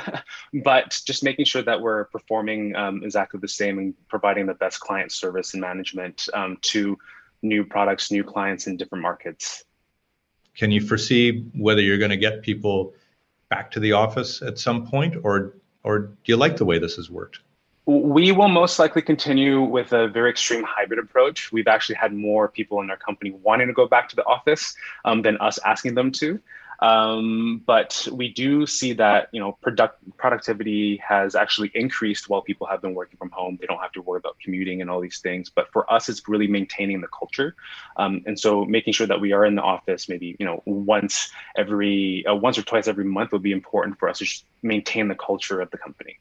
but 0.65 1.01
just 1.05 1.23
making 1.23 1.45
sure 1.45 1.63
that 1.63 1.81
we're 1.81 2.05
performing 2.07 2.75
um, 2.77 3.03
exactly 3.05 3.39
the 3.41 3.49
same 3.49 3.79
and 3.79 3.95
providing 4.09 4.47
the 4.47 4.55
best 4.55 4.81
client 4.81 5.13
service 5.13 5.55
and 5.55 5.61
management 5.61 6.29
um, 6.35 6.57
to 6.63 6.99
new 7.43 7.65
products, 7.65 8.11
new 8.11 8.25
clients 8.25 8.67
in 8.67 8.77
different 8.77 9.03
markets. 9.03 9.65
Can 10.57 10.71
you 10.71 10.81
foresee 10.81 11.47
whether 11.55 11.81
you're 11.81 11.99
going 11.99 12.11
to 12.11 12.17
get 12.17 12.43
people 12.43 12.95
back 13.49 13.71
to 13.73 13.81
the 13.81 13.93
office 13.93 14.43
at 14.43 14.59
some 14.59 14.87
point, 14.87 15.17
or 15.25 15.55
or 15.85 15.99
do 15.99 16.17
you 16.27 16.37
like 16.37 16.57
the 16.57 16.65
way 16.65 16.79
this 16.79 16.97
has 16.97 17.11
worked? 17.11 17.41
We 17.85 18.31
will 18.31 18.49
most 18.49 18.79
likely 18.79 19.03
continue 19.03 19.61
with 19.61 19.93
a 19.93 20.07
very 20.07 20.31
extreme 20.31 20.63
hybrid 20.63 21.01
approach. 21.01 21.51
We've 21.51 21.67
actually 21.67 21.97
had 21.97 22.13
more 22.13 22.47
people 22.47 22.81
in 22.81 22.91
our 22.91 22.97
company 22.97 23.33
wanting 23.43 23.67
to 23.67 23.73
go 23.73 23.89
back 23.89 24.09
to 24.11 24.17
the 24.17 24.25
office 24.25 24.75
um, 25.05 25.23
than 25.23 25.37
us 25.39 25.59
asking 25.65 25.97
them 25.97 26.13
to. 26.13 26.41
Um, 26.83 27.63
but 27.65 28.09
we 28.13 28.29
do 28.29 28.67
see 28.67 28.93
that 28.95 29.29
you 29.33 29.39
know 29.39 29.53
product 29.63 29.99
productivity 30.17 30.97
has 30.97 31.37
actually 31.37 31.71
increased 31.75 32.29
while 32.29 32.43
people 32.43 32.67
have 32.67 32.83
been 32.83 32.95
working 32.95 33.17
from 33.19 33.31
home. 33.31 33.57
They 33.61 33.67
don't 33.67 33.79
have 33.79 33.93
to 33.93 34.03
worry 34.03 34.19
about 34.19 34.37
commuting 34.43 34.81
and 34.81 34.91
all 34.91 35.01
these 35.01 35.21
things. 35.21 35.49
But 35.49 35.73
for 35.73 35.91
us, 35.93 36.09
it's 36.09 36.29
really 36.29 36.49
maintaining 36.49 37.01
the 37.01 37.07
culture, 37.07 37.55
um, 37.99 38.23
and 38.27 38.39
so 38.39 38.65
making 38.65 38.95
sure 38.95 39.07
that 39.07 39.21
we 39.21 39.33
are 39.33 39.45
in 39.45 39.55
the 39.55 39.63
office 39.63 40.09
maybe 40.09 40.37
you 40.41 40.47
know 40.47 40.61
once 40.67 41.31
every 41.57 42.27
uh, 42.27 42.35
once 42.35 42.59
or 42.59 42.63
twice 42.63 42.89
every 42.89 43.05
month 43.05 43.31
would 43.31 43.43
be 43.43 43.53
important 43.53 43.97
for 44.01 44.09
us 44.09 44.19
to 44.19 44.27
maintain 44.63 45.07
the 45.07 45.15
culture 45.15 45.61
of 45.61 45.71
the 45.71 45.79
company. 45.79 46.19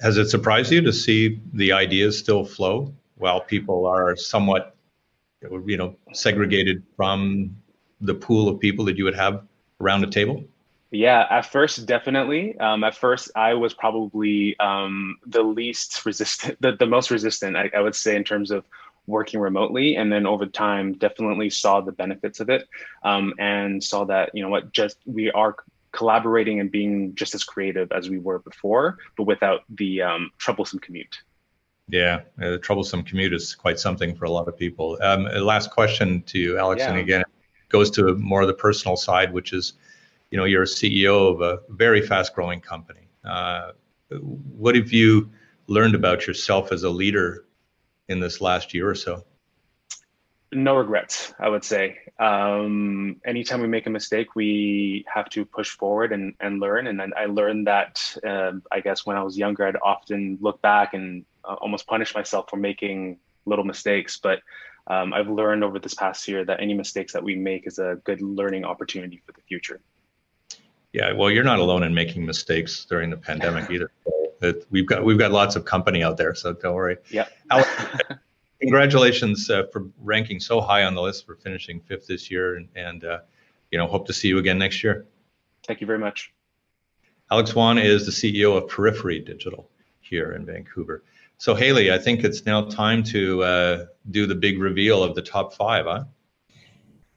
Has 0.00 0.16
it 0.16 0.28
surprised 0.28 0.70
you 0.72 0.80
to 0.82 0.92
see 0.92 1.40
the 1.52 1.72
ideas 1.72 2.18
still 2.18 2.44
flow 2.44 2.94
while 3.16 3.40
people 3.40 3.86
are 3.86 4.16
somewhat 4.16 4.76
you 5.42 5.76
know 5.76 5.96
segregated 6.12 6.82
from 6.96 7.56
the 8.00 8.14
pool 8.14 8.48
of 8.48 8.60
people 8.60 8.84
that 8.84 8.96
you 8.96 9.04
would 9.04 9.16
have 9.16 9.42
around 9.80 10.04
a 10.04 10.10
table? 10.10 10.44
Yeah, 10.90 11.26
at 11.28 11.42
first, 11.42 11.84
definitely. 11.84 12.58
Um, 12.58 12.82
at 12.82 12.94
first, 12.94 13.30
I 13.36 13.54
was 13.54 13.74
probably 13.74 14.58
um, 14.58 15.16
the 15.26 15.42
least 15.42 16.06
resistant, 16.06 16.56
the, 16.62 16.72
the 16.72 16.86
most 16.86 17.10
resistant, 17.10 17.56
I, 17.56 17.70
I, 17.76 17.80
would 17.80 17.94
say, 17.94 18.16
in 18.16 18.24
terms 18.24 18.50
of 18.50 18.64
working 19.06 19.38
remotely. 19.38 19.96
And 19.96 20.10
then 20.10 20.26
over 20.26 20.46
time, 20.46 20.94
definitely 20.94 21.50
saw 21.50 21.82
the 21.82 21.92
benefits 21.92 22.40
of 22.40 22.48
it 22.48 22.68
um, 23.02 23.34
and 23.38 23.84
saw 23.84 24.04
that, 24.04 24.30
you 24.32 24.42
know 24.42 24.48
what, 24.48 24.72
just 24.72 24.96
we 25.04 25.30
are 25.32 25.56
collaborating 25.92 26.60
and 26.60 26.70
being 26.70 27.14
just 27.14 27.34
as 27.34 27.44
creative 27.44 27.90
as 27.92 28.10
we 28.10 28.18
were 28.18 28.38
before, 28.40 28.98
but 29.16 29.24
without 29.24 29.60
the 29.70 30.02
um, 30.02 30.30
troublesome 30.38 30.78
commute. 30.78 31.18
Yeah, 31.88 32.20
uh, 32.40 32.50
the 32.50 32.58
troublesome 32.58 33.02
commute 33.02 33.32
is 33.32 33.54
quite 33.54 33.80
something 33.80 34.14
for 34.14 34.26
a 34.26 34.30
lot 34.30 34.46
of 34.46 34.56
people. 34.56 34.98
Um, 35.00 35.24
last 35.24 35.70
question 35.70 36.22
to 36.22 36.38
you, 36.38 36.58
Alex, 36.58 36.80
yeah. 36.80 36.90
and 36.90 36.98
again, 36.98 37.24
goes 37.70 37.90
to 37.92 38.14
more 38.16 38.42
of 38.42 38.48
the 38.48 38.54
personal 38.54 38.96
side, 38.96 39.32
which 39.32 39.52
is, 39.52 39.74
you 40.30 40.38
know, 40.38 40.44
you're 40.44 40.62
a 40.62 40.66
CEO 40.66 41.32
of 41.32 41.40
a 41.40 41.60
very 41.70 42.06
fast 42.06 42.34
growing 42.34 42.60
company. 42.60 43.08
Uh, 43.24 43.72
what 44.10 44.74
have 44.74 44.92
you 44.92 45.30
learned 45.66 45.94
about 45.94 46.26
yourself 46.26 46.72
as 46.72 46.82
a 46.82 46.90
leader 46.90 47.44
in 48.08 48.20
this 48.20 48.40
last 48.40 48.74
year 48.74 48.88
or 48.88 48.94
so? 48.94 49.24
No 50.50 50.76
regrets, 50.76 51.34
I 51.38 51.48
would 51.48 51.64
say. 51.64 51.98
Um, 52.18 53.20
anytime 53.24 53.60
we 53.60 53.68
make 53.68 53.86
a 53.86 53.90
mistake, 53.90 54.34
we 54.34 55.04
have 55.12 55.28
to 55.30 55.44
push 55.44 55.70
forward 55.70 56.12
and, 56.12 56.34
and 56.40 56.58
learn. 56.58 56.86
And 56.86 57.02
I 57.14 57.26
learned 57.26 57.66
that, 57.66 58.16
uh, 58.26 58.52
I 58.72 58.80
guess, 58.80 59.04
when 59.04 59.16
I 59.16 59.22
was 59.22 59.36
younger, 59.36 59.66
I'd 59.66 59.76
often 59.82 60.38
look 60.40 60.62
back 60.62 60.94
and 60.94 61.26
uh, 61.44 61.56
almost 61.60 61.86
punish 61.86 62.14
myself 62.14 62.48
for 62.48 62.56
making 62.56 63.18
little 63.44 63.64
mistakes. 63.64 64.16
But 64.16 64.40
um, 64.86 65.12
I've 65.12 65.28
learned 65.28 65.64
over 65.64 65.78
this 65.78 65.94
past 65.94 66.26
year 66.26 66.46
that 66.46 66.60
any 66.60 66.72
mistakes 66.72 67.12
that 67.12 67.22
we 67.22 67.36
make 67.36 67.66
is 67.66 67.78
a 67.78 68.00
good 68.04 68.22
learning 68.22 68.64
opportunity 68.64 69.22
for 69.26 69.32
the 69.32 69.42
future. 69.42 69.80
Yeah, 70.94 71.12
well, 71.12 71.30
you're 71.30 71.44
not 71.44 71.58
alone 71.58 71.82
in 71.82 71.92
making 71.92 72.24
mistakes 72.24 72.86
during 72.86 73.10
the 73.10 73.18
pandemic 73.18 73.70
either. 73.70 73.90
we've 74.70 74.86
got 74.86 75.04
we've 75.04 75.18
got 75.18 75.30
lots 75.30 75.56
of 75.56 75.66
company 75.66 76.02
out 76.02 76.16
there, 76.16 76.34
so 76.34 76.54
don't 76.54 76.74
worry. 76.74 76.96
Yeah. 77.10 77.26
Alex, 78.68 78.92
congratulations 78.92 79.50
uh, 79.50 79.64
for 79.72 79.86
ranking 79.98 80.38
so 80.40 80.60
high 80.60 80.84
on 80.84 80.94
the 80.94 81.00
list 81.00 81.26
for 81.26 81.36
finishing 81.36 81.80
fifth 81.80 82.06
this 82.06 82.30
year, 82.30 82.56
and, 82.56 82.68
and 82.76 83.04
uh, 83.04 83.18
you 83.70 83.78
know 83.78 83.86
hope 83.86 84.06
to 84.06 84.12
see 84.12 84.28
you 84.28 84.38
again 84.38 84.58
next 84.58 84.84
year. 84.84 85.06
Thank 85.66 85.80
you 85.80 85.86
very 85.86 85.98
much. 85.98 86.32
Alex 87.30 87.54
Wan 87.54 87.78
is 87.78 88.06
the 88.06 88.12
CEO 88.12 88.56
of 88.56 88.68
Periphery 88.68 89.20
Digital 89.20 89.70
here 90.00 90.32
in 90.32 90.44
Vancouver. 90.44 91.02
So 91.38 91.54
Hayley, 91.54 91.92
I 91.92 91.98
think 91.98 92.24
it's 92.24 92.44
now 92.46 92.62
time 92.62 93.02
to 93.04 93.42
uh, 93.42 93.86
do 94.10 94.26
the 94.26 94.34
big 94.34 94.58
reveal 94.58 95.02
of 95.02 95.14
the 95.14 95.22
top 95.22 95.54
five, 95.54 95.84
huh? 95.86 96.04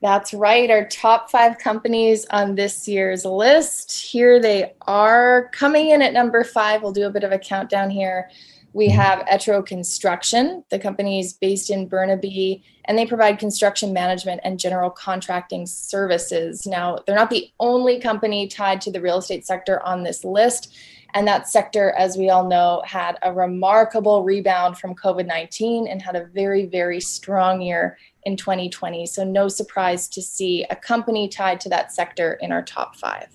That's 0.01 0.33
right. 0.33 0.69
Our 0.69 0.87
top 0.87 1.29
five 1.29 1.57
companies 1.59 2.25
on 2.31 2.55
this 2.55 2.87
year's 2.87 3.23
list. 3.23 3.91
Here 3.91 4.39
they 4.41 4.73
are. 4.87 5.49
Coming 5.53 5.91
in 5.91 6.01
at 6.01 6.13
number 6.13 6.43
five, 6.43 6.81
we'll 6.81 6.91
do 6.91 7.05
a 7.05 7.09
bit 7.09 7.23
of 7.23 7.31
a 7.31 7.37
countdown 7.37 7.89
here. 7.89 8.29
We 8.74 8.88
mm-hmm. 8.88 8.99
have 8.99 9.19
Etro 9.28 9.65
Construction. 9.65 10.63
The 10.69 10.80
company 10.80 11.19
is 11.19 11.34
based 11.34 11.69
in 11.69 11.88
Burnaby 11.88 12.63
and 12.86 12.97
they 12.97 13.05
provide 13.05 13.39
construction 13.39 13.93
management 13.93 14.41
and 14.43 14.59
general 14.59 14.89
contracting 14.89 15.65
services. 15.65 16.65
Now, 16.65 16.99
they're 17.05 17.15
not 17.15 17.30
the 17.30 17.51
only 17.59 17.99
company 17.99 18.47
tied 18.47 18.82
to 18.82 18.91
the 18.91 19.01
real 19.01 19.19
estate 19.19 19.45
sector 19.45 19.82
on 19.86 20.03
this 20.03 20.24
list. 20.24 20.76
And 21.13 21.28
that 21.28 21.47
sector, 21.47 21.91
as 21.91 22.17
we 22.17 22.30
all 22.30 22.47
know, 22.47 22.82
had 22.86 23.17
a 23.22 23.34
remarkable 23.34 24.24
rebound 24.24 24.78
from 24.78 24.95
COVID 24.95 25.26
19 25.26 25.88
and 25.88 26.01
had 26.01 26.15
a 26.15 26.26
very, 26.26 26.65
very 26.65 27.01
strong 27.01 27.61
year 27.61 27.97
in 28.24 28.38
2020. 28.38 29.05
So, 29.07 29.24
no 29.24 29.47
surprise 29.47 30.07
to 30.09 30.22
see 30.22 30.65
a 30.69 30.76
company 30.76 31.28
tied 31.28 31.59
to 31.61 31.69
that 31.69 31.91
sector 31.91 32.38
in 32.41 32.51
our 32.51 32.61
top 32.61 32.95
five. 32.95 33.28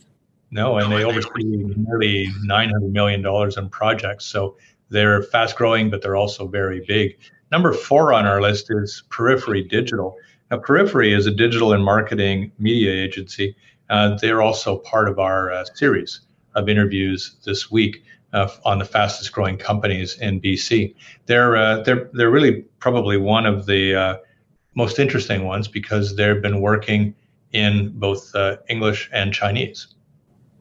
No, 0.50 0.78
and 0.78 0.90
they 0.90 1.04
oversee 1.04 1.44
nearly 1.44 2.28
$900 2.48 2.92
million 2.92 3.24
in 3.58 3.68
projects. 3.68 4.24
So, 4.24 4.56
they're 4.88 5.22
fast 5.22 5.56
growing, 5.56 5.90
but 5.90 6.02
they're 6.02 6.16
also 6.16 6.46
very 6.46 6.84
big. 6.86 7.16
Number 7.52 7.72
four 7.72 8.12
on 8.12 8.26
our 8.26 8.40
list 8.40 8.66
is 8.70 9.02
Periphery 9.10 9.62
Digital. 9.62 10.16
Now, 10.50 10.58
Periphery 10.58 11.12
is 11.12 11.26
a 11.26 11.30
digital 11.30 11.72
and 11.72 11.84
marketing 11.84 12.52
media 12.58 12.92
agency. 12.92 13.56
Uh, 13.90 14.16
they're 14.16 14.42
also 14.42 14.78
part 14.78 15.08
of 15.08 15.18
our 15.18 15.52
uh, 15.52 15.64
series 15.74 16.20
of 16.54 16.68
interviews 16.68 17.36
this 17.44 17.70
week 17.70 18.02
uh, 18.32 18.48
on 18.64 18.78
the 18.78 18.84
fastest 18.84 19.32
growing 19.32 19.56
companies 19.56 20.18
in 20.18 20.40
BC. 20.40 20.94
They're 21.26 21.56
uh, 21.56 21.82
they're 21.82 22.10
they're 22.12 22.30
really 22.30 22.62
probably 22.80 23.16
one 23.16 23.46
of 23.46 23.66
the 23.66 23.94
uh, 23.94 24.16
most 24.74 24.98
interesting 24.98 25.44
ones 25.44 25.68
because 25.68 26.16
they've 26.16 26.42
been 26.42 26.60
working 26.60 27.14
in 27.52 27.92
both 27.98 28.34
uh, 28.34 28.56
English 28.68 29.08
and 29.12 29.32
Chinese. 29.32 29.88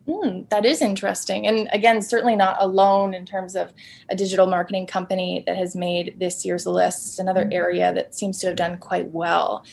Mm, 0.08 0.48
that 0.50 0.66
is 0.66 0.82
interesting. 0.82 1.48
And 1.48 1.68
again, 1.72 2.02
certainly 2.02 2.36
not 2.36 2.58
alone 2.60 3.14
in 3.14 3.26
terms 3.26 3.56
of 3.56 3.74
a 4.10 4.16
digital 4.16 4.46
marketing 4.46 4.86
company 4.86 5.44
that 5.48 5.58
has 5.58 5.76
made 5.76 6.16
this 6.20 6.46
year's 6.46 6.68
list. 6.68 7.08
It's 7.08 7.20
another 7.20 7.50
area 7.52 7.92
that 7.94 8.14
seems 8.14 8.40
to 8.40 8.48
have 8.48 8.56
done 8.56 8.78
quite 8.78 9.10
well. 9.12 9.66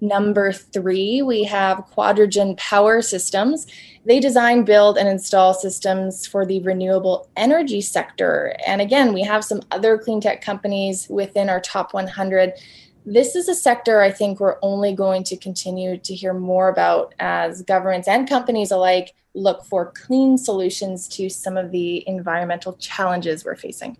Number 0.00 0.52
three, 0.52 1.22
we 1.22 1.44
have 1.44 1.86
Quadrogen 1.96 2.56
Power 2.56 3.00
Systems. 3.00 3.66
They 4.04 4.20
design, 4.20 4.64
build, 4.64 4.98
and 4.98 5.08
install 5.08 5.54
systems 5.54 6.26
for 6.26 6.44
the 6.44 6.60
renewable 6.60 7.28
energy 7.36 7.80
sector. 7.80 8.54
And 8.66 8.80
again, 8.80 9.14
we 9.14 9.22
have 9.22 9.44
some 9.44 9.62
other 9.70 9.96
clean 9.96 10.20
tech 10.20 10.42
companies 10.42 11.08
within 11.08 11.48
our 11.48 11.60
top 11.60 11.94
100. 11.94 12.52
This 13.06 13.36
is 13.36 13.48
a 13.48 13.54
sector 13.54 14.00
I 14.00 14.10
think 14.10 14.40
we're 14.40 14.56
only 14.62 14.94
going 14.94 15.24
to 15.24 15.36
continue 15.36 15.98
to 15.98 16.14
hear 16.14 16.32
more 16.32 16.68
about 16.68 17.14
as 17.18 17.62
governments 17.62 18.08
and 18.08 18.28
companies 18.28 18.70
alike 18.70 19.14
look 19.34 19.64
for 19.64 19.92
clean 19.92 20.38
solutions 20.38 21.06
to 21.08 21.28
some 21.28 21.56
of 21.56 21.70
the 21.70 22.06
environmental 22.08 22.74
challenges 22.74 23.44
we're 23.44 23.56
facing 23.56 23.96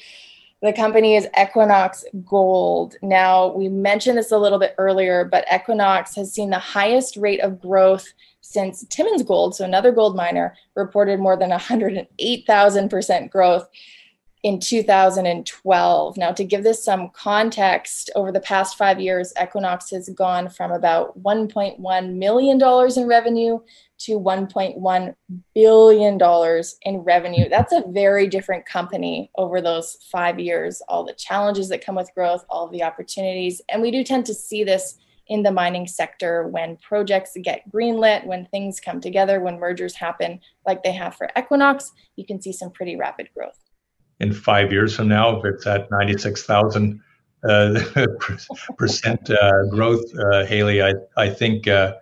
The 0.64 0.72
company 0.72 1.18
is 1.18 1.28
Equinox 1.38 2.06
Gold. 2.26 2.96
Now, 3.02 3.48
we 3.48 3.68
mentioned 3.68 4.18
this 4.18 4.32
a 4.32 4.38
little 4.38 4.60
bit 4.60 4.76
earlier, 4.78 5.26
but 5.26 5.46
Equinox 5.54 6.16
has 6.16 6.32
seen 6.32 6.52
the 6.52 6.58
highest 6.58 7.18
rate 7.18 7.42
of 7.42 7.60
growth 7.60 8.14
since 8.40 8.86
Timmins 8.86 9.24
Gold, 9.24 9.58
so 9.58 9.66
another 9.66 9.92
gold 9.92 10.16
miner, 10.16 10.56
reported 10.76 11.20
more 11.20 11.36
than 11.36 11.50
108,000% 11.50 13.30
growth 13.30 13.68
in 14.44 14.60
2012. 14.60 16.18
Now, 16.18 16.32
to 16.34 16.44
give 16.44 16.64
this 16.64 16.84
some 16.84 17.10
context, 17.12 18.10
over 18.14 18.30
the 18.30 18.42
past 18.42 18.78
five 18.78 19.00
years, 19.00 19.34
Equinox 19.42 19.90
has 19.92 20.10
gone 20.10 20.50
from 20.50 20.72
about 20.72 21.18
$1.1 21.24 22.14
million 22.14 22.62
in 22.62 23.08
revenue 23.08 23.60
to 24.00 24.20
$1.1 24.20 25.16
billion 25.56 26.64
in 26.82 26.98
revenue. 26.98 27.50
That's 27.50 27.72
a 27.72 27.86
very 27.88 28.28
different 28.28 28.66
company 28.66 29.32
over 29.36 29.62
those 29.62 29.98
five 30.12 30.38
years, 30.40 30.82
all 30.90 31.06
the 31.06 31.14
challenges 31.14 31.70
that 31.70 31.86
come 31.86 31.96
with 31.96 32.14
growth, 32.14 32.46
all 32.50 32.68
the 32.68 32.84
opportunities. 32.84 33.62
And 33.70 33.82
we 33.82 33.92
do 33.92 34.04
tend 34.04 34.26
to 34.26 34.34
see 34.34 34.66
this 34.66 34.98
in 35.28 35.42
the 35.42 35.54
mining 35.54 35.88
sector 35.88 36.50
when 36.50 36.76
projects 36.78 37.38
get 37.42 37.64
greenlit, 37.72 38.26
when 38.26 38.46
things 38.48 38.82
come 38.82 39.00
together, 39.00 39.40
when 39.40 39.58
mergers 39.58 39.96
happen 39.96 40.42
like 40.66 40.84
they 40.84 40.92
have 40.92 41.16
for 41.16 41.30
Equinox, 41.38 41.94
you 42.18 42.26
can 42.26 42.42
see 42.42 42.52
some 42.52 42.72
pretty 42.72 42.98
rapid 42.98 43.30
growth 43.34 43.63
in 44.24 44.34
five 44.34 44.72
years 44.72 44.96
from 44.96 45.10
now, 45.10 45.38
if 45.38 45.46
it's 45.46 45.68
at 45.68 45.92
96,000 45.92 47.02
uh, 47.48 47.80
percent 48.78 49.30
uh, 49.30 49.66
growth, 49.70 50.04
uh, 50.18 50.46
Hayley, 50.46 50.82
I, 50.82 50.94
I 51.18 51.30
think 51.30 51.68
uh, 51.68 51.96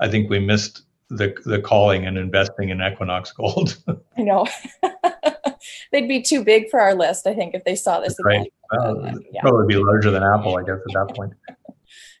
I 0.00 0.08
think 0.08 0.30
we 0.30 0.38
missed 0.38 0.82
the 1.10 1.34
the 1.44 1.60
calling 1.60 2.06
and 2.06 2.16
investing 2.16 2.70
in 2.70 2.80
Equinox 2.80 3.32
Gold. 3.32 3.76
I 4.18 4.22
know 4.22 4.46
they'd 5.92 6.08
be 6.08 6.22
too 6.22 6.42
big 6.42 6.70
for 6.70 6.80
our 6.80 6.94
list. 6.94 7.26
I 7.26 7.34
think 7.34 7.54
if 7.54 7.64
they 7.64 7.76
saw 7.76 8.00
this. 8.00 8.16
Right. 8.24 8.50
Well, 8.72 9.12
yeah. 9.30 9.42
Probably 9.42 9.66
be 9.74 9.80
larger 9.80 10.10
than 10.10 10.22
Apple, 10.22 10.56
I 10.56 10.62
guess, 10.62 10.78
at 10.88 10.94
that 10.94 11.14
point. 11.14 11.34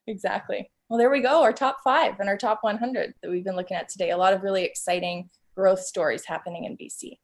exactly. 0.06 0.70
Well, 0.88 0.98
there 0.98 1.10
we 1.10 1.22
go. 1.22 1.42
Our 1.42 1.52
top 1.52 1.78
five 1.82 2.18
and 2.18 2.28
our 2.28 2.36
top 2.36 2.58
100 2.62 3.14
that 3.22 3.30
we've 3.30 3.44
been 3.44 3.54
looking 3.56 3.76
at 3.76 3.88
today. 3.88 4.10
A 4.10 4.18
lot 4.18 4.34
of 4.34 4.42
really 4.42 4.64
exciting 4.64 5.30
growth 5.54 5.80
stories 5.80 6.24
happening 6.26 6.64
in 6.64 6.76
BC 6.76 7.18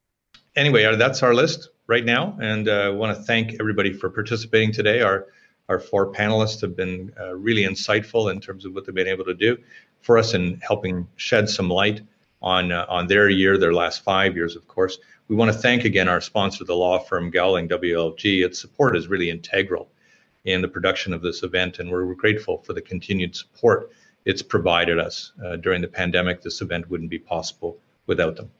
anyway, 0.57 0.83
uh, 0.83 0.95
that's 0.97 1.23
our 1.23 1.33
list 1.33 1.69
right 1.87 2.03
now, 2.03 2.37
and 2.41 2.67
I 2.67 2.87
uh, 2.87 2.93
want 2.93 3.15
to 3.15 3.23
thank 3.23 3.55
everybody 3.59 3.93
for 3.93 4.09
participating 4.09 4.73
today. 4.73 5.01
Our 5.01 5.27
our 5.69 5.79
four 5.79 6.11
panelists 6.11 6.61
have 6.61 6.75
been 6.75 7.13
uh, 7.19 7.35
really 7.35 7.63
insightful 7.63 8.31
in 8.31 8.39
terms 8.39 8.65
of 8.65 8.73
what 8.73 8.85
they've 8.85 8.95
been 8.95 9.07
able 9.07 9.25
to 9.25 9.33
do 9.33 9.57
for 10.01 10.17
us 10.17 10.33
in 10.33 10.61
helping 10.61 11.07
shed 11.17 11.49
some 11.49 11.69
light 11.69 12.01
on 12.41 12.71
on 12.71 13.07
their 13.07 13.29
year, 13.29 13.57
their 13.57 13.73
last 13.73 14.03
five 14.03 14.35
years, 14.35 14.55
of 14.55 14.67
course. 14.67 14.97
We 15.29 15.35
want 15.35 15.51
to 15.51 15.57
thank 15.57 15.85
again 15.85 16.09
our 16.09 16.21
sponsor, 16.21 16.65
the 16.65 16.75
law 16.75 16.99
firm 16.99 17.31
Gowling 17.31 17.69
WLG. 17.69 18.43
Its 18.45 18.59
support 18.59 18.97
is 18.97 19.07
really 19.07 19.29
integral 19.29 19.89
in 20.45 20.61
the 20.61 20.67
production 20.67 21.13
of 21.13 21.21
this 21.21 21.43
event, 21.43 21.79
and 21.79 21.91
we're 21.91 22.13
grateful 22.15 22.59
for 22.59 22.73
the 22.73 22.81
continued 22.81 23.35
support 23.35 23.91
it's 24.27 24.41
provided 24.41 24.99
us 24.99 25.31
uh, 25.45 25.55
during 25.55 25.81
the 25.81 25.87
pandemic. 25.87 26.41
This 26.41 26.59
event 26.61 26.89
wouldn't 26.89 27.09
be 27.09 27.17
possible 27.17 27.77
without 28.07 28.35
them. 28.35 28.51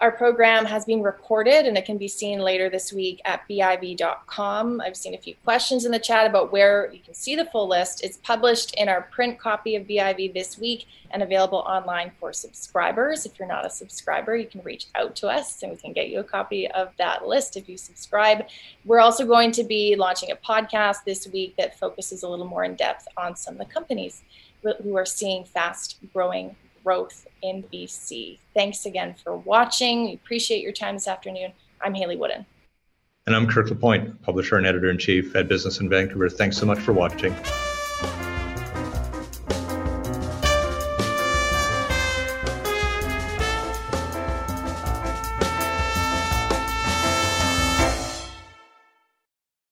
Our 0.00 0.10
program 0.10 0.64
has 0.64 0.86
been 0.86 1.02
recorded 1.02 1.66
and 1.66 1.76
it 1.76 1.84
can 1.84 1.98
be 1.98 2.08
seen 2.08 2.38
later 2.38 2.70
this 2.70 2.90
week 2.90 3.20
at 3.26 3.46
biv.com. 3.48 4.80
I've 4.80 4.96
seen 4.96 5.14
a 5.14 5.18
few 5.18 5.34
questions 5.44 5.84
in 5.84 5.92
the 5.92 5.98
chat 5.98 6.26
about 6.26 6.50
where 6.50 6.90
you 6.90 7.00
can 7.00 7.12
see 7.12 7.36
the 7.36 7.44
full 7.44 7.68
list. 7.68 8.02
It's 8.02 8.16
published 8.16 8.74
in 8.76 8.88
our 8.88 9.02
print 9.02 9.38
copy 9.38 9.76
of 9.76 9.86
BIV 9.86 10.32
this 10.32 10.56
week 10.56 10.86
and 11.10 11.22
available 11.22 11.58
online 11.58 12.12
for 12.18 12.32
subscribers. 12.32 13.26
If 13.26 13.38
you're 13.38 13.46
not 13.46 13.66
a 13.66 13.70
subscriber, 13.70 14.34
you 14.36 14.46
can 14.46 14.62
reach 14.62 14.86
out 14.94 15.14
to 15.16 15.28
us 15.28 15.62
and 15.62 15.70
we 15.70 15.76
can 15.76 15.92
get 15.92 16.08
you 16.08 16.20
a 16.20 16.24
copy 16.24 16.70
of 16.70 16.92
that 16.96 17.26
list 17.26 17.58
if 17.58 17.68
you 17.68 17.76
subscribe. 17.76 18.46
We're 18.86 19.00
also 19.00 19.26
going 19.26 19.52
to 19.52 19.64
be 19.64 19.96
launching 19.96 20.30
a 20.30 20.36
podcast 20.36 21.04
this 21.04 21.28
week 21.28 21.56
that 21.56 21.78
focuses 21.78 22.22
a 22.22 22.28
little 22.28 22.46
more 22.46 22.64
in 22.64 22.74
depth 22.74 23.06
on 23.18 23.36
some 23.36 23.54
of 23.54 23.58
the 23.58 23.72
companies 23.72 24.22
who 24.62 24.96
are 24.96 25.06
seeing 25.06 25.44
fast 25.44 25.98
growing 26.12 26.56
growth 26.84 27.26
in 27.42 27.62
BC. 27.72 28.38
Thanks 28.54 28.86
again 28.86 29.14
for 29.22 29.36
watching. 29.36 30.04
We 30.04 30.14
appreciate 30.14 30.62
your 30.62 30.72
time 30.72 30.94
this 30.94 31.08
afternoon. 31.08 31.52
I'm 31.82 31.94
Hayley 31.94 32.16
Woodin. 32.16 32.44
And 33.26 33.36
I'm 33.36 33.46
Kirk 33.46 33.70
LaPointe, 33.70 34.20
publisher 34.22 34.56
and 34.56 34.66
editor 34.66 34.90
in 34.90 34.98
chief 34.98 35.36
at 35.36 35.48
Business 35.48 35.80
in 35.80 35.88
Vancouver. 35.88 36.28
Thanks 36.28 36.56
so 36.56 36.66
much 36.66 36.78
for 36.78 36.92
watching. 36.92 37.34